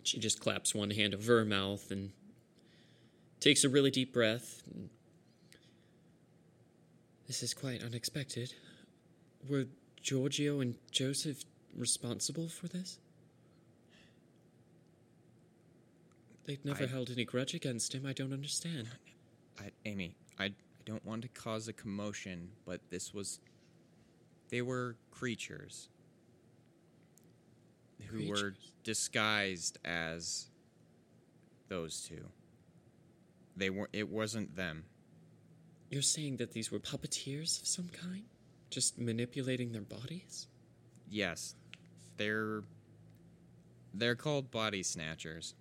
She 0.03 0.19
just 0.19 0.41
claps 0.41 0.75
one 0.75 0.91
hand 0.91 1.15
over 1.15 1.39
her 1.39 1.45
mouth 1.45 1.91
and 1.91 2.11
takes 3.41 3.63
a 3.63 3.69
really 3.69 3.91
deep 3.91 4.13
breath. 4.13 4.63
This 7.27 7.43
is 7.43 7.55
quite 7.55 7.85
unexpected. 7.85 8.55
Were 9.49 9.67
Giorgio 10.03 10.61
and 10.61 10.77
Joseph 10.91 11.45
responsible 11.79 12.49
for 12.49 12.69
this? 12.69 12.99
They'd 16.45 16.65
never 16.65 16.85
I- 16.85 16.87
held 16.87 17.11
any 17.11 17.25
grudge 17.25 17.55
against 17.55 17.95
him. 17.95 18.07
I 18.07 18.13
don't 18.13 18.33
understand. 18.33 18.89
I, 19.61 19.71
Amy, 19.85 20.15
I, 20.39 20.45
I 20.47 20.53
don't 20.87 21.05
want 21.05 21.23
to 21.23 21.29
cause 21.29 21.69
a 21.69 21.73
commotion, 21.73 22.51
but 22.65 22.81
this 22.91 23.13
was. 23.13 23.41
They 24.49 24.63
were 24.63 24.97
creatures 25.11 25.89
who 28.07 28.29
were 28.29 28.55
disguised 28.83 29.79
as 29.85 30.47
those 31.69 32.01
two. 32.09 32.25
They 33.57 33.69
were. 33.69 33.91
It 33.93 34.09
wasn't 34.09 34.57
them. 34.57 34.85
You're 35.91 36.03
saying 36.03 36.37
that 36.39 36.53
these 36.53 36.71
were 36.71 36.79
puppeteers 36.79 37.61
of 37.61 37.67
some 37.67 37.89
kind? 37.89 38.25
Just 38.71 38.99
manipulating 38.99 39.73
their 39.73 39.83
bodies? 39.83 40.47
Yes, 41.11 41.55
they're. 42.19 42.63
They're 43.95 44.15
called 44.15 44.51
body 44.51 44.83
snatchers. 44.83 45.55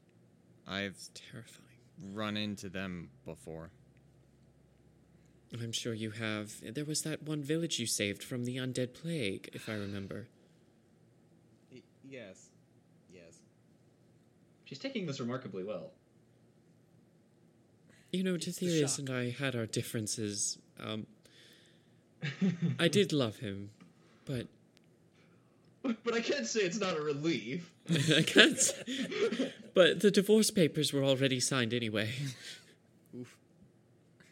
I've 0.68 0.98
terrifying. 1.14 1.64
run 2.14 2.36
into 2.36 2.68
them 2.68 3.10
before. 3.26 3.72
I'm 5.54 5.72
sure 5.72 5.94
you 5.94 6.12
have. 6.12 6.52
There 6.62 6.84
was 6.86 7.04
that 7.04 7.24
one 7.24 7.42
village 7.42 7.80
you 7.80 7.88
saved 7.88 8.22
from 8.24 8.44
the 8.44 8.58
undead 8.58 8.94
plague, 8.94 9.50
if 9.54 9.70
I 9.70 9.74
remember. 9.74 10.28
Yes. 12.04 12.50
Yes. 13.10 13.40
She's 14.66 14.80
taking 14.80 15.06
this 15.06 15.20
remarkably 15.20 15.64
well. 15.64 15.92
You 18.12 18.24
know, 18.24 18.36
It's 18.36 18.58
the 18.58 18.96
and 19.00 19.10
I 19.10 19.30
had 19.32 19.56
our 19.56 19.66
differences. 19.66 20.58
Um, 20.80 21.08
I 22.80 22.88
did 22.88 23.12
love 23.14 23.38
him, 23.38 23.72
but 24.26 24.48
but 25.84 26.14
I 26.14 26.20
can't 26.22 26.46
say 26.48 26.62
it's 26.62 26.80
not 26.80 26.98
a 26.98 27.02
relief. 27.02 27.72
I 27.90 28.22
can't. 28.24 28.54
s- 28.58 28.74
But 29.74 30.02
the 30.02 30.12
divorce 30.12 30.52
papers 30.52 30.92
were 30.94 31.04
already 31.04 31.40
signed 31.40 31.74
anyway. 31.74 32.12
Oof. 33.18 33.38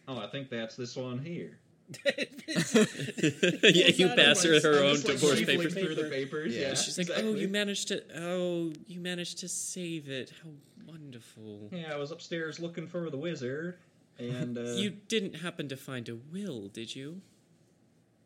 Oh, 0.07 0.17
I 0.19 0.27
think 0.27 0.49
that's 0.49 0.75
this 0.75 0.95
one 0.95 1.19
here. 1.19 1.57
yeah, 2.05 3.87
you 3.89 4.07
pass 4.09 4.43
her 4.43 4.59
her 4.59 4.79
I'm 4.79 4.85
own 4.85 4.95
just, 4.95 5.05
like, 5.07 5.17
divorce 5.19 5.39
rifling 5.39 5.57
papers. 5.59 5.73
through 5.73 5.95
the 5.95 6.09
papers. 6.09 6.55
Yeah. 6.55 6.69
Yeah, 6.69 6.73
She's 6.75 6.97
like, 6.97 7.09
"Oh, 7.11 7.13
exactly. 7.13 7.41
you 7.41 7.47
managed 7.47 7.87
to. 7.89 8.03
Oh, 8.19 8.73
you 8.87 8.99
managed 8.99 9.37
to 9.39 9.47
save 9.47 10.09
it. 10.09 10.33
How 10.43 10.49
wonderful." 10.87 11.69
Yeah, 11.71 11.93
I 11.93 11.97
was 11.97 12.11
upstairs 12.11 12.59
looking 12.59 12.87
for 12.87 13.09
the 13.11 13.17
wizard, 13.17 13.77
and 14.17 14.57
uh, 14.57 14.61
You 14.73 14.91
didn't 15.07 15.35
happen 15.35 15.67
to 15.69 15.77
find 15.77 16.09
a 16.09 16.15
will, 16.15 16.69
did 16.69 16.95
you? 16.95 17.21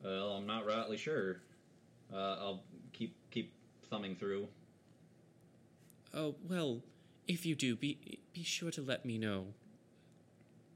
Well, 0.04 0.30
I'm 0.34 0.48
not 0.48 0.66
rightly 0.66 0.96
sure. 0.98 1.42
Uh, 2.14 2.16
I'll 2.40 2.64
thumbing 3.90 4.16
through. 4.16 4.48
Oh 6.14 6.36
well, 6.48 6.82
if 7.28 7.46
you 7.46 7.56
do, 7.56 7.76
be 7.76 8.20
be 8.34 8.44
sure 8.44 8.72
to 8.72 8.82
let 8.82 9.06
me 9.06 9.18
know 9.18 9.48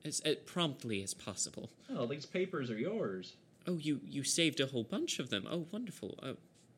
as, 0.06 0.20
as 0.22 0.36
promptly 0.46 1.02
as 1.04 1.14
possible. 1.14 1.70
Oh, 1.90 2.06
these 2.06 2.26
papers 2.26 2.70
are 2.70 2.78
yours. 2.78 3.34
Oh, 3.68 3.78
you 3.78 4.02
you 4.04 4.24
saved 4.24 4.60
a 4.60 4.68
whole 4.68 4.84
bunch 4.84 5.20
of 5.20 5.30
them. 5.30 5.48
Oh, 5.50 5.66
wonderful. 5.72 6.20
Uh, 6.22 6.34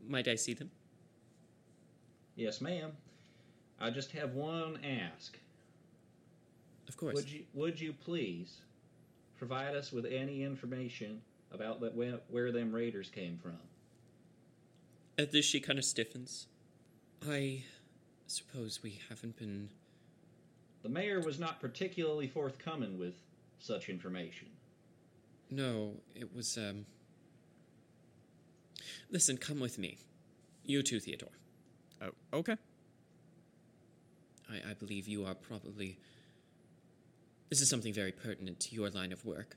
might 0.08 0.28
I 0.28 0.36
see 0.36 0.54
them? 0.54 0.72
Yes, 2.36 2.62
ma'am. 2.62 2.92
I 3.80 3.90
just 3.90 4.12
have 4.12 4.34
one 4.34 4.80
ask. 4.84 5.38
Of 6.88 6.98
course. 6.98 7.16
Would 7.16 7.30
you 7.30 7.44
would 7.54 7.80
you 7.80 7.94
please 7.94 8.58
provide 9.38 9.76
us 9.76 9.92
with 9.92 10.06
any 10.06 10.44
information 10.44 11.22
about 11.52 11.82
that 11.82 11.94
where, 11.94 12.20
where 12.30 12.52
them 12.52 12.72
raiders 12.72 13.10
came 13.10 13.38
from? 13.42 13.58
At 15.18 15.32
this, 15.32 15.46
she 15.46 15.60
kind 15.60 15.80
of 15.80 15.86
stiffens. 15.86 16.48
I 17.28 17.64
suppose 18.28 18.82
we 18.84 19.00
haven't 19.10 19.38
been. 19.38 19.70
The 20.84 20.90
mayor 20.90 21.22
was 21.22 21.40
not 21.40 21.60
particularly 21.60 22.28
forthcoming 22.28 23.00
with 23.00 23.16
such 23.60 23.90
information. 23.90 24.50
No, 25.50 25.94
it 26.16 26.36
was. 26.36 26.58
um... 26.58 26.86
Listen, 29.10 29.38
come 29.38 29.60
with 29.60 29.78
me. 29.78 29.98
You 30.64 30.84
too, 30.84 31.00
Theodore. 31.00 31.30
Oh, 32.02 32.12
okay. 32.34 32.58
I, 34.50 34.72
I 34.72 34.74
believe 34.74 35.08
you 35.08 35.26
are 35.26 35.36
probably. 35.36 35.98
This 37.50 37.62
is 37.62 37.70
something 37.70 37.94
very 37.94 38.12
pertinent 38.12 38.60
to 38.62 38.76
your 38.76 38.90
line 38.90 39.12
of 39.12 39.24
work. 39.24 39.56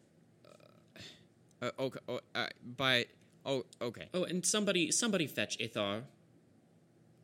Uh, 1.60 1.70
okay. 1.78 1.98
Oh, 2.08 2.20
uh, 2.34 2.46
by. 2.76 3.06
Oh, 3.46 3.64
okay. 3.80 4.08
Oh, 4.14 4.24
and 4.24 4.44
somebody, 4.44 4.90
somebody 4.90 5.26
fetch 5.26 5.58
Ithar. 5.58 5.96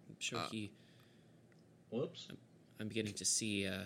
I'm 0.09 0.16
sure 0.18 0.38
Uh, 0.38 0.46
he. 0.50 0.70
Whoops. 1.90 2.29
I'm 2.81 2.88
beginning 2.88 3.14
to 3.14 3.24
see. 3.24 3.66
uh 3.66 3.85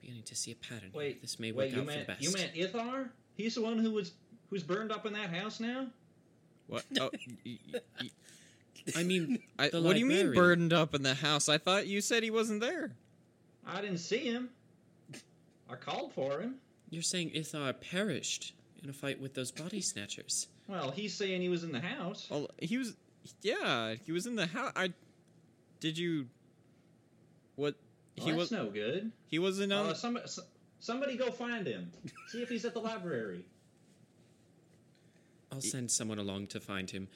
Beginning 0.00 0.22
to 0.24 0.34
see 0.36 0.52
a 0.52 0.54
pattern. 0.56 0.90
Wait, 0.92 1.22
this 1.22 1.38
may 1.40 1.50
work 1.50 1.60
wait. 1.66 1.72
You 1.72 1.80
out 1.80 1.86
for 1.90 1.98
the 1.98 2.04
best. 2.04 2.20
you 2.22 2.30
meant 2.32 2.52
Ithar? 2.54 3.08
He's 3.36 3.54
the 3.54 3.62
one 3.62 3.78
who 3.78 3.90
was 3.92 4.12
who's 4.50 4.62
burned 4.62 4.92
up 4.92 5.06
in 5.06 5.12
that 5.14 5.30
house 5.30 5.60
now. 5.60 5.86
What? 6.66 6.84
Oh, 7.00 7.10
y- 7.46 7.58
y- 7.72 7.80
y- 8.02 8.10
I 8.96 9.02
mean, 9.02 9.38
I, 9.58 9.68
The 9.70 9.80
what 9.80 9.94
do 9.94 9.98
you 9.98 10.04
mean 10.04 10.18
librarian. 10.26 10.34
burdened 10.34 10.72
up 10.74 10.94
in 10.94 11.02
the 11.02 11.14
house? 11.14 11.48
I 11.48 11.56
thought 11.56 11.86
you 11.86 12.00
said 12.02 12.22
he 12.22 12.30
wasn't 12.30 12.60
there. 12.60 12.92
I 13.66 13.80
didn't 13.80 13.96
see 13.98 14.18
him. 14.30 14.50
I 15.70 15.76
called 15.76 16.12
for 16.12 16.40
him. 16.40 16.56
you're 16.90 17.00
saying 17.02 17.30
Ithar 17.30 17.74
perished 17.80 18.52
in 18.84 18.90
a 18.90 18.92
fight 18.92 19.20
with 19.20 19.34
those 19.34 19.50
body 19.50 19.80
snatchers. 19.80 20.46
Well, 20.68 20.90
he's 20.90 21.14
saying 21.14 21.40
he 21.40 21.48
was 21.48 21.64
in 21.64 21.72
the 21.72 21.80
house. 21.80 22.28
Well, 22.30 22.48
he 22.60 22.78
was. 22.78 22.94
Yeah, 23.42 23.94
he 24.04 24.12
was 24.12 24.26
in 24.26 24.36
the 24.36 24.46
house. 24.46 24.72
I. 24.76 24.92
did 25.80 25.98
you? 25.98 26.26
What? 27.56 27.74
Well, 28.16 28.26
he 28.26 28.30
that's 28.32 28.50
was. 28.50 28.52
no 28.52 28.66
good. 28.70 29.10
He 29.26 29.38
wasn't 29.38 29.72
on. 29.72 29.86
Uh, 29.86 29.94
somebody, 29.94 30.26
somebody 30.80 31.16
go 31.16 31.30
find 31.30 31.66
him. 31.66 31.90
See 32.28 32.42
if 32.42 32.48
he's 32.48 32.64
at 32.64 32.74
the 32.74 32.80
library. 32.80 33.44
I'll 35.50 35.60
send 35.60 35.90
someone 35.90 36.18
along 36.18 36.48
to 36.48 36.60
find 36.60 36.90
him. 36.90 37.08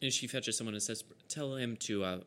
And 0.00 0.12
she 0.12 0.26
fetches 0.28 0.56
someone 0.56 0.74
and 0.74 0.82
says, 0.82 1.02
"Tell 1.28 1.56
him 1.56 1.76
to, 1.78 2.04
uh, 2.04 2.20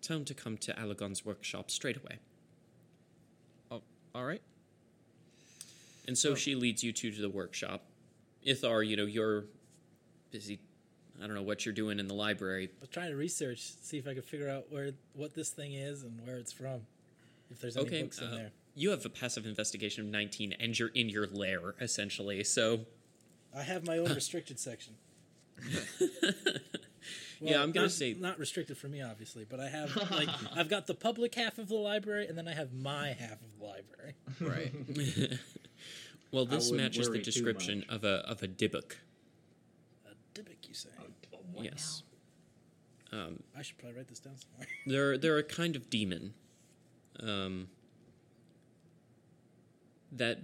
tell 0.00 0.16
him 0.16 0.24
to 0.24 0.34
come 0.34 0.56
to 0.58 0.72
Alagon's 0.72 1.24
workshop 1.24 1.70
straight 1.70 1.96
away." 1.96 2.18
oh, 3.70 3.82
all 4.14 4.24
right. 4.24 4.42
And 6.06 6.16
so 6.18 6.32
Oh. 6.32 6.34
she 6.34 6.54
leads 6.54 6.82
you 6.84 6.92
two 6.92 7.10
to 7.10 7.20
the 7.20 7.30
workshop. 7.30 7.84
Ithar, 8.46 8.86
you 8.86 8.96
know, 8.96 9.06
you're 9.06 9.44
busy. 10.30 10.60
I 11.22 11.26
don't 11.26 11.34
know 11.34 11.42
what 11.42 11.64
you're 11.64 11.74
doing 11.74 11.98
in 11.98 12.08
the 12.08 12.14
library. 12.14 12.70
I'm 12.82 12.88
trying 12.88 13.10
to 13.10 13.16
research, 13.16 13.60
see 13.60 13.98
if 13.98 14.06
I 14.06 14.14
could 14.14 14.24
figure 14.24 14.48
out 14.50 14.70
where 14.70 14.90
what 15.14 15.34
this 15.34 15.50
thing 15.50 15.72
is 15.74 16.02
and 16.02 16.20
where 16.26 16.36
it's 16.36 16.52
from. 16.52 16.82
If 17.50 17.60
there's 17.60 17.76
any 17.76 17.86
Okay, 17.86 18.02
books 18.02 18.18
in 18.18 18.26
uh, 18.28 18.34
there. 18.34 18.50
you 18.74 18.90
have 18.90 19.04
a 19.06 19.08
passive 19.08 19.46
investigation 19.46 20.04
of 20.04 20.10
19, 20.10 20.54
and 20.58 20.76
you're 20.78 20.88
in 20.88 21.08
your 21.08 21.26
lair 21.28 21.74
essentially. 21.80 22.42
So 22.44 22.80
I 23.56 23.62
have 23.62 23.86
my 23.86 23.98
own 23.98 24.12
restricted 24.14 24.58
section. 24.58 24.94
Yeah, 27.40 27.60
I'm 27.62 27.72
gonna 27.72 27.86
not, 27.86 27.92
say- 27.92 28.14
not 28.18 28.38
restricted 28.38 28.78
for 28.78 28.88
me, 28.88 29.02
obviously, 29.02 29.44
but 29.44 29.60
I 29.60 29.68
have 29.68 29.94
like 30.10 30.28
I've 30.56 30.68
got 30.70 30.86
the 30.86 30.94
public 30.94 31.34
half 31.34 31.58
of 31.58 31.68
the 31.68 31.74
library, 31.74 32.26
and 32.26 32.38
then 32.38 32.48
I 32.48 32.54
have 32.54 32.72
my 32.72 33.08
half 33.08 33.32
of 33.42 33.58
the 33.58 33.64
library. 33.64 34.14
Right. 34.40 35.38
well, 36.34 36.46
this 36.46 36.72
matches 36.72 37.08
the 37.08 37.18
description 37.18 37.84
of 37.88 38.04
a 38.04 38.28
of 38.28 38.42
a 38.42 38.48
Dybbuk. 38.48 38.96
A 40.06 40.38
Dybbuk, 40.38 40.68
you 40.68 40.74
say? 40.74 40.90
What 41.52 41.64
Yes. 41.64 42.02
Um, 43.12 43.42
I 43.56 43.62
should 43.62 43.78
probably 43.78 43.98
write 43.98 44.08
this 44.08 44.18
down 44.18 44.34
somewhere. 44.36 44.68
they're 44.86 45.18
they're 45.18 45.38
a 45.38 45.44
kind 45.44 45.76
of 45.76 45.88
demon 45.88 46.34
um, 47.20 47.68
that 50.10 50.40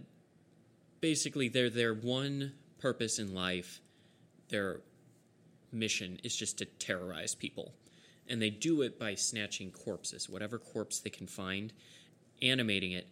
basically 1.01 1.49
their 1.49 1.69
their 1.69 1.95
one 1.95 2.53
purpose 2.79 3.19
in 3.19 3.35
life 3.35 3.81
their 4.49 4.81
mission 5.73 6.19
is 6.25 6.35
just 6.35 6.59
to 6.59 6.65
terrorize 6.65 7.35
people 7.35 7.75
and 8.29 8.41
they 8.41 8.51
do 8.51 8.83
it 8.83 8.99
by 8.99 9.15
snatching 9.15 9.71
corpses 9.71 10.29
whatever 10.29 10.59
corpse 10.59 10.99
they 10.99 11.11
can 11.11 11.27
find 11.27 11.73
animating 12.43 12.93
it 12.93 13.09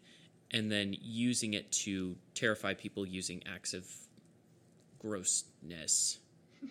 and 0.50 0.70
then 0.70 0.96
using 1.00 1.54
it 1.54 1.70
to 1.70 2.16
terrify 2.34 2.74
people 2.74 3.06
using 3.06 3.42
acts 3.46 3.74
of 3.74 3.86
grossness 4.98 6.18
you 6.62 6.70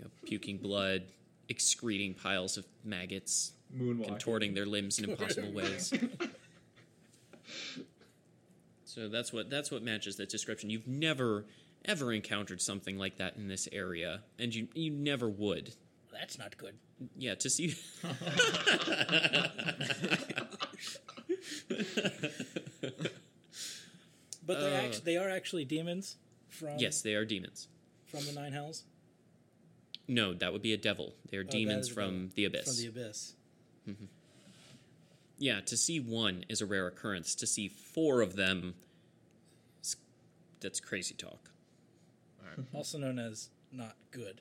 know, 0.00 0.10
puking 0.24 0.58
blood 0.58 1.04
excreting 1.48 2.14
piles 2.14 2.56
of 2.56 2.66
maggots 2.84 3.52
contorting 3.76 4.54
their 4.54 4.66
limbs 4.66 4.98
in 4.98 5.04
impossible 5.10 5.52
ways. 5.52 5.92
so 8.84 9.08
that's 9.08 9.32
what 9.32 9.50
that's 9.50 9.70
what 9.70 9.82
matches 9.82 10.16
that 10.16 10.28
description. 10.28 10.70
You've 10.70 10.88
never 10.88 11.44
ever 11.84 12.12
encountered 12.12 12.60
something 12.60 12.98
like 12.98 13.18
that 13.18 13.36
in 13.36 13.48
this 13.48 13.68
area, 13.72 14.22
and 14.38 14.54
you 14.54 14.68
you 14.74 14.90
never 14.90 15.28
would. 15.28 15.74
That's 16.12 16.38
not 16.38 16.56
good. 16.56 16.74
Yeah, 17.16 17.34
to 17.36 17.50
see. 17.50 17.76
But 24.46 24.60
they're 24.60 24.80
Uh, 24.80 24.84
act- 24.86 25.04
they 25.04 25.16
are 25.16 25.28
actually 25.28 25.64
demons 25.64 26.16
from 26.48 26.78
yes, 26.78 27.02
they 27.02 27.14
are 27.14 27.24
demons. 27.24 27.68
from 28.06 28.24
the 28.24 28.32
nine 28.32 28.52
hells 28.52 28.84
No, 30.08 30.32
that 30.34 30.52
would 30.52 30.62
be 30.62 30.72
a 30.72 30.76
devil. 30.76 31.16
They 31.30 31.36
are 31.36 31.40
Oh, 31.44 31.50
demons 31.50 31.86
is 31.86 31.90
a 31.90 31.94
from 31.94 32.28
devil. 32.28 32.32
the 32.36 32.44
abyss. 32.44 32.64
from 32.66 32.76
the 32.76 32.86
abyss. 32.86 33.34
yeah, 35.38 35.60
to 35.62 35.76
see 35.76 35.98
one 35.98 36.44
is 36.48 36.60
a 36.60 36.66
rare 36.66 36.86
occurrence. 36.86 37.34
To 37.34 37.46
see 37.46 37.66
four 37.68 38.20
of 38.22 38.36
them, 38.36 38.74
that's 40.60 40.78
crazy 40.80 41.14
talk. 41.14 41.50
also 42.72 42.98
known 42.98 43.18
as 43.18 43.50
not 43.72 43.96
good. 44.12 44.40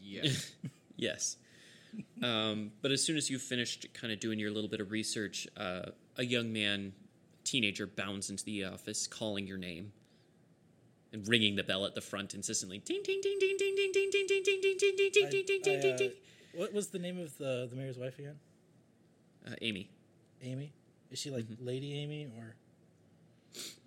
Yeah. 0.00 0.30
Yes. 0.96 1.36
Um, 2.22 2.72
but 2.82 2.90
as 2.90 3.02
soon 3.02 3.16
as 3.16 3.28
you've 3.30 3.42
finished 3.42 3.86
kind 3.94 4.12
of 4.12 4.20
doing 4.20 4.38
your 4.38 4.50
little 4.50 4.70
bit 4.70 4.80
of 4.80 4.90
research, 4.90 5.46
uh, 5.56 5.90
a 6.16 6.24
young 6.24 6.52
man, 6.52 6.92
teenager, 7.44 7.86
bounds 7.86 8.30
into 8.30 8.44
the 8.44 8.64
office 8.64 9.06
calling 9.06 9.46
your 9.46 9.58
name 9.58 9.92
and 11.12 11.26
ringing 11.28 11.54
the 11.56 11.62
bell 11.62 11.84
at 11.84 11.94
the 11.94 12.00
front 12.00 12.34
insistently. 12.34 12.78
Ding, 12.78 13.02
ding, 13.04 13.20
ding, 13.22 13.38
ding, 13.38 13.56
ding, 13.58 13.74
ding, 13.76 13.90
ding, 13.92 14.10
ding, 14.10 14.26
ding, 14.26 14.42
ding, 14.44 14.60
ding, 14.60 14.78
ding, 14.96 14.96
ding, 14.96 15.30
ding, 15.30 15.30
ding, 15.30 15.60
ding, 15.62 15.80
ding, 15.80 15.92
uh, 15.92 15.96
ding. 15.96 16.12
What 16.54 16.72
was 16.72 16.88
the 16.88 16.98
name 16.98 17.18
of 17.18 17.36
the 17.38 17.66
the 17.68 17.76
mayor's 17.76 17.98
wife 17.98 18.18
again? 18.18 18.38
Uh, 19.46 19.54
Amy. 19.62 19.90
Amy. 20.42 20.72
Is 21.10 21.18
she 21.18 21.30
like 21.30 21.46
Lady 21.60 21.98
Amy 21.98 22.26
or 22.36 22.56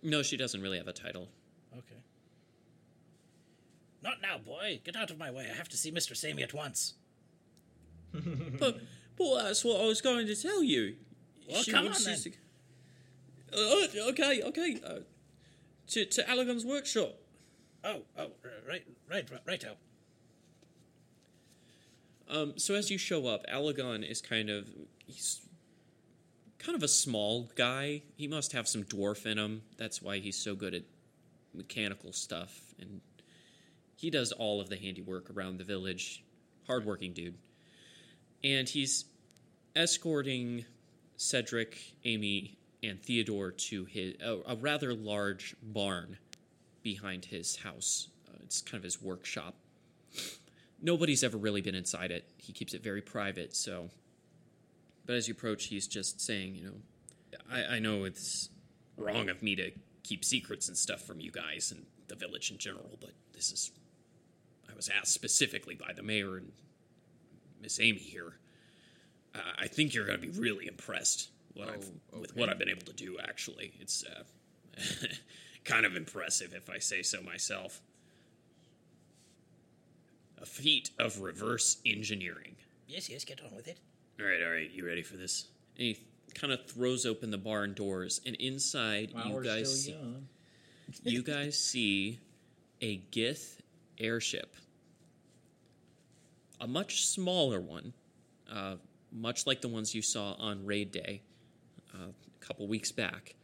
No, 0.03 0.21
she 0.21 0.37
doesn't 0.37 0.61
really 0.61 0.77
have 0.77 0.87
a 0.87 0.93
title. 0.93 1.27
okay? 1.73 2.01
Not 4.01 4.21
now, 4.21 4.37
boy. 4.37 4.79
Get 4.83 4.95
out 4.95 5.09
of 5.11 5.17
my 5.17 5.31
way. 5.31 5.47
I 5.51 5.55
have 5.55 5.69
to 5.69 5.77
see 5.77 5.91
Mister 5.91 6.13
Samey 6.15 6.43
at 6.43 6.53
once. 6.53 6.93
But, 8.59 8.79
but 9.17 9.43
that's 9.43 9.63
what 9.65 9.81
I 9.81 9.85
was 9.85 10.01
going 10.01 10.27
to 10.27 10.35
tell 10.35 10.63
you. 10.63 10.95
Well, 11.49 11.61
She 11.63 11.71
come 11.71 11.87
on, 11.87 11.93
you 11.93 12.15
to- 12.15 12.31
Uh, 13.53 14.09
okay, 14.09 14.41
okay. 14.43 14.79
Uh, 14.85 14.99
to 15.87 16.05
to 16.05 16.23
Alagon's 16.23 16.65
workshop. 16.65 17.15
Oh, 17.83 18.01
oh, 18.17 18.27
right, 18.67 18.83
right, 19.09 19.29
right. 19.45 19.63
Um, 22.29 22.53
so 22.57 22.75
as 22.75 22.91
you 22.91 22.97
show 22.97 23.27
up, 23.27 23.45
Alagon 23.47 24.07
is 24.09 24.21
kind 24.21 24.49
of 24.49 24.67
he's 25.05 25.39
kind 26.59 26.75
of 26.75 26.83
a 26.83 26.87
small 26.87 27.49
guy. 27.55 28.01
He 28.17 28.27
must 28.27 28.51
have 28.51 28.67
some 28.67 28.83
dwarf 28.83 29.25
in 29.25 29.37
him. 29.37 29.61
That's 29.77 30.01
why 30.01 30.17
he's 30.19 30.35
so 30.37 30.53
good 30.55 30.73
at 30.73 30.83
mechanical 31.53 32.11
stuff, 32.11 32.59
and 32.79 32.99
he 33.95 34.09
does 34.09 34.31
all 34.33 34.59
of 34.59 34.69
the 34.69 34.75
handiwork 34.77 35.29
around 35.29 35.57
the 35.57 35.63
village. 35.63 36.23
Hardworking 36.67 37.13
dude, 37.13 37.35
and 38.43 38.67
he's 38.67 39.05
escorting 39.75 40.65
Cedric, 41.17 41.95
Amy, 42.05 42.57
and 42.83 43.01
Theodore 43.01 43.51
to 43.51 43.85
his 43.85 44.15
a, 44.21 44.39
a 44.47 44.55
rather 44.55 44.93
large 44.93 45.55
barn 45.61 46.17
behind 46.83 47.25
his 47.25 47.57
house. 47.57 48.09
Uh, 48.27 48.37
it's 48.43 48.61
kind 48.61 48.77
of 48.77 48.83
his 48.83 49.01
workshop 49.01 49.55
nobody's 50.81 51.23
ever 51.23 51.37
really 51.37 51.61
been 51.61 51.75
inside 51.75 52.11
it. 52.11 52.29
He 52.37 52.53
keeps 52.53 52.73
it 52.73 52.83
very 52.83 53.01
private, 53.01 53.55
so. 53.55 53.89
But 55.05 55.15
as 55.15 55.27
you 55.27 55.33
approach, 55.33 55.65
he's 55.65 55.87
just 55.87 56.19
saying, 56.19 56.55
you 56.55 56.65
know, 56.65 57.37
I, 57.51 57.75
I 57.75 57.79
know 57.79 58.03
it's 58.03 58.49
wrong 58.97 59.29
of 59.29 59.41
me 59.41 59.55
to 59.55 59.71
keep 60.03 60.25
secrets 60.25 60.67
and 60.67 60.77
stuff 60.77 61.01
from 61.01 61.19
you 61.19 61.31
guys 61.31 61.71
and 61.71 61.85
the 62.07 62.15
village 62.15 62.51
in 62.51 62.57
general, 62.57 62.97
but 62.99 63.11
this 63.33 63.51
is. 63.51 63.71
I 64.69 64.75
was 64.75 64.89
asked 64.89 65.13
specifically 65.13 65.75
by 65.75 65.93
the 65.93 66.03
mayor 66.03 66.37
and 66.37 66.51
Miss 67.61 67.79
Amy 67.79 67.99
here. 67.99 68.33
Uh, 69.35 69.39
I 69.59 69.67
think 69.67 69.93
you're 69.93 70.05
going 70.05 70.19
to 70.19 70.27
be 70.27 70.39
really 70.39 70.67
impressed 70.67 71.29
what 71.53 71.69
I've, 71.69 71.89
Oh, 72.13 72.19
with 72.19 72.35
what 72.35 72.49
I've 72.49 72.59
been 72.59 72.69
able 72.69 72.85
to 72.85 72.93
do, 72.93 73.17
actually. 73.21 73.73
It's 73.79 74.03
uh, 74.03 74.23
kind 75.65 75.85
of 75.85 75.95
impressive, 75.95 76.53
if 76.53 76.69
I 76.69 76.79
say 76.79 77.01
so 77.01 77.21
myself 77.21 77.81
a 80.41 80.45
feat 80.45 80.91
of 80.99 81.19
reverse 81.21 81.77
engineering. 81.85 82.55
Yes, 82.87 83.09
yes. 83.09 83.23
Get 83.23 83.41
on 83.43 83.55
with 83.55 83.67
it. 83.67 83.77
All 84.19 84.25
right, 84.25 84.41
all 84.43 84.51
right, 84.51 84.69
you 84.71 84.85
ready 84.85 85.03
for 85.03 85.17
this? 85.17 85.47
And 85.77 85.87
he 85.87 85.99
kind 86.33 86.53
of 86.53 86.65
throws 86.65 87.05
open 87.05 87.31
the 87.31 87.37
barn 87.37 87.73
doors, 87.73 88.21
and 88.25 88.35
inside 88.35 89.11
you 89.25 89.43
guys, 89.43 89.83
see, 89.83 89.95
you 91.03 91.21
guys 91.21 91.57
see 91.57 92.19
a 92.81 92.99
Gith 93.11 93.59
airship, 93.99 94.55
a 96.59 96.67
much 96.67 97.05
smaller 97.05 97.59
one, 97.59 97.93
uh, 98.51 98.75
much 99.11 99.45
like 99.45 99.61
the 99.61 99.67
ones 99.67 99.93
you 99.93 100.01
saw 100.01 100.33
on 100.33 100.65
raid 100.65 100.91
day 100.91 101.21
uh, 101.93 102.07
a 102.09 102.45
couple 102.45 102.67
weeks 102.67 102.91
back. 102.91 103.35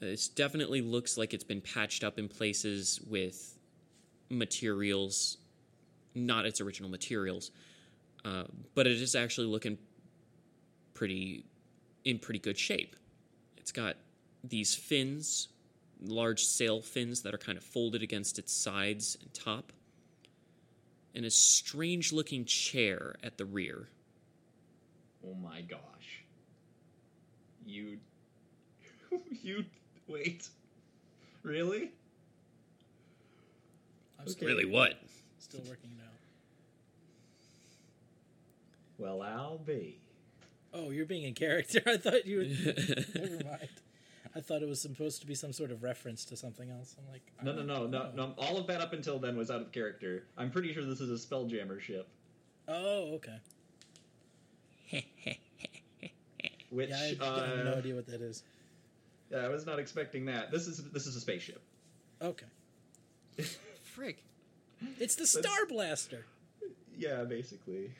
This 0.00 0.28
definitely 0.28 0.80
looks 0.80 1.16
like 1.16 1.34
it's 1.34 1.44
been 1.44 1.60
patched 1.60 2.04
up 2.04 2.18
in 2.18 2.28
places 2.28 3.00
with 3.08 3.58
materials, 4.30 5.38
not 6.14 6.46
its 6.46 6.60
original 6.60 6.90
materials, 6.90 7.50
uh, 8.24 8.44
but 8.74 8.86
it 8.86 9.00
is 9.00 9.14
actually 9.14 9.46
looking 9.46 9.78
pretty 10.94 11.44
in 12.04 12.18
pretty 12.18 12.38
good 12.38 12.58
shape. 12.58 12.96
It's 13.56 13.72
got 13.72 13.96
these 14.44 14.74
fins, 14.74 15.48
large 16.00 16.44
sail 16.44 16.80
fins 16.80 17.22
that 17.22 17.34
are 17.34 17.38
kind 17.38 17.58
of 17.58 17.64
folded 17.64 18.02
against 18.02 18.38
its 18.38 18.52
sides 18.52 19.18
and 19.20 19.32
top, 19.34 19.72
and 21.18 21.26
a 21.26 21.30
strange 21.30 22.12
looking 22.12 22.44
chair 22.44 23.16
at 23.24 23.36
the 23.38 23.44
rear. 23.44 23.88
Oh 25.26 25.34
my 25.34 25.62
gosh. 25.62 26.22
You. 27.66 27.98
you. 29.42 29.64
Wait. 30.06 30.48
Really? 31.42 31.90
I'm 34.20 34.28
Okay. 34.28 34.46
Really, 34.46 34.64
what? 34.64 34.94
still 35.40 35.60
working 35.68 35.90
it 35.98 36.04
out. 36.04 36.12
Well, 38.96 39.22
I'll 39.22 39.58
be. 39.58 39.98
Oh, 40.72 40.90
you're 40.90 41.04
being 41.04 41.24
in 41.24 41.34
character. 41.34 41.82
I 41.86 41.96
thought 41.96 42.26
you 42.26 42.38
would. 42.38 43.10
Never 43.16 43.44
mind. 43.44 43.68
I 44.38 44.40
thought 44.40 44.62
it 44.62 44.68
was 44.68 44.80
supposed 44.80 45.20
to 45.20 45.26
be 45.26 45.34
some 45.34 45.52
sort 45.52 45.72
of 45.72 45.82
reference 45.82 46.24
to 46.26 46.36
something 46.36 46.70
else. 46.70 46.94
I'm 46.96 47.10
like, 47.12 47.22
No, 47.42 47.52
no, 47.52 47.62
no, 47.64 47.86
no, 47.88 48.10
no. 48.14 48.34
All 48.38 48.56
of 48.56 48.68
that 48.68 48.80
up 48.80 48.92
until 48.92 49.18
then 49.18 49.36
was 49.36 49.50
out 49.50 49.60
of 49.60 49.72
character. 49.72 50.24
I'm 50.36 50.50
pretty 50.52 50.72
sure 50.72 50.84
this 50.84 51.00
is 51.00 51.10
a 51.10 51.26
Spelljammer 51.26 51.80
ship. 51.80 52.06
Oh, 52.68 53.14
okay. 53.16 53.40
Which 56.70 56.90
Yeah, 56.90 56.96
I, 57.20 57.24
I 57.24 57.26
uh, 57.26 57.56
have 57.56 57.64
no 57.64 57.74
idea 57.74 57.94
what 57.94 58.06
that 58.06 58.20
is. 58.20 58.42
yeah, 59.30 59.38
I 59.38 59.48
was 59.48 59.66
not 59.66 59.78
expecting 59.78 60.24
that. 60.26 60.50
This 60.52 60.66
is 60.66 60.82
this 60.92 61.06
is 61.06 61.16
a 61.16 61.20
spaceship. 61.20 61.60
Okay, 62.20 62.46
Frick. 63.82 64.22
it's 64.98 65.14
the 65.16 65.26
Star 65.26 65.66
Blaster. 65.68 66.26
Yeah, 66.96 67.24
basically. 67.24 67.90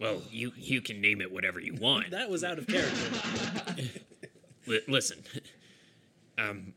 well, 0.00 0.20
you 0.30 0.52
you 0.56 0.80
can 0.80 1.00
name 1.00 1.20
it 1.20 1.30
whatever 1.32 1.60
you 1.60 1.74
want. 1.74 2.10
That 2.10 2.28
was 2.28 2.42
out 2.44 2.58
of 2.58 2.66
character. 2.66 3.90
Li- 4.66 4.80
listen, 4.88 5.22
um, 6.38 6.72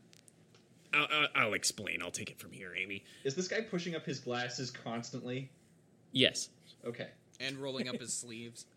I'll, 0.94 1.06
I'll, 1.10 1.28
I'll 1.34 1.52
explain. 1.54 2.02
I'll 2.02 2.10
take 2.10 2.30
it 2.30 2.38
from 2.38 2.52
here, 2.52 2.74
Amy. 2.76 3.04
Is 3.24 3.34
this 3.34 3.48
guy 3.48 3.60
pushing 3.62 3.94
up 3.94 4.04
his 4.04 4.20
glasses 4.20 4.70
constantly? 4.70 5.50
Yes, 6.12 6.48
Okay. 6.86 7.08
And 7.40 7.56
rolling 7.58 7.88
up 7.88 8.00
his 8.00 8.12
sleeves. 8.12 8.66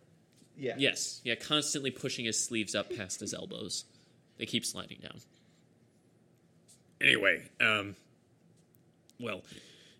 Yeah. 0.57 0.75
yes, 0.77 1.19
yeah. 1.25 1.35
Constantly 1.35 1.91
pushing 1.91 2.23
his 2.23 2.41
sleeves 2.41 2.75
up 2.75 2.89
past 2.95 3.19
his 3.19 3.33
elbows. 3.33 3.83
They 4.37 4.45
keep 4.45 4.65
sliding 4.65 4.99
down. 5.01 5.17
Anyway, 7.01 7.49
um, 7.59 7.97
well, 9.19 9.41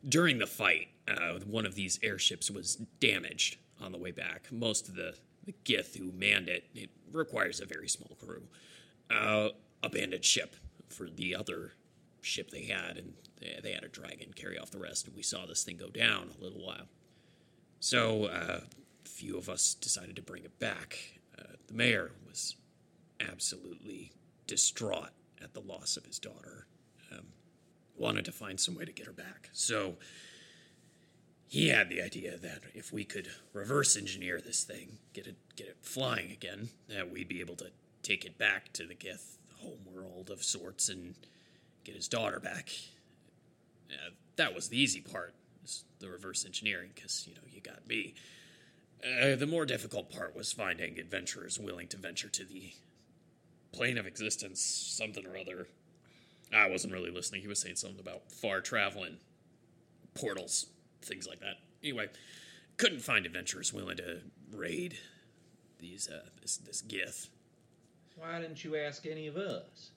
during 0.07 0.37
the 0.39 0.47
fight, 0.47 0.87
uh, 1.09 1.39
one 1.45 1.65
of 1.65 1.75
these 1.75 1.99
airships 2.01 2.49
was 2.49 2.77
damaged 3.01 3.57
on 3.81 3.91
the 3.91 3.97
way 3.97 4.11
back. 4.11 4.43
Most 4.49 4.87
of 4.87 4.95
the, 4.95 5.15
the 5.45 5.53
Gith 5.65 5.97
who 5.97 6.13
manned 6.13 6.47
it, 6.47 6.63
it 6.73 6.89
requires 7.11 7.59
a 7.59 7.65
very 7.65 7.89
small 7.89 8.15
crew. 8.25 8.43
Uh, 9.11 9.49
abandoned 9.83 10.23
ship 10.23 10.55
for 10.89 11.09
the 11.09 11.35
other 11.35 11.73
ship 12.21 12.49
they 12.51 12.65
had, 12.65 12.97
and 12.97 13.13
they, 13.39 13.59
they 13.61 13.71
had 13.73 13.83
a 13.83 13.89
dragon 13.89 14.33
carry 14.35 14.57
off 14.57 14.71
the 14.71 14.79
rest, 14.79 15.07
and 15.07 15.15
we 15.15 15.23
saw 15.23 15.45
this 15.45 15.63
thing 15.63 15.77
go 15.77 15.89
down 15.89 16.31
a 16.37 16.43
little 16.43 16.63
while. 16.65 16.87
So, 17.79 18.25
uh, 18.25 18.61
a 19.05 19.09
few 19.09 19.37
of 19.37 19.49
us 19.49 19.75
decided 19.75 20.15
to 20.15 20.21
bring 20.21 20.43
it 20.43 20.57
back. 20.59 20.97
Uh, 21.37 21.53
the 21.67 21.73
mayor 21.73 22.11
was 22.27 22.55
absolutely 23.19 24.11
distraught 24.47 25.11
at 25.41 25.53
the 25.53 25.59
loss 25.59 25.97
of 25.97 26.05
his 26.05 26.19
daughter. 26.19 26.65
Um, 27.11 27.27
wanted 27.97 28.25
to 28.25 28.31
find 28.31 28.59
some 28.59 28.75
way 28.75 28.85
to 28.85 28.91
get 28.91 29.05
her 29.05 29.13
back. 29.13 29.49
So 29.53 29.95
he 31.47 31.69
had 31.69 31.89
the 31.89 32.01
idea 32.01 32.37
that 32.37 32.63
if 32.73 32.91
we 32.91 33.03
could 33.03 33.29
reverse 33.53 33.95
engineer 33.95 34.41
this 34.41 34.63
thing, 34.63 34.97
get 35.13 35.27
it 35.27 35.37
get 35.55 35.67
it 35.67 35.77
flying 35.81 36.31
again, 36.31 36.69
that 36.89 37.11
we'd 37.11 37.27
be 37.27 37.39
able 37.39 37.55
to 37.57 37.71
take 38.01 38.25
it 38.25 38.37
back 38.37 38.73
to 38.73 38.85
the 38.85 38.95
Gith 38.95 39.34
homeworld 39.61 40.29
of 40.29 40.43
sorts 40.43 40.89
and 40.89 41.15
get 41.83 41.95
his 41.95 42.07
daughter 42.07 42.39
back. 42.39 42.69
Uh, 43.91 44.11
that 44.35 44.53
was 44.53 44.69
the 44.69 44.79
easy 44.79 45.01
part, 45.01 45.33
the 45.99 46.09
reverse 46.09 46.45
engineering, 46.45 46.89
because 46.93 47.27
you 47.27 47.35
know 47.35 47.41
you 47.49 47.61
got 47.61 47.87
me. 47.87 48.15
Uh, 49.03 49.35
the 49.35 49.47
more 49.47 49.65
difficult 49.65 50.11
part 50.11 50.35
was 50.35 50.51
finding 50.51 50.99
adventurers 50.99 51.59
willing 51.59 51.87
to 51.87 51.97
venture 51.97 52.29
to 52.29 52.43
the 52.43 52.71
plane 53.71 53.97
of 53.97 54.07
existence, 54.07 54.61
something 54.61 55.25
or 55.25 55.37
other. 55.37 55.67
I 56.53 56.69
wasn't 56.69 56.93
really 56.93 57.11
listening. 57.11 57.41
He 57.41 57.47
was 57.47 57.59
saying 57.59 57.75
something 57.75 57.99
about 57.99 58.31
far 58.31 58.61
traveling, 58.61 59.17
portals, 60.13 60.67
things 61.01 61.27
like 61.27 61.39
that. 61.41 61.57
Anyway, 61.83 62.07
couldn't 62.77 63.01
find 63.01 63.25
adventurers 63.25 63.73
willing 63.73 63.97
to 63.97 64.21
raid 64.51 64.97
these 65.79 66.09
uh, 66.09 66.29
this 66.41 66.57
this 66.57 66.81
Gith. 66.81 67.27
Why 68.15 68.39
didn't 68.39 68.63
you 68.63 68.75
ask 68.75 69.05
any 69.05 69.27
of 69.27 69.37
us? 69.37 69.91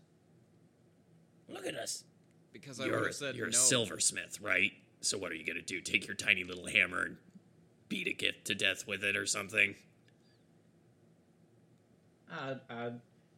Look 1.48 1.66
at 1.66 1.74
us. 1.74 2.04
Because 2.52 2.80
I 2.80 2.84
would 2.84 2.90
You're 2.92 3.04
have 3.06 3.14
said 3.14 3.36
you're 3.36 3.46
no. 3.46 3.50
a 3.50 3.54
silversmith, 3.54 4.40
right? 4.40 4.72
So 5.00 5.16
what 5.16 5.30
are 5.30 5.36
you 5.36 5.46
gonna 5.46 5.62
do? 5.62 5.80
Take 5.80 6.06
your 6.06 6.16
tiny 6.16 6.42
little 6.44 6.66
hammer 6.66 7.02
and 7.04 7.16
beat 7.88 8.08
a 8.08 8.10
Gith 8.10 8.44
to 8.44 8.54
death 8.54 8.86
with 8.86 9.04
it 9.04 9.16
or 9.16 9.26
something? 9.26 9.74
I, 12.30 12.56
I, 12.68 12.90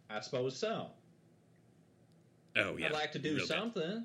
I 0.09 0.21
suppose 0.21 0.57
so. 0.57 0.87
Oh 2.57 2.77
yeah, 2.77 2.87
I'd 2.87 2.93
like 2.93 3.13
to 3.13 3.19
do 3.19 3.31
real 3.31 3.39
good. 3.41 3.49
something. 3.49 4.05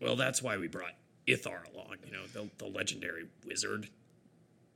Well, 0.00 0.16
that's 0.16 0.42
why 0.42 0.58
we 0.58 0.68
brought 0.68 0.92
Ithar 1.26 1.72
along. 1.72 1.96
You 2.04 2.12
know, 2.12 2.26
the 2.32 2.50
the 2.58 2.66
legendary 2.66 3.26
wizard, 3.46 3.88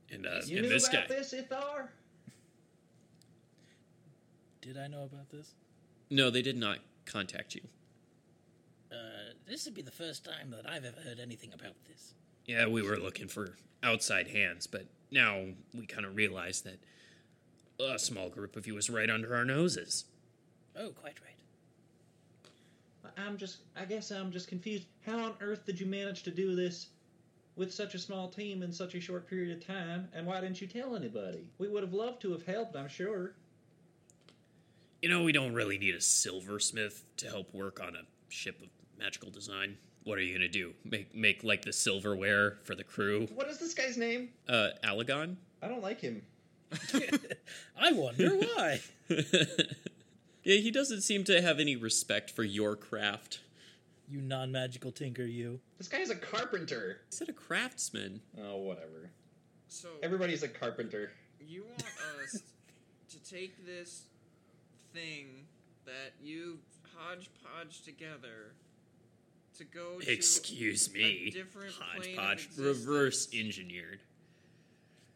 and 0.09 0.25
uh, 0.25 0.39
You 0.45 0.57
and 0.57 0.65
knew 0.67 0.69
this 0.73 0.87
about 0.87 1.09
guy. 1.09 1.15
this, 1.15 1.33
Ithar? 1.33 1.89
Did 4.61 4.77
I 4.77 4.87
know 4.87 5.03
about 5.03 5.29
this? 5.29 5.53
No, 6.09 6.29
they 6.29 6.41
did 6.41 6.57
not 6.57 6.79
contact 7.05 7.55
you. 7.55 7.61
Uh, 8.91 9.33
this 9.47 9.65
would 9.65 9.73
be 9.73 9.81
the 9.81 9.91
first 9.91 10.23
time 10.23 10.51
that 10.51 10.69
I've 10.69 10.85
ever 10.85 11.01
heard 11.01 11.19
anything 11.19 11.53
about 11.53 11.75
this. 11.87 12.13
Yeah, 12.45 12.67
we 12.67 12.81
were 12.81 12.97
looking 12.97 13.27
for 13.27 13.55
outside 13.81 14.27
hands, 14.27 14.67
but 14.67 14.85
now 15.09 15.45
we 15.73 15.85
kind 15.85 16.05
of 16.05 16.15
realize 16.15 16.61
that 16.61 16.79
a 17.79 17.97
small 17.97 18.29
group 18.29 18.55
of 18.55 18.67
you 18.67 18.77
is 18.77 18.89
right 18.89 19.09
under 19.09 19.35
our 19.35 19.45
noses. 19.45 20.05
Oh, 20.77 20.89
quite 20.89 21.19
right. 21.21 21.31
I'm 23.17 23.37
just, 23.37 23.57
I 23.75 23.85
guess 23.85 24.11
I'm 24.11 24.31
just 24.31 24.47
confused. 24.47 24.85
How 25.05 25.19
on 25.19 25.33
earth 25.41 25.65
did 25.65 25.79
you 25.79 25.85
manage 25.85 26.23
to 26.23 26.31
do 26.31 26.55
this 26.55 26.87
with 27.55 27.73
such 27.73 27.93
a 27.93 27.99
small 27.99 28.29
team 28.29 28.63
in 28.63 28.71
such 28.71 28.95
a 28.95 29.01
short 29.01 29.27
period 29.27 29.57
of 29.57 29.65
time? 29.65 30.07
And 30.13 30.25
why 30.25 30.39
didn't 30.39 30.61
you 30.61 30.67
tell 30.67 30.95
anybody? 30.95 31.45
We 31.57 31.67
would 31.67 31.83
have 31.83 31.93
loved 31.93 32.21
to 32.21 32.31
have 32.31 32.45
helped, 32.45 32.75
I'm 32.75 32.87
sure. 32.87 33.35
You 35.01 35.09
know, 35.09 35.23
we 35.23 35.31
don't 35.31 35.53
really 35.53 35.77
need 35.77 35.95
a 35.95 36.01
silversmith 36.01 37.03
to 37.17 37.27
help 37.27 37.53
work 37.53 37.79
on 37.81 37.95
a 37.95 38.01
ship 38.29 38.61
of 38.61 38.67
magical 38.99 39.31
design. 39.31 39.77
What 40.03 40.17
are 40.17 40.21
you 40.21 40.33
gonna 40.33 40.47
do? 40.47 40.73
Make 40.83 41.15
make 41.15 41.43
like 41.43 41.63
the 41.63 41.73
silverware 41.73 42.57
for 42.63 42.75
the 42.75 42.83
crew? 42.83 43.27
What 43.33 43.47
is 43.47 43.57
this 43.59 43.73
guy's 43.73 43.97
name? 43.97 44.29
Uh, 44.47 44.69
Alagon. 44.83 45.35
I 45.61 45.67
don't 45.67 45.81
like 45.81 46.01
him. 46.01 46.21
I 47.79 47.91
wonder 47.91 48.29
why. 48.29 48.79
yeah, 49.09 50.55
he 50.57 50.71
doesn't 50.71 51.01
seem 51.01 51.23
to 51.25 51.41
have 51.41 51.59
any 51.59 51.75
respect 51.75 52.31
for 52.31 52.43
your 52.43 52.75
craft. 52.75 53.41
you 54.09 54.21
non-magical 54.21 54.91
tinker, 54.91 55.23
you. 55.23 55.59
This 55.77 55.87
guy's 55.87 56.09
a 56.09 56.15
carpenter. 56.15 57.01
He 57.09 57.15
said 57.15 57.29
a 57.29 57.33
craftsman. 57.33 58.21
Oh, 58.41 58.57
whatever. 58.57 59.11
So 59.67 59.89
Everybody's 60.01 60.43
a 60.43 60.47
carpenter. 60.47 61.11
you 61.39 61.63
want 61.65 61.83
us 62.23 62.41
to 63.09 63.23
take 63.29 63.65
this 63.65 64.03
thing 64.93 65.45
that 65.85 66.13
you 66.21 66.59
hodgepodge 66.95 67.81
together 67.81 68.53
to 69.57 69.63
go 69.65 69.99
to 69.99 70.11
Excuse 70.11 70.89
a 70.89 70.97
me. 70.97 71.29
different 71.31 71.73
plane 71.95 72.17
of 72.17 72.23
Hodgepodge. 72.23 72.49
Reverse 72.57 73.27
engineered. 73.33 73.99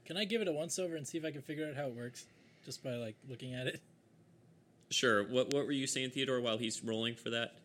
Can 0.05 0.17
I 0.17 0.25
give 0.25 0.41
it 0.41 0.47
a 0.47 0.51
once 0.51 0.77
over 0.77 0.95
and 0.95 1.07
see 1.07 1.17
if 1.17 1.25
I 1.25 1.31
can 1.31 1.41
figure 1.41 1.67
out 1.67 1.75
how 1.75 1.87
it 1.87 1.95
works, 1.95 2.25
just 2.63 2.83
by 2.83 2.91
like 2.91 3.15
looking 3.29 3.53
at 3.53 3.67
it? 3.67 3.81
Sure. 4.91 5.23
What 5.23 5.53
what 5.53 5.65
were 5.65 5.71
you 5.71 5.87
saying, 5.87 6.11
Theodore, 6.11 6.41
while 6.41 6.57
he's 6.57 6.83
rolling 6.83 7.15
for 7.15 7.31
that? 7.31 7.55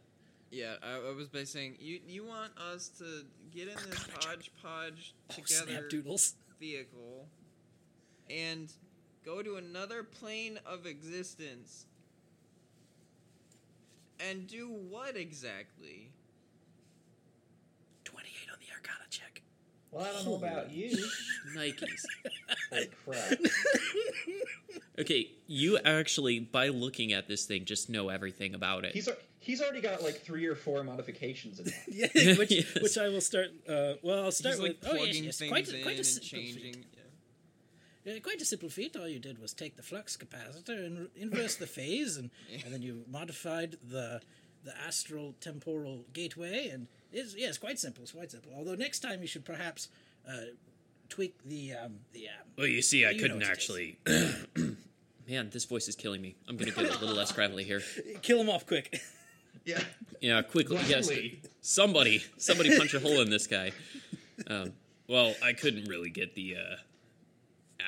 Yeah, 0.51 0.75
I, 0.83 1.11
I 1.11 1.13
was 1.15 1.29
by 1.29 1.45
saying 1.45 1.77
you 1.79 2.01
you 2.07 2.25
want 2.25 2.53
us 2.59 2.89
to 2.99 3.25
get 3.55 3.69
in 3.69 3.77
this 3.89 4.07
hodgepodge 4.21 5.15
Oh, 5.31 5.35
together 5.35 5.67
snap 5.73 5.91
doodles. 5.91 6.35
vehicle 6.59 7.27
and 8.31 8.73
go 9.25 9.43
to 9.43 9.57
another 9.57 10.03
plane 10.03 10.59
of 10.65 10.87
existence 10.87 11.85
and 14.29 14.47
do 14.47 14.67
what 14.69 15.17
exactly? 15.17 16.11
Twenty-eight 18.05 18.51
on 18.53 18.59
the 18.61 18.73
Arcana 18.75 19.05
check. 19.11 19.43
Well, 19.91 20.05
I 20.05 20.13
don't 20.13 20.25
know 20.27 20.35
about 20.37 20.71
you. 20.73 20.97
Nikes. 21.57 22.05
Holy 22.71 22.89
crap. 23.05 23.39
okay, 25.01 25.31
you 25.47 25.79
actually, 25.79 26.39
by 26.41 26.69
looking 26.69 27.13
at 27.13 27.27
this 27.29 27.45
thing, 27.45 27.65
just 27.65 27.91
know 27.91 28.09
everything 28.09 28.55
about 28.55 28.85
it. 28.85 28.93
He's 28.95 29.09
al- 29.09 29.17
he's 29.41 29.61
already 29.61 29.81
got 29.81 30.03
like 30.03 30.21
three 30.23 30.47
or 30.47 30.55
four 30.55 30.85
modifications 30.85 31.59
in 31.59 31.67
it. 31.69 31.75
yeah, 32.15 32.37
which, 32.37 32.51
Yes. 32.53 32.67
which 32.81 32.99
I 32.99 33.09
will 33.09 33.21
start. 33.21 33.49
Uh, 33.69 33.95
well, 34.03 34.25
I'll 34.25 34.31
start 34.33 34.55
He's 34.57 34.63
with. 34.63 34.73
like 34.85 34.93
oh 34.93 34.97
plugging 34.97 35.25
yes, 35.25 35.25
yes, 35.25 35.39
things 35.39 35.51
quite, 35.51 35.69
in 35.69 35.75
a- 35.77 35.83
quite 35.83 35.95
a 35.95 35.99
and 35.99 36.07
simple 36.07 36.39
feat. 36.39 36.55
changing. 36.63 36.85
Yeah. 38.05 38.15
Uh, 38.15 38.21
quite 38.21 38.41
a 38.41 38.45
simple 38.45 38.69
feat. 38.69 38.97
All 38.97 39.09
you 39.09 39.19
did 39.19 39.39
was 39.39 39.53
take 39.53 39.77
the 39.77 39.83
flux 39.83 40.17
capacitor 40.17 40.87
and 40.87 41.09
inverse 41.17 41.57
the 41.57 41.67
phase, 41.67 42.17
and, 42.17 42.31
and 42.65 42.73
then 42.73 42.83
you 42.83 43.05
modified 43.11 43.77
the 43.89 44.21
the 44.63 44.77
astral 44.87 45.35
temporal 45.41 46.05
gateway, 46.13 46.69
and 46.69 46.87
it's 47.13 47.35
yeah, 47.37 47.49
it's 47.49 47.59
quite 47.59 47.79
simple. 47.79 48.03
It's 48.03 48.13
quite 48.13 48.31
simple. 48.31 48.53
Although 48.57 48.75
next 48.75 49.01
time 49.01 49.21
you 49.23 49.27
should 49.27 49.45
perhaps 49.45 49.89
uh, 50.29 50.53
tweak 51.09 51.35
the 51.45 51.75
um, 51.75 52.01
the 52.13 52.29
um, 52.29 52.47
well, 52.57 52.67
you 52.67 52.83
see, 52.83 53.05
I 53.07 53.11
You 53.11 53.21
couldn't 53.21 53.39
what 53.39 53.47
it 53.47 53.51
is. 53.53 53.59
actually. 53.59 53.99
Man, 55.29 55.49
this 55.51 55.65
voice 55.65 55.87
is 55.87 55.95
killing 55.95 56.21
me. 56.21 56.35
I'm 56.49 56.57
gonna 56.57 56.73
get 56.73 56.85
a 56.87 56.99
little 56.99 57.15
less 57.15 57.31
gravelly 57.33 57.63
here. 57.65 57.83
kill 58.23 58.41
him 58.41 58.49
off 58.51 58.67
quick. 58.67 59.01
Yeah. 59.67 59.83
Yeah, 60.23 60.41
quickly. 60.41 60.79
Yes, 60.89 61.11
somebody, 61.61 62.25
somebody 62.39 62.77
punch 62.79 62.95
a 62.95 62.99
hole 63.01 63.21
in 63.21 63.29
this 63.29 63.47
guy. 63.47 63.73
Um, 64.47 64.73
well, 65.07 65.35
I 65.45 65.53
couldn't 65.53 65.85
really 65.87 66.09
get 66.09 66.35
the 66.35 66.57
uh, 66.57 66.77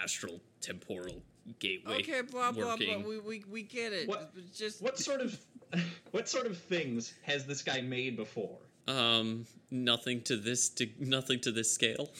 astral 0.02 0.40
temporal 0.60 1.22
gateway. 1.58 1.96
Okay, 2.00 2.20
blah 2.22 2.52
blah 2.52 2.72
working. 2.72 3.00
blah. 3.02 3.08
We, 3.08 3.18
we 3.20 3.44
we 3.50 3.62
get 3.62 3.92
it. 3.92 4.08
What- 4.08 4.32
Just 4.54 4.80
What 4.82 4.98
sort 4.98 5.20
of 5.20 5.38
what 6.12 6.28
sort 6.28 6.46
of 6.46 6.56
things 6.58 7.14
has 7.22 7.46
this 7.46 7.62
guy 7.62 7.80
made 7.80 8.16
before? 8.16 8.58
Um, 8.88 9.46
nothing 9.70 10.22
to 10.22 10.36
this 10.36 10.68
to 10.70 10.88
nothing 10.98 11.40
to 11.40 11.52
this 11.52 11.72
scale. 11.72 12.10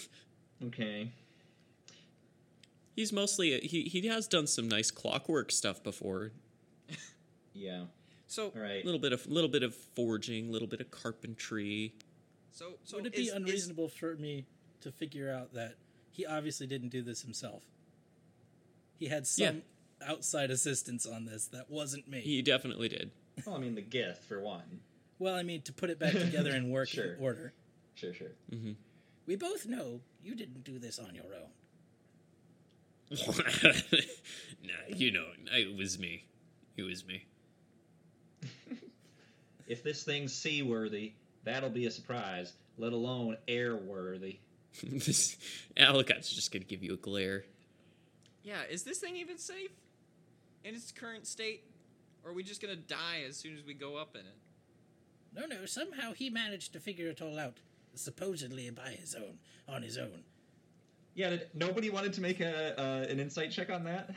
Okay. 0.64 1.10
He's 2.94 3.12
mostly 3.12 3.58
he 3.60 3.82
he 3.84 4.06
has 4.08 4.26
done 4.28 4.46
some 4.46 4.68
nice 4.68 4.90
clockwork 4.90 5.50
stuff 5.52 5.82
before. 5.82 6.32
Yeah. 7.54 7.82
so 8.28 8.44
All 8.56 8.62
right. 8.62 8.82
A 8.82 8.86
little 8.86 8.98
bit 9.00 9.12
of 9.12 9.26
little 9.26 9.50
bit 9.50 9.62
of 9.62 9.74
forging, 9.74 10.48
a 10.48 10.50
little 10.50 10.66
bit 10.68 10.80
of 10.80 10.90
carpentry. 10.90 11.92
so 12.50 12.78
so. 12.84 12.96
Would 12.96 13.06
it 13.08 13.14
is- 13.14 13.20
be 13.20 13.26
is- 13.28 13.32
unreasonable 13.34 13.88
for 13.88 14.16
me 14.16 14.46
to 14.80 14.90
figure 14.90 15.30
out 15.30 15.52
that 15.52 15.74
he 16.12 16.24
obviously 16.24 16.66
didn't 16.68 16.90
do 16.90 17.02
this 17.02 17.22
himself? 17.22 17.64
He 18.98 19.06
had 19.08 19.26
some 19.26 19.62
outside 20.06 20.50
assistance 20.50 21.06
on 21.06 21.24
this 21.24 21.46
that 21.48 21.68
wasn't 21.70 22.06
me. 22.08 22.20
He 22.20 22.40
definitely 22.42 22.88
did. 22.88 23.10
Well, 23.44 23.56
I 23.56 23.58
mean 23.58 23.74
the 23.74 23.80
gift 23.82 24.24
for 24.24 24.40
one. 24.40 24.80
well, 25.18 25.34
I 25.34 25.42
mean, 25.42 25.62
to 25.62 25.72
put 25.72 25.90
it 25.90 25.98
back 25.98 26.12
together 26.12 26.50
and 26.52 26.70
work 26.70 26.88
Sure. 26.90 27.14
in 27.14 27.20
order. 27.20 27.52
Sure, 27.94 28.12
sure. 28.14 28.32
Mm-hmm. 28.52 28.72
We 29.26 29.36
both 29.36 29.66
know 29.66 30.00
you 30.22 30.34
didn't 30.34 30.64
do 30.64 30.78
this 30.78 30.98
on 30.98 31.14
your 31.14 31.24
own. 31.24 31.48
nah, 34.62 34.72
you 34.96 35.10
know, 35.10 35.26
it 35.52 35.76
was 35.76 35.98
me. 35.98 36.24
It 36.76 36.82
was 36.82 37.04
me. 37.06 37.24
If 39.68 39.82
this 39.82 40.02
thing's 40.02 40.34
seaworthy, 40.34 41.12
that'll 41.44 41.70
be 41.70 41.86
a 41.86 41.90
surprise. 41.90 42.52
Let 42.76 42.92
alone 42.92 43.36
airworthy. 43.48 44.38
this 44.82 45.36
Alicot's 45.76 46.32
just 46.32 46.52
gonna 46.52 46.64
give 46.64 46.82
you 46.82 46.94
a 46.94 46.96
glare. 46.96 47.44
Yeah, 48.42 48.62
is 48.70 48.82
this 48.82 48.98
thing 48.98 49.16
even 49.16 49.38
safe 49.38 49.70
in 50.64 50.74
its 50.74 50.90
current 50.92 51.26
state, 51.26 51.64
or 52.24 52.30
are 52.30 52.34
we 52.34 52.42
just 52.42 52.60
gonna 52.60 52.76
die 52.76 53.24
as 53.28 53.36
soon 53.36 53.56
as 53.56 53.64
we 53.64 53.74
go 53.74 53.96
up 53.96 54.14
in 54.14 54.22
it? 54.22 54.36
No, 55.34 55.46
no, 55.46 55.64
somehow 55.66 56.12
he 56.12 56.28
managed 56.30 56.72
to 56.74 56.80
figure 56.80 57.08
it 57.08 57.22
all 57.22 57.38
out, 57.38 57.58
supposedly 57.94 58.68
by 58.70 58.90
his 58.90 59.14
own, 59.14 59.38
on 59.68 59.82
his 59.82 59.96
own. 59.96 60.24
Yeah. 61.14 61.30
Did, 61.30 61.48
nobody 61.54 61.90
wanted 61.90 62.12
to 62.14 62.20
make 62.20 62.40
a 62.40 62.80
uh, 62.80 63.10
an 63.10 63.20
insight 63.20 63.50
check 63.50 63.70
on 63.70 63.84
that. 63.84 64.10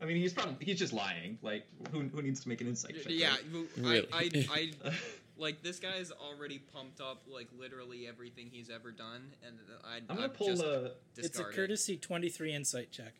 I 0.00 0.04
mean, 0.04 0.18
he's 0.18 0.32
probably 0.32 0.64
he's 0.64 0.78
just 0.78 0.92
lying. 0.92 1.38
Like, 1.42 1.66
who 1.90 2.02
who 2.02 2.22
needs 2.22 2.40
to 2.40 2.48
make 2.48 2.60
an 2.60 2.66
insight 2.66 2.94
check? 3.02 3.06
Yeah, 3.08 3.34
right? 3.78 4.06
I, 4.12 4.30
I, 4.50 4.72
I, 4.84 4.92
like 5.38 5.62
this 5.62 5.78
guy 5.78 5.86
guy's 5.96 6.10
already 6.10 6.58
pumped 6.58 7.00
up 7.00 7.22
like 7.28 7.48
literally 7.58 8.06
everything 8.06 8.48
he's 8.50 8.70
ever 8.70 8.90
done, 8.90 9.32
and 9.46 9.56
I, 9.84 9.96
I'm 9.96 10.16
gonna 10.16 10.24
I've 10.24 10.34
pull 10.34 10.48
just 10.48 10.62
the. 10.62 10.94
It's 11.16 11.38
a 11.38 11.44
courtesy 11.44 11.96
23 11.96 12.52
insight 12.52 12.90
check. 12.90 13.14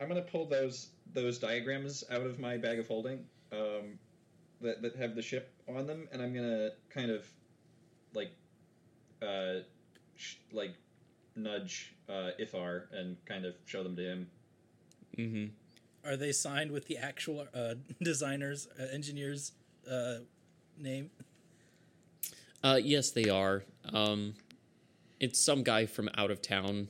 I'm 0.00 0.08
gonna 0.08 0.22
pull 0.22 0.46
those 0.46 0.90
those 1.12 1.38
diagrams 1.38 2.04
out 2.10 2.22
of 2.22 2.38
my 2.38 2.56
bag 2.56 2.78
of 2.78 2.88
holding, 2.88 3.24
um, 3.52 3.98
that 4.60 4.82
that 4.82 4.96
have 4.96 5.14
the 5.14 5.22
ship 5.22 5.52
on 5.68 5.86
them, 5.86 6.08
and 6.12 6.22
I'm 6.22 6.34
gonna 6.34 6.70
kind 6.90 7.10
of, 7.10 7.26
like, 8.14 8.32
uh, 9.20 9.60
sh- 10.16 10.36
like, 10.52 10.74
nudge 11.36 11.94
uh, 12.08 12.30
Ithar 12.40 12.84
and 12.92 13.16
kind 13.26 13.44
of 13.44 13.54
show 13.64 13.82
them 13.82 13.96
to 13.96 14.02
him. 14.02 14.30
Mm-hmm. 15.16 16.08
Are 16.08 16.16
they 16.16 16.32
signed 16.32 16.72
with 16.72 16.88
the 16.88 16.98
actual 16.98 17.46
uh, 17.54 17.74
designer's, 18.02 18.66
uh, 18.78 18.84
engineer's 18.92 19.52
uh, 19.90 20.16
name? 20.78 21.10
Uh, 22.62 22.78
yes, 22.82 23.10
they 23.10 23.28
are. 23.28 23.64
Um, 23.92 24.34
it's 25.20 25.38
some 25.40 25.62
guy 25.62 25.86
from 25.86 26.08
out 26.16 26.30
of 26.30 26.40
town. 26.42 26.88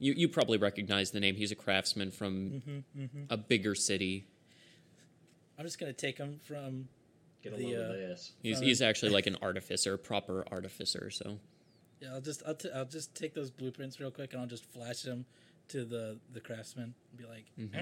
You 0.00 0.12
you 0.12 0.28
probably 0.28 0.58
recognize 0.58 1.10
the 1.10 1.20
name. 1.20 1.34
He's 1.34 1.50
a 1.52 1.56
craftsman 1.56 2.10
from 2.12 2.62
a 3.30 3.36
bigger 3.36 3.74
city. 3.74 4.26
I'm 5.58 5.64
just 5.64 5.78
going 5.80 5.92
to 5.92 5.96
take 5.96 6.18
him 6.18 6.38
from. 6.46 6.88
Get 7.42 7.52
a 7.52 7.56
The, 7.56 7.74
load 7.76 7.80
uh, 7.80 7.92
of 7.92 7.98
this. 7.98 8.32
He's 8.42 8.58
he's 8.60 8.82
actually 8.82 9.10
like 9.12 9.26
an 9.26 9.36
artificer, 9.42 9.96
proper 9.96 10.44
artificer. 10.50 11.10
So 11.10 11.38
Yeah, 12.00 12.14
I'll 12.14 12.20
just 12.20 12.42
I'll, 12.46 12.54
t- 12.54 12.70
I'll 12.74 12.84
just 12.84 13.14
take 13.14 13.34
those 13.34 13.50
blueprints 13.50 14.00
real 14.00 14.10
quick 14.10 14.32
and 14.32 14.40
I'll 14.42 14.48
just 14.48 14.64
flash 14.64 15.02
them 15.02 15.24
to 15.68 15.84
the 15.84 16.18
the 16.32 16.40
craftsman 16.40 16.94
and 17.10 17.18
be 17.18 17.24
like, 17.26 17.80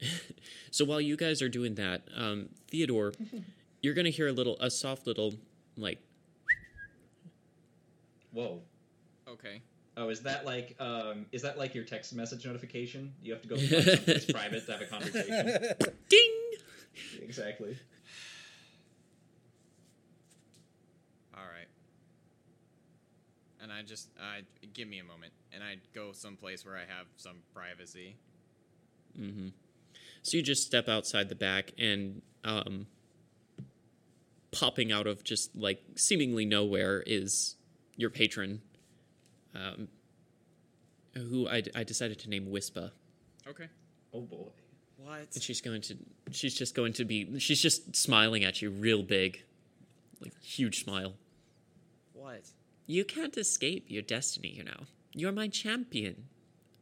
so 0.70 0.84
while 0.84 1.00
you 1.00 1.16
guys 1.16 1.42
are 1.42 1.48
doing 1.48 1.74
that, 1.74 2.02
um, 2.16 2.48
Theodore, 2.70 3.12
you're 3.82 3.94
gonna 3.94 4.10
hear 4.10 4.28
a 4.28 4.32
little 4.32 4.56
a 4.60 4.70
soft 4.70 5.06
little 5.06 5.34
like 5.76 6.00
Whoa. 8.32 8.60
Okay. 9.26 9.62
Oh, 9.96 10.10
is 10.10 10.20
that 10.20 10.44
like 10.44 10.76
um, 10.78 11.26
is 11.32 11.42
that 11.42 11.58
like 11.58 11.74
your 11.74 11.84
text 11.84 12.14
message 12.14 12.46
notification? 12.46 13.12
You 13.22 13.32
have 13.32 13.42
to 13.42 13.48
go 13.48 13.56
find 13.58 13.84
someplace 13.84 14.24
private 14.26 14.66
to 14.66 14.72
have 14.72 14.80
a 14.82 14.84
conversation. 14.84 15.90
ding. 16.08 16.34
exactly. 17.20 17.76
All 21.34 21.42
right. 21.42 21.66
And 23.60 23.72
I 23.72 23.82
just, 23.82 24.08
I 24.20 24.42
give 24.72 24.86
me 24.86 25.00
a 25.00 25.04
moment, 25.04 25.32
and 25.52 25.64
I 25.64 25.76
go 25.94 26.12
someplace 26.12 26.64
where 26.64 26.76
I 26.76 26.80
have 26.82 27.06
some 27.16 27.38
privacy. 27.52 28.16
Mm-hmm. 29.18 29.48
So 30.22 30.36
you 30.36 30.42
just 30.44 30.64
step 30.64 30.88
outside 30.88 31.28
the 31.28 31.34
back 31.34 31.72
and 31.76 32.22
um, 32.44 32.86
popping 34.50 34.92
out 34.92 35.06
of 35.06 35.24
just 35.24 35.54
like 35.54 35.82
seemingly 35.96 36.44
nowhere 36.44 37.02
is 37.06 37.56
your 37.96 38.10
patron, 38.10 38.62
um, 39.54 39.88
who 41.14 41.48
I, 41.48 41.62
I 41.74 41.84
decided 41.84 42.18
to 42.20 42.30
name 42.30 42.46
Wispa. 42.46 42.92
Okay. 43.46 43.68
Oh 44.12 44.20
boy. 44.20 44.50
What? 44.96 45.28
And 45.34 45.42
she's 45.42 45.60
going 45.60 45.82
to 45.82 45.96
she's 46.32 46.54
just 46.54 46.74
going 46.74 46.92
to 46.94 47.04
be 47.04 47.38
she's 47.38 47.60
just 47.60 47.94
smiling 47.94 48.44
at 48.44 48.62
you 48.62 48.70
real 48.70 49.02
big. 49.02 49.42
Like 50.20 50.32
huge 50.42 50.84
smile. 50.84 51.14
What? 52.12 52.42
You 52.86 53.04
can't 53.04 53.36
escape 53.36 53.86
your 53.88 54.02
destiny, 54.02 54.48
you 54.48 54.64
know. 54.64 54.84
You're 55.12 55.32
my 55.32 55.48
champion. 55.48 56.24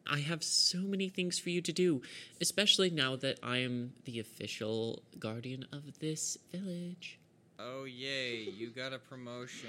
I 0.07 0.21
have 0.21 0.45
so 0.45 0.79
many 0.79 1.09
things 1.09 1.39
for 1.39 1.51
you 1.51 1.61
to 1.63 1.73
do, 1.73 2.01
especially 2.41 2.91
now 2.91 3.17
that 3.17 3.39
I 3.43 3.59
am 3.59 3.93
the 4.05 4.21
official 4.21 5.03
guardian 5.19 5.67
of 5.73 5.99
this 5.99 6.39
village. 6.53 7.19
Oh 7.59 7.85
yay! 7.85 8.43
You 8.57 8.69
got 8.71 8.93
a 8.93 8.99
promotion. 8.99 9.69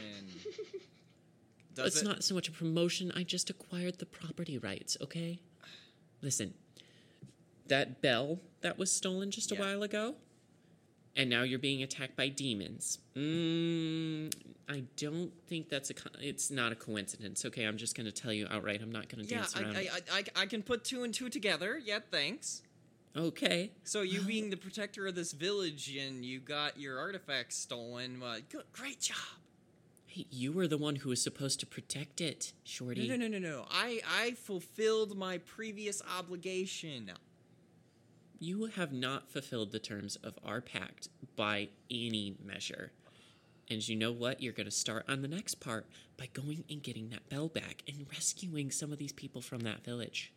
Does 1.73 1.87
it's 1.87 2.01
it? 2.01 2.05
not 2.05 2.23
so 2.23 2.33
much 2.35 2.49
a 2.49 2.51
promotion, 2.51 3.11
I 3.15 3.23
just 3.23 3.49
acquired 3.49 3.99
the 3.99 4.05
property 4.07 4.57
rights, 4.57 4.97
okay? 5.01 5.39
Listen, 6.23 6.53
that 7.67 8.01
bell 8.01 8.39
that 8.61 8.77
was 8.79 8.91
stolen 8.91 9.29
just 9.29 9.51
a 9.51 9.55
Yeah. 9.55 9.61
while 9.61 9.83
ago, 9.83 10.15
and 11.15 11.29
now 11.29 11.43
you're 11.43 11.59
being 11.59 11.83
attacked 11.83 12.15
by 12.15 12.29
demons. 12.29 12.97
Mm, 13.15 14.33
I 14.67 14.83
don't 14.97 15.31
think 15.47 15.69
that's 15.69 15.89
a. 15.91 15.93
Co- 15.93 16.09
it's 16.19 16.49
not 16.51 16.71
a 16.71 16.75
coincidence. 16.75 17.45
Okay, 17.45 17.63
I'm 17.63 17.77
just 17.77 17.95
gonna 17.95 18.11
tell 18.11 18.33
you 18.33 18.47
outright. 18.49 18.81
I'm 18.81 18.91
not 18.91 19.07
gonna 19.07 19.23
Yeah, 19.23 19.37
dance 19.37 19.55
around. 19.55 19.77
I. 19.77 19.81
I, 19.81 20.01
I, 20.19 20.23
I 20.35 20.45
can 20.47 20.63
put 20.63 20.83
two 20.83 21.03
and 21.03 21.13
two 21.13 21.29
together. 21.29 21.79
Yeah, 21.83 21.99
thanks. 22.11 22.63
Okay. 23.17 23.71
So 23.83 24.01
you 24.01 24.21
being 24.21 24.49
the 24.49 24.57
protector 24.57 25.07
of 25.07 25.15
this 25.15 25.33
village 25.33 25.95
and 25.95 26.23
you 26.23 26.39
got 26.39 26.79
your 26.79 26.99
artifacts 26.99 27.57
stolen, 27.57 28.21
uh, 28.23 28.37
good, 28.49 28.63
great 28.73 29.01
job. 29.01 29.17
Hey, 30.05 30.25
you 30.29 30.51
were 30.51 30.67
the 30.67 30.77
one 30.77 30.97
who 30.97 31.09
was 31.09 31.21
supposed 31.21 31.59
to 31.59 31.65
protect 31.65 32.21
it, 32.21 32.53
Shorty. 32.63 33.07
No, 33.07 33.15
no, 33.15 33.27
no, 33.27 33.39
no, 33.39 33.49
no. 33.49 33.65
I, 33.69 34.01
I 34.19 34.31
fulfilled 34.31 35.17
my 35.17 35.39
previous 35.39 36.01
obligation. 36.17 37.11
You 38.39 38.65
have 38.65 38.93
not 38.93 39.29
fulfilled 39.29 39.71
the 39.71 39.79
terms 39.79 40.15
of 40.17 40.37
our 40.43 40.61
pact 40.61 41.09
by 41.35 41.69
any 41.89 42.35
measure. 42.43 42.91
And 43.69 43.87
you 43.87 43.95
know 43.95 44.11
what? 44.11 44.41
You're 44.41 44.53
going 44.53 44.65
to 44.65 44.71
start 44.71 45.05
on 45.09 45.21
the 45.21 45.27
next 45.27 45.55
part 45.55 45.87
by 46.17 46.27
going 46.27 46.63
and 46.69 46.81
getting 46.81 47.09
that 47.09 47.29
bell 47.29 47.49
back 47.49 47.83
and 47.87 48.05
rescuing 48.11 48.71
some 48.71 48.91
of 48.93 48.97
these 48.97 49.11
people 49.11 49.41
from 49.41 49.61
that 49.61 49.83
village. 49.83 50.31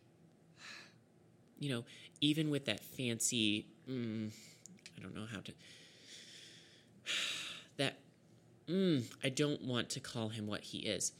You 1.61 1.69
know, 1.69 1.85
even 2.21 2.49
with 2.49 2.65
that 2.65 2.83
fancy. 2.83 3.67
Mm, 3.89 4.31
I 4.97 5.01
don't 5.01 5.15
know 5.15 5.27
how 5.31 5.39
to. 5.39 5.53
That. 7.77 7.97
Mm, 8.67 9.03
I 9.23 9.29
don't 9.29 9.63
want 9.63 9.89
to 9.91 10.01
call 10.01 10.27
him 10.27 10.45
what 10.45 10.61
he 10.61 10.79
is. 10.79 11.13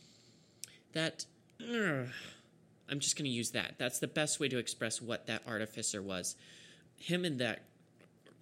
That. 0.94 1.26
I'm 1.60 3.00
just 3.00 3.16
going 3.16 3.24
to 3.26 3.32
use 3.32 3.52
that. 3.52 3.76
That's 3.78 4.00
the 4.00 4.08
best 4.08 4.40
way 4.40 4.50
to 4.50 4.58
express 4.58 5.02
what 5.02 5.28
that 5.28 5.44
artificer 5.48 6.02
was. 6.02 6.36
Him 6.98 7.24
and 7.24 7.40
that 7.40 7.62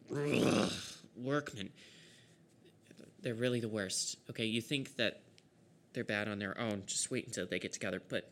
workman. 0.10 1.70
They're 3.22 3.36
really 3.36 3.60
the 3.60 3.70
worst. 3.70 4.18
Okay, 4.32 4.45
you 4.45 4.62
think 4.62 4.95
that 4.95 5.22
they're 5.93 6.04
bad 6.04 6.28
on 6.28 6.39
their 6.39 6.60
own. 6.60 6.84
Just 6.88 7.12
wait 7.12 7.28
until 7.28 7.45
they 7.45 7.60
get 7.60 7.74
together. 7.74 8.02
But 8.10 8.32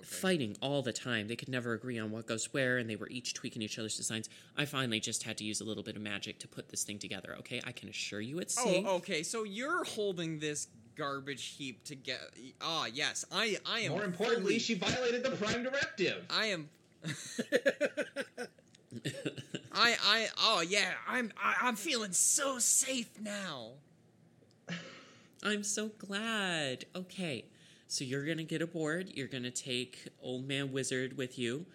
okay. 0.00 0.06
fighting 0.06 0.56
all 0.60 0.82
the 0.82 0.92
time. 0.92 1.28
They 1.28 1.36
could 1.36 1.48
never 1.48 1.72
agree 1.72 1.98
on 1.98 2.10
what 2.10 2.26
goes 2.26 2.52
where, 2.52 2.78
and 2.78 2.88
they 2.88 2.96
were 2.96 3.08
each 3.08 3.34
tweaking 3.34 3.62
each 3.62 3.78
other's 3.78 3.96
designs. 3.96 4.28
I 4.56 4.64
finally 4.64 5.00
just 5.00 5.22
had 5.22 5.36
to 5.38 5.44
use 5.44 5.60
a 5.60 5.64
little 5.64 5.82
bit 5.82 5.96
of 5.96 6.02
magic 6.02 6.38
to 6.40 6.48
put 6.48 6.68
this 6.68 6.84
thing 6.84 6.98
together. 6.98 7.36
Okay, 7.40 7.60
I 7.64 7.72
can 7.72 7.88
assure 7.88 8.20
you 8.20 8.38
it's 8.38 8.54
safe. 8.54 8.84
Oh, 8.86 8.96
okay. 8.96 9.22
So 9.22 9.44
you're 9.44 9.84
holding 9.84 10.38
this 10.38 10.68
garbage 10.96 11.54
heap 11.56 11.84
to 11.84 11.94
get. 11.94 12.20
Ah, 12.60 12.86
yes, 12.92 13.24
I 13.32 13.56
I 13.66 13.80
am. 13.80 13.92
More 13.92 14.04
importantly, 14.04 14.42
fully- 14.42 14.58
she 14.58 14.74
violated 14.74 15.22
the 15.22 15.30
Prime 15.30 15.62
Directive. 15.62 16.24
I 16.30 16.46
am. 16.46 16.68
I 19.72 19.96
I 20.02 20.28
oh 20.38 20.60
yeah, 20.60 20.92
I'm 21.08 21.32
I, 21.42 21.56
I'm 21.62 21.76
feeling 21.76 22.12
so 22.12 22.58
safe 22.58 23.10
now. 23.20 23.72
I'm 25.42 25.62
so 25.62 25.88
glad. 25.88 26.84
Okay, 26.94 27.46
so 27.90 28.04
you're 28.04 28.24
gonna 28.24 28.44
get 28.44 28.62
aboard. 28.62 29.10
You're 29.14 29.26
gonna 29.26 29.50
take 29.50 30.06
Old 30.22 30.46
Man 30.46 30.70
Wizard 30.70 31.16
with 31.16 31.40
you, 31.40 31.66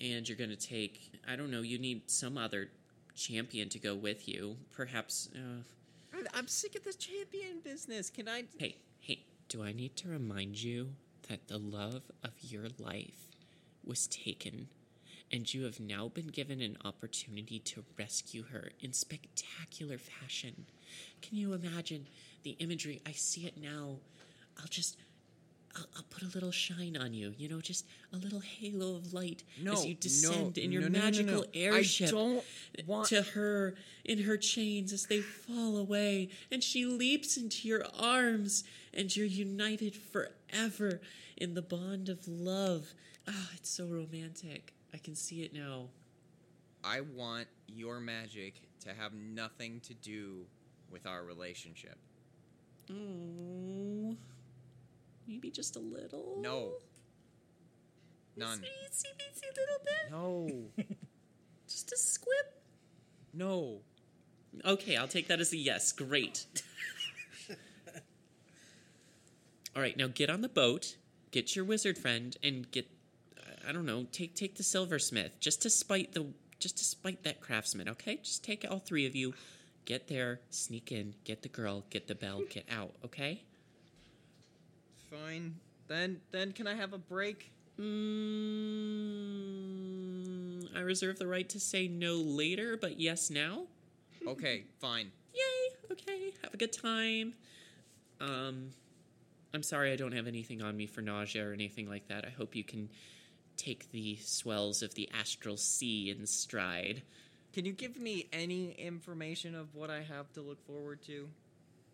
and 0.00 0.26
you're 0.28 0.38
gonna 0.38 0.54
take 0.54 1.10
I 1.26 1.34
don't 1.34 1.50
know. 1.50 1.62
You 1.62 1.80
need 1.80 2.08
some 2.08 2.38
other 2.38 2.70
champion 3.16 3.68
to 3.70 3.80
go 3.80 3.96
with 3.96 4.28
you. 4.28 4.56
Perhaps. 4.70 5.30
Uh, 5.34 5.62
I'm, 6.16 6.26
I'm 6.32 6.46
sick 6.46 6.76
of 6.76 6.84
this 6.84 6.94
champion 6.94 7.58
business. 7.64 8.08
Can 8.08 8.28
I? 8.28 8.44
hey, 8.56 8.76
hey. 9.00 9.24
Do 9.48 9.64
I 9.64 9.72
need 9.72 9.96
to 9.96 10.08
remind 10.08 10.62
you 10.62 10.90
that 11.28 11.48
the 11.48 11.58
love 11.58 12.02
of 12.22 12.30
your 12.40 12.66
life 12.78 13.32
was 13.84 14.06
taken, 14.06 14.68
and 15.32 15.52
you 15.52 15.64
have 15.64 15.80
now 15.80 16.06
been 16.06 16.28
given 16.28 16.60
an 16.60 16.76
opportunity 16.84 17.58
to 17.58 17.84
rescue 17.98 18.44
her 18.52 18.70
in 18.80 18.92
spectacular 18.92 19.98
fashion? 19.98 20.66
Can 21.20 21.36
you 21.36 21.52
imagine 21.52 22.06
the 22.44 22.50
imagery? 22.60 23.02
I 23.04 23.10
see 23.10 23.44
it 23.44 23.60
now. 23.60 23.96
I'll 24.56 24.68
just. 24.70 24.96
I'll, 25.78 25.86
I'll 25.96 26.04
put 26.10 26.22
a 26.22 26.26
little 26.34 26.50
shine 26.50 26.96
on 26.96 27.14
you, 27.14 27.34
you 27.38 27.48
know, 27.48 27.60
just 27.60 27.86
a 28.12 28.16
little 28.16 28.40
halo 28.40 28.96
of 28.96 29.12
light 29.12 29.44
No, 29.62 29.72
as 29.72 29.86
you 29.86 29.94
descend 29.94 30.56
no, 30.56 30.62
in 30.62 30.72
your 30.72 30.82
no, 30.82 30.88
no, 30.88 30.92
no, 30.92 30.98
no, 30.98 31.04
magical 31.04 31.44
airship 31.54 32.08
I 32.08 32.10
don't 32.10 32.44
want. 32.86 33.08
to 33.08 33.22
her 33.22 33.74
in 34.04 34.22
her 34.22 34.36
chains 34.36 34.92
as 34.92 35.06
they 35.06 35.20
fall 35.20 35.76
away, 35.76 36.30
and 36.50 36.62
she 36.62 36.84
leaps 36.84 37.36
into 37.36 37.68
your 37.68 37.84
arms, 37.98 38.64
and 38.92 39.14
you're 39.14 39.26
united 39.26 39.94
forever 39.94 41.00
in 41.36 41.54
the 41.54 41.62
bond 41.62 42.08
of 42.08 42.26
love. 42.26 42.94
Ah, 43.28 43.50
it's 43.54 43.70
so 43.70 43.86
romantic. 43.86 44.72
I 44.92 44.98
can 44.98 45.14
see 45.14 45.42
it 45.42 45.52
now. 45.54 45.88
I 46.82 47.02
want 47.02 47.46
your 47.66 48.00
magic 48.00 48.54
to 48.80 48.94
have 48.94 49.12
nothing 49.12 49.80
to 49.80 49.94
do 49.94 50.46
with 50.90 51.06
our 51.06 51.22
relationship. 51.24 51.98
Oh, 52.90 54.16
maybe 55.28 55.50
just 55.50 55.76
a 55.76 55.80
little. 55.80 56.38
No. 56.40 56.72
None. 58.36 58.58
Itsy 58.58 59.04
bitsy 59.18 59.56
little 59.56 59.78
bit. 59.84 60.10
No. 60.10 60.84
Just 61.68 61.92
a 61.92 61.98
squib. 61.98 62.46
No. 63.34 63.80
Okay, 64.64 64.96
I'll 64.96 65.08
take 65.08 65.28
that 65.28 65.38
as 65.40 65.52
a 65.52 65.56
yes. 65.56 65.92
Great. 65.92 66.46
All 69.76 69.82
right, 69.82 69.96
now 69.96 70.06
get 70.06 70.30
on 70.30 70.40
the 70.40 70.48
boat, 70.48 70.96
get 71.30 71.54
your 71.54 71.64
wizard 71.64 71.98
friend, 71.98 72.36
and 72.42 72.70
get 72.70 72.88
I 73.68 73.72
don't 73.72 73.84
know, 73.84 74.06
take 74.10 74.34
take 74.34 74.56
the 74.56 74.62
silversmith 74.62 75.38
just 75.40 75.60
to 75.62 75.70
spite 75.70 76.12
the 76.12 76.26
just 76.58 76.78
to 76.78 76.84
spite 76.84 77.22
that 77.24 77.40
craftsman. 77.40 77.88
Okay, 77.90 78.16
just 78.16 78.42
take 78.42 78.64
all 78.68 78.78
three 78.78 79.04
of 79.06 79.14
you, 79.14 79.34
get 79.84 80.08
there, 80.08 80.40
sneak 80.48 80.90
in, 80.90 81.14
get 81.24 81.42
the 81.42 81.48
girl, 81.48 81.84
get 81.90 82.08
the 82.08 82.14
bell, 82.14 82.42
get 82.48 82.64
out. 82.70 82.94
Okay. 83.04 83.42
Fine. 85.10 85.56
Then 85.88 86.20
then 86.30 86.52
can 86.52 86.66
I 86.66 86.74
have 86.74 86.92
a 86.92 86.98
break? 86.98 87.52
Mm, 87.78 87.86
I 90.76 90.80
reserve 90.80 91.18
the 91.18 91.26
right 91.26 91.48
to 91.48 91.60
say 91.60 91.88
no 91.88 92.16
later, 92.16 92.76
but 92.76 93.00
yes 93.00 93.30
now. 93.30 93.66
Okay, 94.26 94.64
fine. 94.80 95.12
Yay! 95.32 95.70
Okay, 95.92 96.32
have 96.42 96.52
a 96.52 96.56
good 96.56 96.72
time. 96.72 97.34
Um, 98.20 98.70
I'm 99.54 99.62
sorry 99.62 99.92
I 99.92 99.96
don't 99.96 100.12
have 100.12 100.26
anything 100.26 100.60
on 100.60 100.76
me 100.76 100.86
for 100.86 101.00
nausea 101.02 101.48
or 101.48 101.52
anything 101.52 101.88
like 101.88 102.08
that. 102.08 102.24
I 102.26 102.30
hope 102.30 102.56
you 102.56 102.64
can 102.64 102.88
take 103.56 103.90
the 103.92 104.16
swells 104.16 104.82
of 104.82 104.94
the 104.94 105.08
astral 105.18 105.56
sea 105.56 106.10
in 106.10 106.26
stride. 106.26 107.02
Can 107.52 107.64
you 107.64 107.72
give 107.72 107.96
me 107.96 108.26
any 108.32 108.72
information 108.72 109.54
of 109.54 109.74
what 109.74 109.90
I 109.90 110.02
have 110.02 110.32
to 110.34 110.40
look 110.42 110.64
forward 110.66 111.00
to? 111.02 111.28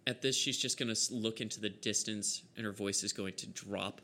At 0.07 0.21
this, 0.21 0.37
she's 0.37 0.59
just 0.59 0.79
going 0.79 0.95
to 0.95 1.15
look 1.15 1.41
into 1.41 1.61
the 1.61 1.71
distance 1.71 2.43
and 2.57 2.67
her 2.67 2.73
voice 2.73 3.03
is 3.03 3.13
going 3.13 3.35
to 3.35 3.47
drop. 3.47 4.01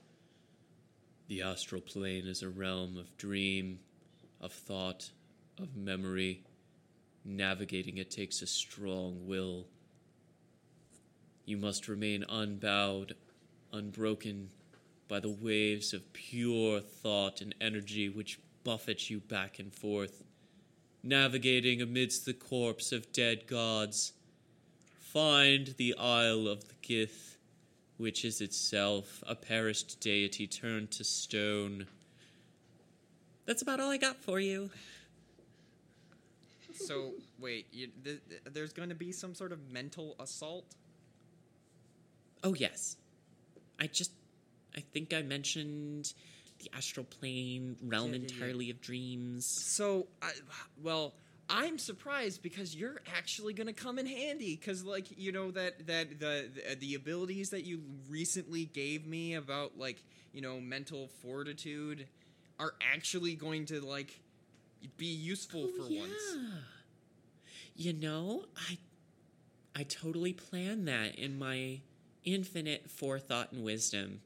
The 1.29 1.43
astral 1.43 1.83
plane 1.83 2.27
is 2.27 2.43
a 2.43 2.49
realm 2.49 2.97
of 2.97 3.17
dream, 3.17 3.81
of 4.41 4.53
thought, 4.53 5.11
of 5.59 5.77
memory. 5.77 6.43
Navigating 7.25 7.99
it 7.99 8.11
takes 8.11 8.41
a 8.41 8.47
strong 8.47 9.27
will. 9.27 9.67
You 11.45 11.59
must 11.59 11.89
remain 11.89 12.25
unbowed, 12.29 13.15
unbroken 13.73 14.49
by 15.07 15.21
the 15.21 15.29
waves 15.29 15.93
of 15.93 16.13
pure 16.13 16.81
thought 16.81 17.41
and 17.41 17.55
energy 17.61 18.09
which 18.09 18.39
buffet 18.65 19.11
you 19.11 19.21
back 19.21 19.59
and 19.59 19.75
forth, 19.75 20.23
navigating 21.03 21.83
amidst 21.83 22.25
the 22.25 22.33
corpse 22.33 22.93
of 22.93 23.13
dead 23.13 23.47
gods. 23.47 24.13
Find 25.13 25.75
the 25.77 25.97
Isle 25.99 26.47
of 26.47 26.69
the 26.69 26.75
Gith, 26.83 27.37
which 27.97 28.25
is 28.25 28.41
itself 28.41 29.25
a 29.27 29.35
perished 29.35 29.99
deity 29.99 30.47
turned 30.47 30.93
to 30.93 31.05
stone. 31.05 31.87
That's 33.45 33.61
about 33.63 33.81
all 33.81 33.91
I 33.91 33.97
got 33.97 34.23
for 34.23 34.39
you. 34.39 34.71
So 36.75 37.13
wait, 37.41 37.67
you, 37.73 37.89
th- 38.05 38.21
th- 38.29 38.43
there's 38.53 38.73
going 38.73 38.89
to 38.91 38.95
be 38.95 39.11
some 39.11 39.35
sort 39.35 39.51
of 39.51 39.59
mental 39.73 40.15
assault. 40.21 40.77
Oh, 42.45 42.55
yes. 42.55 42.97
I 43.81 43.89
just. 43.89 44.13
I 44.77 44.81
think 44.81 45.13
I 45.13 45.23
mentioned 45.23 46.13
the 46.61 46.71
astral 46.77 47.05
plane, 47.05 47.77
realm 47.83 48.13
Yeah, 48.13 48.19
yeah, 48.19 48.27
yeah. 48.29 48.35
entirely 48.35 48.71
of 48.71 48.81
dreams. 48.81 49.45
So, 49.45 50.07
I, 50.23 50.31
well, 50.81 51.15
I'm 51.51 51.79
surprised 51.79 52.43
because 52.43 52.75
you're 52.77 53.01
actually 53.17 53.53
going 53.55 53.67
to 53.67 53.73
come 53.73 53.99
in 53.99 54.07
handy 54.07 54.55
because, 54.57 54.85
like, 54.85 55.07
you 55.19 55.33
know 55.33 55.51
that 55.51 55.87
that 55.89 56.19
the, 56.21 56.49
the 56.69 56.77
the 56.77 56.95
abilities 56.95 57.51
that 57.51 57.65
you 57.65 57.83
recently 58.09 58.65
gave 58.67 59.07
me 59.07 59.35
about 59.35 59.77
like 59.79 60.03
you 60.33 60.41
know 60.41 60.61
mental 60.61 61.09
fortitude 61.23 62.07
are 62.59 62.75
actually 62.95 63.35
going 63.35 63.67
to 63.67 63.81
like 63.81 64.21
be 64.97 65.07
useful 65.07 65.69
Oh, 65.69 65.77
for 65.77 65.93
once. 65.93 66.37
You 67.75 67.93
know, 67.95 68.45
I 68.69 68.79
I 69.75 69.83
totally 69.85 70.33
planned 70.33 70.87
that 70.89 71.17
in 71.17 71.39
my 71.39 71.81
infinite 72.25 72.91
forethought 72.91 73.53
and 73.53 73.65
wisdom. 73.65 74.21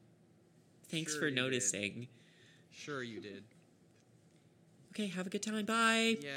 Thanks 0.88 1.12
Sure 1.12 1.20
for 1.22 1.28
you 1.28 1.34
did. 1.34 1.42
noticing. 1.42 2.08
Sure, 2.70 3.02
you 3.02 3.20
did. 3.20 3.44
Okay, 4.90 5.06
have 5.08 5.26
a 5.26 5.30
good 5.30 5.42
time. 5.42 5.64
Bye. 5.64 6.18
Yeah. 6.20 6.30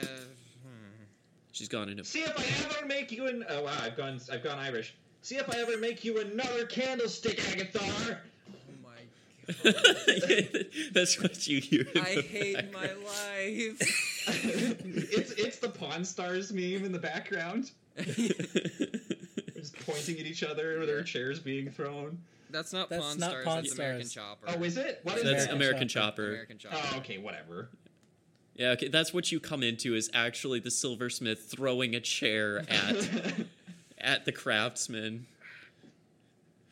She's 1.57 1.67
gone 1.67 1.89
into 1.89 2.03
See 2.05 2.19
if 2.19 2.37
I 2.37 2.75
ever 2.77 2.85
make 2.85 3.11
you 3.11 3.25
an. 3.25 3.43
Oh 3.49 3.63
wow, 3.63 3.75
I've 3.81 3.97
gone. 3.97 4.19
I've 4.31 4.43
gone 4.43 4.59
Irish. 4.59 4.93
See 5.23 5.37
if 5.37 5.49
I 5.49 5.57
ever 5.59 5.75
make 5.77 6.05
you 6.05 6.19
another 6.19 6.67
candlestick, 6.67 7.37
Agathar. 7.39 8.17
Oh 8.47 8.83
my 8.83 8.91
god. 9.71 10.67
That's 10.93 11.19
what 11.19 11.47
you 11.47 11.59
hear. 11.59 11.81
in 11.95 12.01
I 12.01 12.15
the 12.15 12.21
hate 12.21 12.71
my 12.71 12.81
life. 12.81 13.81
it's 14.27 15.31
it's 15.31 15.57
the 15.57 15.69
Pawn 15.69 16.05
Stars 16.05 16.53
meme 16.53 16.85
in 16.85 16.91
the 16.91 16.99
background. 16.99 17.71
Just 19.55 19.79
pointing 19.83 20.19
at 20.19 20.27
each 20.27 20.43
other 20.43 20.77
with 20.77 20.87
their 20.89 21.01
chairs 21.01 21.39
being 21.39 21.71
thrown. 21.71 22.19
That's 22.51 22.71
not 22.71 22.91
That's 22.91 23.03
Pawn 23.03 23.17
not 23.17 23.29
Stars. 23.31 23.45
Pawn 23.45 23.55
that's 23.63 23.73
American 23.73 24.05
Stars. 24.07 24.27
Chopper. 24.43 24.59
Oh, 24.59 24.63
is 24.63 24.77
it? 24.77 24.99
What 25.01 25.17
is 25.17 25.23
That's? 25.23 25.45
American 25.45 25.55
American 25.55 25.87
Chopper. 25.87 26.11
Chopper. 26.11 26.27
American 26.29 26.57
Chopper. 26.59 26.77
Oh, 26.93 26.97
okay, 26.99 27.17
whatever. 27.17 27.69
Yeah, 28.57 28.69
okay, 28.71 28.87
that's 28.87 29.13
what 29.13 29.31
you 29.31 29.39
come 29.39 29.61
into 29.63 29.93
is 29.95 30.09
actually 30.13 30.59
the 30.59 30.71
silversmith 30.71 31.45
throwing 31.45 31.95
a 31.95 31.99
chair 31.99 32.63
at 32.67 33.09
at 33.99 34.25
the 34.25 34.31
craftsman. 34.31 35.27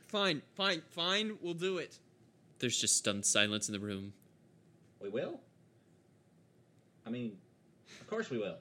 Fine, 0.07 0.41
fine, 0.55 0.81
fine. 0.91 1.37
We'll 1.41 1.53
do 1.53 1.77
it. 1.77 1.99
There's 2.59 2.79
just 2.79 2.97
stunned 2.97 3.25
silence 3.25 3.67
in 3.69 3.73
the 3.73 3.79
room. 3.79 4.13
we 5.01 5.09
will. 5.09 5.39
I 7.05 7.09
mean, 7.11 7.37
of 8.01 8.07
course 8.07 8.29
we 8.31 8.37
will. 8.39 8.55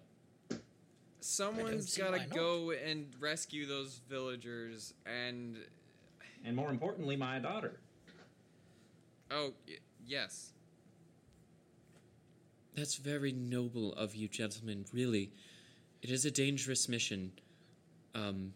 Someone's 1.21 1.97
got 1.97 2.13
to 2.13 2.27
go 2.29 2.73
and 2.73 3.07
rescue 3.19 3.67
those 3.67 4.01
villagers. 4.11 4.93
And 5.07 5.57
And 6.45 6.55
more 6.55 6.69
importantly, 6.69 7.17
my 7.17 7.39
daughter. 7.39 7.79
oh 9.31 9.55
y- 9.67 9.77
yes, 10.07 10.51
That's 12.75 12.97
very 12.97 13.33
noble 13.33 13.93
of 13.95 14.15
you, 14.15 14.29
gentlemen. 14.29 14.85
Really, 14.93 15.31
it 16.03 16.11
is 16.11 16.25
a 16.25 16.31
dangerous 16.31 16.89
mission. 16.89 17.33
Um, 18.15 18.53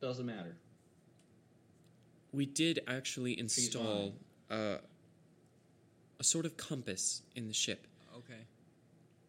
Doesn't 0.00 0.26
matter. 0.26 0.56
we 2.32 2.46
did 2.46 2.80
actually 2.86 3.38
install 3.38 4.14
uh, 4.50 4.76
a 6.18 6.24
sort 6.24 6.46
of 6.46 6.56
compass 6.56 7.22
in 7.34 7.46
the 7.48 7.54
ship. 7.54 7.86
okay. 8.16 8.40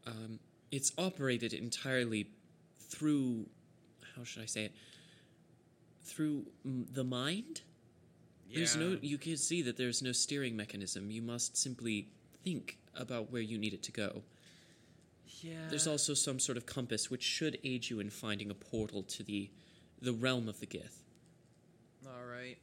Um, 0.05 0.39
it's 0.71 0.91
operated 0.97 1.53
entirely 1.53 2.27
through 2.79 3.45
how 4.15 4.23
should 4.23 4.43
I 4.43 4.45
say 4.45 4.65
it? 4.65 4.71
through 6.07 6.45
mm, 6.65 6.85
the 6.93 7.03
mind. 7.03 7.61
There's 8.53 8.77
no. 8.77 8.97
You 9.01 9.17
can 9.17 9.35
see 9.35 9.61
that 9.63 9.75
there's 9.75 10.01
no 10.01 10.13
steering 10.13 10.55
mechanism. 10.55 11.11
You 11.11 11.21
must 11.21 11.57
simply 11.57 12.07
think 12.43 12.77
about 12.97 13.31
where 13.31 13.41
you 13.41 13.57
need 13.57 13.73
it 13.73 13.83
to 13.83 13.91
go. 13.91 14.23
Yeah. 15.41 15.67
There's 15.69 15.87
also 15.87 16.13
some 16.13 16.39
sort 16.39 16.57
of 16.57 16.65
compass 16.65 17.11
which 17.11 17.23
should 17.23 17.57
aid 17.63 17.89
you 17.89 17.99
in 17.99 18.09
finding 18.09 18.49
a 18.49 18.55
portal 18.55 19.03
to 19.03 19.23
the 19.23 19.49
the 20.01 20.13
realm 20.13 20.47
of 20.47 20.59
the 20.59 20.67
Gith. 20.67 21.01
All 22.05 22.25
right. 22.25 22.57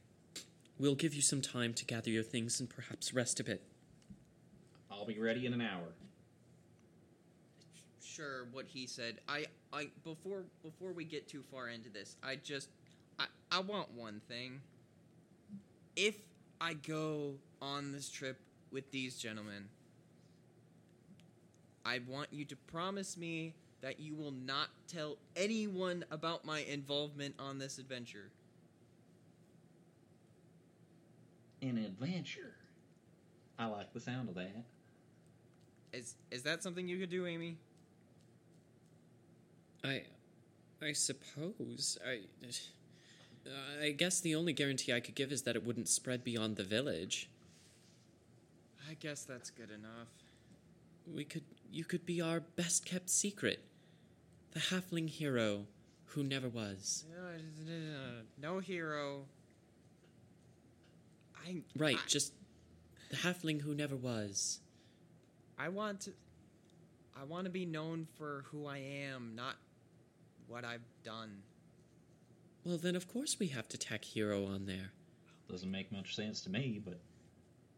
We'll 0.79 0.95
give 0.95 1.13
you 1.13 1.21
some 1.21 1.41
time 1.41 1.73
to 1.73 1.85
gather 1.85 2.09
your 2.09 2.23
things 2.23 2.59
and 2.59 2.69
perhaps 2.69 3.13
rest 3.13 3.39
a 3.39 3.43
bit. 3.43 3.61
I'll 4.89 5.05
be 5.05 5.19
ready 5.19 5.45
in 5.45 5.53
an 5.53 5.61
hour. 5.61 5.93
Sure, 8.01 8.47
what 8.51 8.65
he 8.65 8.87
said. 8.87 9.19
I, 9.27 9.45
I 9.73 9.89
before 10.03 10.43
before 10.63 10.93
we 10.93 11.03
get 11.03 11.27
too 11.27 11.43
far 11.51 11.69
into 11.69 11.89
this, 11.89 12.15
I 12.23 12.37
just 12.37 12.69
I, 13.19 13.25
I 13.51 13.59
want 13.59 13.91
one 13.93 14.21
thing. 14.27 14.61
If 15.95 16.15
I 16.59 16.73
go 16.73 17.35
on 17.61 17.91
this 17.91 18.09
trip 18.09 18.39
with 18.71 18.89
these 18.91 19.17
gentlemen, 19.17 19.65
I 21.85 21.99
want 22.07 22.29
you 22.31 22.45
to 22.45 22.55
promise 22.55 23.15
me 23.15 23.53
that 23.81 23.99
you 23.99 24.15
will 24.15 24.31
not 24.31 24.69
tell 24.87 25.17
anyone 25.35 26.03
about 26.09 26.43
my 26.43 26.61
involvement 26.61 27.35
on 27.37 27.59
this 27.59 27.77
adventure. 27.77 28.31
An 31.61 31.77
adventure. 31.77 32.55
I 33.59 33.67
like 33.67 33.93
the 33.93 33.99
sound 33.99 34.29
of 34.29 34.35
that. 34.35 34.63
Is 35.93 36.15
is 36.31 36.43
that 36.43 36.61
something 36.63 36.87
you 36.87 36.97
could 36.97 37.09
do, 37.09 37.25
Amy? 37.25 37.57
I, 39.83 40.03
I 40.81 40.91
suppose 40.93 41.97
I. 42.05 42.21
I 43.79 43.91
guess 43.91 44.19
the 44.21 44.33
only 44.33 44.53
guarantee 44.53 44.91
I 44.91 44.99
could 44.99 45.13
give 45.13 45.31
is 45.31 45.43
that 45.43 45.55
it 45.55 45.63
wouldn't 45.63 45.87
spread 45.87 46.23
beyond 46.23 46.55
the 46.55 46.63
village. 46.63 47.29
I 48.89 48.95
guess 48.95 49.23
that's 49.23 49.51
good 49.51 49.69
enough. 49.69 50.07
We 51.13 51.23
could. 51.25 51.43
You 51.75 51.83
could 51.83 52.05
be 52.05 52.21
our 52.21 52.39
best 52.39 52.85
kept 52.85 53.09
secret. 53.09 53.59
The 54.51 54.61
halfling 54.61 55.09
hero 55.09 55.65
who 56.05 56.23
never 56.23 56.47
was. 56.47 57.03
No 58.41 58.59
hero. 58.59 59.25
I 61.35 61.63
Right, 61.75 61.97
I- 61.97 62.07
just 62.07 62.31
the 63.09 63.17
halfling 63.17 63.59
who 63.59 63.75
never 63.75 63.97
was. 63.97 64.61
I 65.57 65.67
want 65.67 65.99
to 66.01 66.13
I 67.13 67.25
want 67.25 67.43
to 67.43 67.51
be 67.51 67.65
known 67.65 68.07
for 68.17 68.45
who 68.47 68.67
I 68.67 68.77
am, 68.77 69.35
not 69.35 69.57
what 70.47 70.63
I've 70.63 70.87
done. 71.03 71.43
Well, 72.63 72.77
then 72.77 72.95
of 72.95 73.09
course 73.09 73.37
we 73.37 73.47
have 73.47 73.67
to 73.67 73.77
tack 73.77 74.05
hero 74.05 74.45
on 74.45 74.65
there. 74.65 74.91
Doesn't 75.49 75.69
make 75.71 75.91
much 75.91 76.15
sense 76.15 76.39
to 76.41 76.49
me, 76.49 76.81
but 76.83 77.01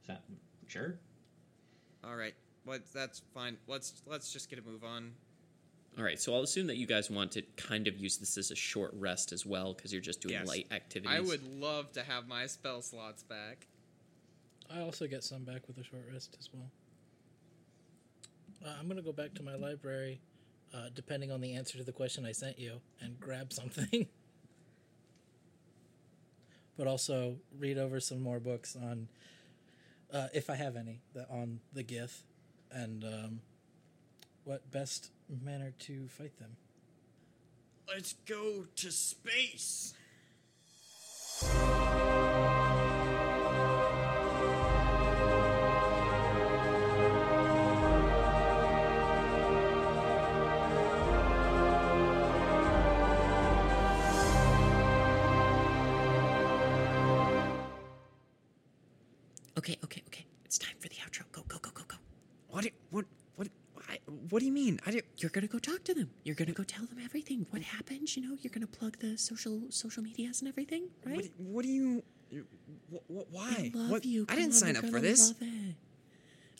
that, 0.05 0.23
sure. 0.67 0.99
All 2.03 2.15
right. 2.15 2.35
What 2.67 2.81
that's 2.93 3.21
fine. 3.33 3.55
Let's 3.65 4.01
let's 4.05 4.33
just 4.33 4.49
get 4.49 4.59
a 4.59 4.61
move 4.61 4.83
on. 4.83 5.13
All 5.97 6.03
right, 6.03 6.19
so 6.19 6.35
I'll 6.35 6.41
assume 6.41 6.67
that 6.67 6.75
you 6.75 6.85
guys 6.85 7.09
want 7.09 7.31
to 7.31 7.41
kind 7.55 7.87
of 7.87 7.97
use 7.97 8.17
this 8.17 8.37
as 8.37 8.51
a 8.51 8.55
short 8.55 8.91
rest 8.93 9.31
as 9.31 9.45
well, 9.45 9.73
because 9.73 9.93
you're 9.93 10.01
just 10.01 10.19
doing 10.19 10.33
Yes. 10.33 10.45
light 10.45 10.67
activities. 10.69 11.17
I 11.17 11.21
would 11.21 11.43
love 11.43 11.93
to 11.93 12.03
have 12.03 12.27
my 12.27 12.45
spell 12.45 12.81
slots 12.81 13.23
back. 13.23 13.67
I 14.69 14.81
also 14.81 15.07
get 15.07 15.23
some 15.23 15.45
back 15.45 15.65
with 15.69 15.77
a 15.77 15.83
short 15.83 16.03
rest 16.11 16.35
as 16.39 16.49
well. 16.53 16.69
Uh, 18.65 18.75
I'm 18.77 18.89
gonna 18.89 19.01
go 19.01 19.13
back 19.13 19.33
to 19.35 19.43
my 19.43 19.55
library, 19.55 20.19
uh, 20.73 20.89
depending 20.93 21.31
on 21.31 21.39
the 21.39 21.53
answer 21.53 21.77
to 21.77 21.85
the 21.85 21.93
question 21.93 22.25
I 22.25 22.33
sent 22.33 22.59
you, 22.59 22.81
and 22.99 23.17
grab 23.17 23.53
something. 23.53 24.07
but 26.77 26.85
also 26.85 27.37
read 27.57 27.77
over 27.77 28.01
some 28.01 28.21
more 28.21 28.41
books 28.41 28.75
on, 28.75 29.07
uh, 30.13 30.27
if 30.33 30.49
I 30.49 30.55
have 30.55 30.75
any, 30.75 30.99
that 31.13 31.29
on 31.31 31.61
the 31.71 31.83
Gith, 31.83 32.23
and 32.71 33.03
um, 33.03 33.41
what 34.43 34.69
best 34.71 35.11
manner 35.43 35.73
to 35.79 36.07
fight 36.07 36.37
them. 36.39 36.57
Let's 37.87 38.15
go 38.25 38.65
to 38.77 38.91
space. 38.91 39.93
What 64.37 64.41
do 64.41 64.45
you 64.45 64.51
mean? 64.51 64.79
I 64.85 64.91
did 64.91 65.03
You're 65.17 65.31
gonna 65.31 65.47
go 65.47 65.57
talk 65.57 65.83
to 65.85 65.95
them. 65.95 66.11
You're 66.23 66.35
gonna 66.35 66.51
go 66.51 66.61
tell 66.61 66.85
them 66.85 66.99
everything. 67.03 67.47
What 67.49 67.63
happened? 67.63 68.15
You 68.15 68.21
know, 68.21 68.37
you're 68.39 68.51
gonna 68.53 68.67
plug 68.67 68.99
the 68.99 69.17
social 69.17 69.63
social 69.71 70.03
medias 70.03 70.41
and 70.41 70.47
everything, 70.47 70.89
right? 71.03 71.15
what, 71.15 71.25
what 71.39 71.63
do 71.63 71.69
you 71.69 72.03
what, 72.91 73.01
what, 73.07 73.27
why? 73.31 73.49
I 73.49 73.71
love 73.73 73.89
what, 73.89 74.05
you. 74.05 74.25
I 74.29 74.33
Come 74.33 74.35
didn't 74.35 74.53
on, 74.53 74.59
sign 74.59 74.77
up 74.77 74.85
for 74.85 74.99
this. 74.99 75.33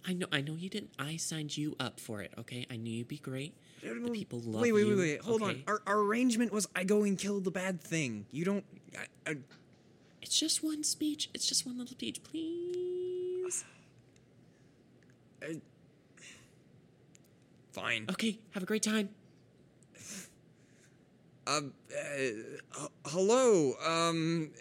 I 0.07 0.13
know. 0.13 0.25
I 0.31 0.41
know 0.41 0.55
you 0.55 0.69
didn't. 0.69 0.89
I 0.97 1.17
signed 1.17 1.55
you 1.55 1.75
up 1.79 1.99
for 1.99 2.23
it. 2.23 2.33
Okay. 2.39 2.65
I 2.71 2.77
knew 2.77 2.89
you'd 2.89 3.07
be 3.09 3.19
great. 3.19 3.53
The 3.83 4.09
people 4.09 4.39
love 4.43 4.63
wait, 4.63 4.71
wait, 4.71 4.87
you. 4.87 4.97
wait, 4.97 4.97
wait. 4.97 5.21
Hold 5.21 5.43
on. 5.43 5.61
Our, 5.67 5.83
our 5.85 5.99
arrangement 5.99 6.51
was 6.51 6.67
I 6.75 6.83
go 6.83 7.03
and 7.03 7.15
kill 7.15 7.41
the 7.41 7.51
bad 7.51 7.79
thing. 7.79 8.25
You 8.31 8.43
don't. 8.43 8.65
I, 8.97 9.29
I, 9.29 9.35
It's 10.23 10.39
just 10.39 10.63
one 10.63 10.83
speech. 10.83 11.29
It's 11.35 11.45
just 11.45 11.63
one 11.63 11.77
little 11.77 11.91
speech, 11.91 12.23
please. 12.23 13.65
fine. 17.77 18.05
Okay. 18.09 18.39
Have 18.51 18.63
a 18.63 18.65
great 18.65 18.83
time. 18.83 19.09
Um. 21.45 21.73
Uh, 21.91 22.87
hello. 23.05 23.73
Um. 23.85 24.51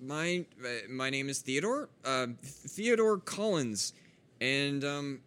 My 0.00 0.44
uh, 0.62 0.68
my 0.90 1.10
name 1.10 1.28
is 1.28 1.40
Theodore. 1.40 1.88
Uh, 2.04 2.26
Theodore 2.42 3.18
Collins, 3.18 3.92
and 4.40 4.84
um. 4.84 5.20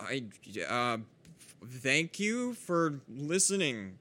I 0.00 0.24
uh. 0.68 0.98
Thank 1.66 2.18
you 2.18 2.54
for 2.54 3.00
listening. 3.08 3.98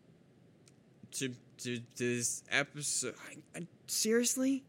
To 1.14 1.34
to 1.60 1.82
this 1.98 2.44
episode. 2.52 3.16
I, 3.30 3.60
I, 3.60 3.68
seriously. 3.88 4.64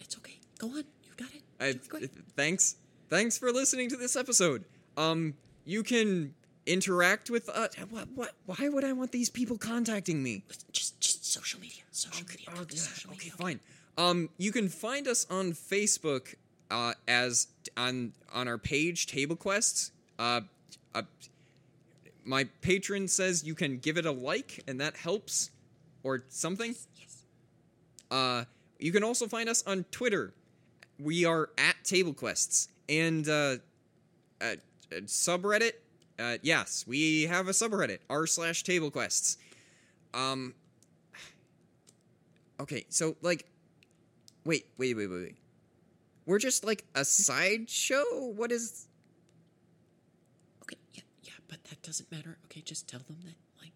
It's 0.00 0.16
okay. 0.16 0.38
Go 0.58 0.68
on. 0.68 0.84
You 1.04 1.12
got 1.16 1.28
it. 1.34 1.42
I, 1.60 2.00
thanks 2.36 2.76
thanks 3.08 3.38
for 3.38 3.52
listening 3.52 3.88
to 3.88 3.96
this 3.96 4.16
episode 4.16 4.64
um 4.96 5.34
you 5.64 5.82
can 5.82 6.34
interact 6.66 7.28
with 7.30 7.48
uh 7.52 7.68
what, 7.90 8.08
what 8.14 8.32
why 8.46 8.68
would 8.68 8.84
i 8.84 8.92
want 8.92 9.12
these 9.12 9.28
people 9.28 9.58
contacting 9.58 10.22
me 10.22 10.42
Just 10.72 10.98
just 11.00 11.30
social 11.30 11.60
media. 11.60 11.82
Social 11.90 12.24
okay, 12.24 12.36
media. 12.48 12.54
oh, 12.60 12.64
the 12.64 12.74
yeah, 12.74 12.80
social 12.80 13.10
okay 13.10 13.18
media. 13.18 13.32
fine 13.36 13.60
um 13.98 14.28
you 14.38 14.50
can 14.50 14.68
find 14.68 15.06
us 15.06 15.26
on 15.30 15.52
facebook 15.52 16.34
uh 16.70 16.94
as 17.06 17.48
on 17.76 18.12
on 18.32 18.48
our 18.48 18.56
page 18.58 19.06
table 19.06 19.36
quests 19.36 19.90
uh, 20.18 20.40
uh 20.94 21.02
my 22.24 22.44
patron 22.62 23.06
says 23.08 23.44
you 23.44 23.54
can 23.54 23.76
give 23.78 23.98
it 23.98 24.06
a 24.06 24.10
like 24.10 24.62
and 24.66 24.80
that 24.80 24.96
helps 24.96 25.50
or 26.02 26.22
something 26.30 26.74
Yes. 26.98 27.22
uh, 28.10 28.44
you 28.78 28.92
can 28.92 29.04
also 29.04 29.26
find 29.26 29.48
us 29.48 29.62
on 29.66 29.84
Twitter. 29.90 30.32
We 30.98 31.24
are 31.24 31.48
at 31.56 31.76
Table 31.84 32.12
Quests 32.12 32.68
and 32.88 33.26
uh, 33.28 33.56
uh, 34.40 34.56
subreddit. 35.02 35.72
Uh, 36.18 36.38
yes, 36.42 36.84
we 36.86 37.24
have 37.24 37.48
a 37.48 37.52
subreddit 37.52 37.98
r 38.08 38.26
slash 38.26 38.62
Table 38.62 38.90
Quests. 38.90 39.36
Um. 40.12 40.54
Okay, 42.60 42.86
so 42.88 43.16
like, 43.20 43.46
wait, 44.44 44.66
wait, 44.78 44.96
wait, 44.96 45.08
wait, 45.08 45.22
wait. 45.22 45.36
We're 46.26 46.38
just 46.38 46.64
like 46.64 46.84
a 46.94 47.04
sideshow. 47.04 48.04
What 48.36 48.52
is? 48.52 48.86
Okay. 50.62 50.76
Yeah. 50.94 51.02
Yeah. 51.24 51.32
But 51.48 51.64
that 51.64 51.82
doesn't 51.82 52.10
matter. 52.12 52.38
Okay. 52.46 52.62
Just 52.64 52.88
tell 52.88 53.00
them 53.00 53.18
that 53.24 53.34
like. 53.60 53.72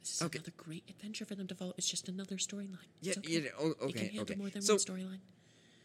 This 0.00 0.14
is 0.16 0.22
Okay. 0.22 0.38
another 0.38 0.52
great 0.56 0.82
adventure 0.88 1.24
for 1.24 1.34
them 1.36 1.46
to 1.46 1.54
follow. 1.54 1.74
It's 1.78 1.88
just 1.88 2.08
another 2.08 2.36
storyline. 2.36 2.76
Yeah, 3.00 3.14
okay. 3.18 3.30
yeah, 3.32 3.38
You 3.60 3.76
okay, 3.82 3.92
can 3.92 4.06
handle 4.06 4.22
okay. 4.22 4.34
more 4.34 4.50
than 4.50 4.62
So- 4.62 4.74
one 4.74 4.80
storyline. 4.80 5.20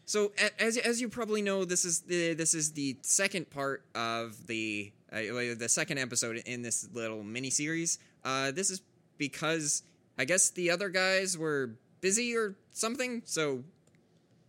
So 0.06 0.32
as 0.58 0.76
as 0.76 1.00
you 1.00 1.08
probably 1.08 1.42
know, 1.42 1.64
this 1.64 1.84
is 1.84 2.00
the 2.00 2.34
this 2.34 2.54
is 2.54 2.72
the 2.72 2.96
second 3.02 3.50
part 3.50 3.84
of 3.94 4.46
the 4.46 4.92
uh, 5.12 5.18
the 5.56 5.68
second 5.68 5.98
episode 5.98 6.42
in 6.46 6.62
this 6.62 6.88
little 6.92 7.22
mini 7.22 7.50
series. 7.50 7.98
Uh, 8.24 8.50
this 8.50 8.70
is 8.70 8.82
because 9.16 9.82
I 10.18 10.24
guess 10.24 10.50
the 10.50 10.70
other 10.70 10.88
guys 10.88 11.38
were 11.38 11.70
busy 12.00 12.36
or 12.36 12.54
something. 12.72 13.22
So 13.24 13.64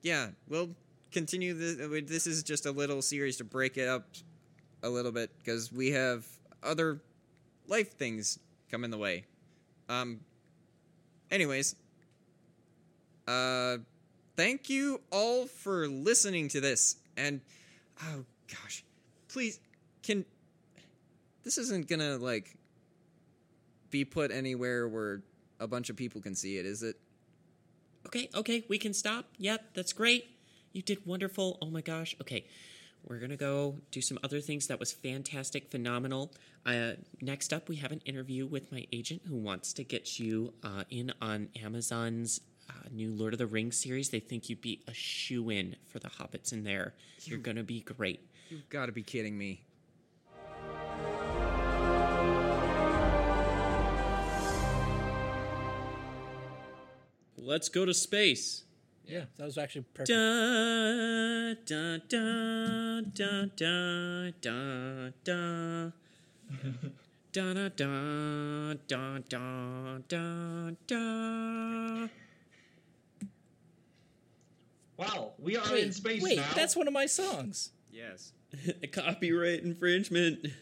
yeah, 0.02 0.30
we'll 0.50 0.72
continue. 1.12 1.54
The, 1.54 2.02
this 2.02 2.28
is 2.28 2.44
just 2.44 2.66
a 2.66 2.72
little 2.72 3.02
series 3.02 3.38
to 3.38 3.44
break 3.44 3.78
it 3.78 3.88
up 3.88 4.08
a 4.84 4.90
little 4.90 5.12
bit 5.12 5.32
because 5.40 5.72
we 5.72 5.92
have 5.92 6.26
other 6.62 7.02
life 7.68 7.94
things 7.94 8.40
come 8.70 8.84
in 8.84 8.92
the 8.92 8.98
way. 8.98 9.26
Um, 9.88 10.20
anyways, 11.32 11.76
uh, 13.28 13.78
thank 14.36 14.70
you 14.70 15.02
all 15.12 15.48
for 15.48 15.88
listening 15.88 16.48
to 16.50 16.62
this. 16.62 16.98
And 17.18 17.42
oh 18.04 18.26
gosh, 18.50 18.84
please, 19.28 19.60
can 20.04 20.26
this 21.44 21.58
isn't 21.58 21.88
gonna 21.88 22.18
like 22.18 22.58
be 23.90 24.06
put 24.06 24.32
anywhere 24.32 24.88
where 24.88 25.22
a 25.60 25.68
bunch 25.68 25.90
of 25.90 25.96
people 25.96 26.22
can 26.22 26.36
see 26.36 26.58
it, 26.58 26.66
is 26.66 26.84
it? 26.84 26.98
Okay, 28.06 28.30
okay, 28.36 28.64
we 28.68 28.78
can 28.78 28.94
stop. 28.94 29.26
Yep, 29.38 29.74
that's 29.74 29.94
great. 29.94 30.26
You 30.74 30.82
did 30.82 31.06
wonderful. 31.06 31.58
Oh 31.62 31.70
my 31.70 31.82
gosh. 31.82 32.16
Okay, 32.22 32.46
we're 33.08 33.20
gonna 33.20 33.38
go 33.38 33.78
do 33.92 34.02
some 34.02 34.20
other 34.24 34.42
things. 34.42 34.68
That 34.68 34.80
was 34.80 34.92
fantastic, 34.92 35.72
phenomenal. 35.72 36.34
Uh, 36.66 36.94
next 37.22 37.54
up, 37.54 37.70
we 37.70 37.78
have 37.78 37.92
an 37.92 38.02
interview 38.06 38.46
with 38.46 38.72
my 38.72 38.86
agent 38.92 39.22
who 39.28 39.36
wants 39.36 39.74
to 39.74 39.84
get 39.84 40.20
you 40.20 40.54
uh, 40.64 40.84
in 40.90 41.14
on 41.22 41.50
Amazon's 41.64 42.42
uh, 42.70 42.74
new 42.92 43.12
Lord 43.12 43.34
of 43.34 43.40
the 43.40 43.48
Rings 43.48 43.78
series. 43.78 44.10
They 44.10 44.20
think 44.20 44.50
you'd 44.50 44.62
be 44.62 44.82
a 44.88 44.94
shoe 44.94 45.50
in 45.50 45.76
for 45.86 46.00
the 46.00 46.10
hobbits 46.10 46.52
in 46.54 46.64
there. 46.64 46.94
You're 47.24 47.40
gonna 47.40 47.64
be 47.64 47.82
great. 47.82 48.20
You've 48.50 48.70
got 48.70 48.86
to 48.86 48.92
be 48.92 49.02
kidding 49.02 49.38
me. 49.38 49.62
Let's 57.38 57.70
go 57.70 57.86
to 57.86 57.94
space. 57.94 58.64
Yeah, 59.08 59.26
that 59.38 59.46
was 59.46 59.58
actually 59.58 59.86
perfect. 59.94 60.10
Da 60.10 61.54
da 61.66 61.98
da 62.10 63.02
da 63.14 63.42
da 63.56 64.32
da 64.42 65.10
da. 65.24 65.92
Da 67.36 67.54
da 67.54 67.68
da 67.68 68.74
da 68.88 69.20
da 69.28 69.98
da 70.08 70.72
da. 70.88 72.08
Wow, 74.98 75.34
we 75.38 75.58
are 75.58 75.72
Wait, 75.72 75.84
in 75.84 75.92
space 75.92 76.22
wait, 76.24 76.38
now. 76.38 76.46
that's 76.56 76.76
one 76.76 76.88
of 76.88 76.94
my 76.94 77.06
songs. 77.06 77.72
Yes. 77.92 78.32
Copyright 78.92 79.64
infringement. 79.64 80.48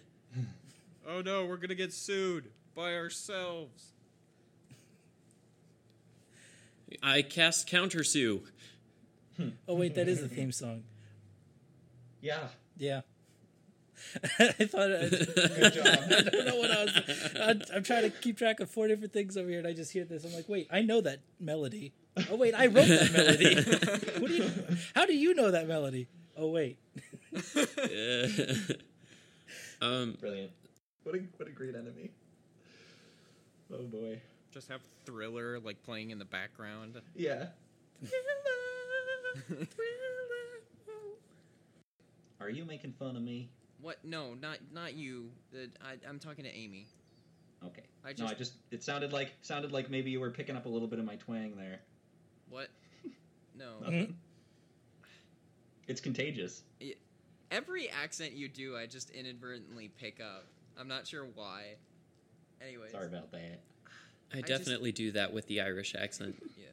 Oh 1.06 1.20
no, 1.20 1.46
we're 1.46 1.58
gonna 1.58 1.76
get 1.76 1.92
sued 1.92 2.50
by 2.74 2.96
ourselves. 2.96 3.92
I 7.02 7.22
cast 7.22 7.68
counter 7.68 8.06
sue. 8.06 8.44
Hmm. 9.36 9.50
Oh 9.68 9.76
wait, 9.76 9.96
that 9.96 10.08
is 10.08 10.22
the 10.22 10.28
theme 10.34 10.54
song. 10.54 10.84
Yeah. 12.22 12.48
Yeah. 12.78 13.02
I 14.40 14.52
thought. 14.66 14.92
I, 14.94 15.10
Good 15.10 15.74
job. 15.74 15.86
I 15.88 16.22
don't 16.22 16.46
know 16.46 16.56
what 16.56 16.72
I 16.72 16.84
was. 16.86 17.32
I'm, 17.42 17.62
I'm 17.76 17.84
trying 17.84 18.04
to 18.04 18.10
keep 18.10 18.38
track 18.38 18.62
of 18.62 18.70
four 18.70 18.88
different 18.88 19.12
things 19.12 19.36
over 19.36 19.50
here, 19.50 19.60
and 19.60 19.68
I 19.68 19.74
just 19.74 19.92
hear 19.92 20.06
this. 20.06 20.24
I'm 20.24 20.34
like, 20.34 20.48
wait, 20.48 20.68
I 20.72 20.82
know 20.82 21.02
that 21.02 21.20
melody. 21.40 21.94
Oh 22.30 22.36
wait, 22.36 22.54
I 22.54 22.68
wrote 22.68 22.88
that 22.88 23.12
melody. 23.12 23.56
what 24.22 24.28
do 24.28 24.36
you? 24.36 24.52
How 24.94 25.06
do 25.06 25.16
you 25.16 25.34
know 25.34 25.52
that 25.52 25.68
melody? 25.68 26.08
Oh 26.38 26.50
wait. 26.50 26.78
um, 29.82 30.16
Brilliant. 30.20 30.52
What 31.04 31.16
a 31.16 31.20
what 31.38 31.48
a 31.48 31.52
great 31.52 31.76
enemy. 31.76 32.12
Oh 33.72 33.84
boy. 33.84 34.22
Just 34.52 34.70
have 34.70 34.82
Thriller 35.06 35.60
like 35.60 35.82
playing 35.84 36.12
in 36.12 36.20
the 36.20 36.26
background. 36.26 37.02
Yeah. 37.16 37.48
Are 42.40 42.50
you 42.50 42.66
making 42.66 42.94
fun 42.94 43.16
of 43.16 43.24
me? 43.24 43.50
What? 43.82 44.04
No, 44.04 44.34
not 44.36 44.60
not 44.72 44.94
you. 44.94 45.32
Uh, 45.54 45.66
I, 45.84 45.98
I'm 46.08 46.20
talking 46.20 46.44
to 46.44 46.56
Amy. 46.56 46.88
Okay. 47.66 47.84
I 48.06 48.10
no, 48.10 48.14
just- 48.14 48.34
I 48.34 48.36
just 48.36 48.54
it 48.72 48.84
sounded 48.84 49.14
like 49.14 49.34
sounded 49.42 49.72
like 49.72 49.90
maybe 49.90 50.12
you 50.12 50.20
were 50.20 50.30
picking 50.30 50.56
up 50.56 50.66
a 50.66 50.70
little 50.70 50.88
bit 50.88 51.00
of 51.00 51.06
my 51.06 51.16
twang 51.16 51.56
there. 51.56 51.80
What? 52.54 52.70
No. 53.56 53.80
Nothing. 53.82 54.16
It's 55.88 56.02
contagious. 56.02 56.64
Every 57.52 57.88
accent 57.88 58.34
you 58.34 58.48
do, 58.50 58.76
I 58.76 58.88
just 58.88 59.12
inadvertently 59.12 59.92
pick 60.00 60.20
up. 60.20 60.46
I'm 60.76 60.88
not 60.88 61.06
sure 61.06 61.28
why. 61.36 61.76
Anyways. 62.60 62.92
Sorry 62.92 63.06
about 63.06 63.32
that. 63.32 63.60
I 64.34 64.38
just- 64.38 64.48
definitely 64.48 64.92
do 64.92 65.12
that 65.12 65.32
with 65.34 65.46
the 65.46 65.62
Irish 65.62 65.94
accent. 65.94 66.36
Yeah. 66.58 66.66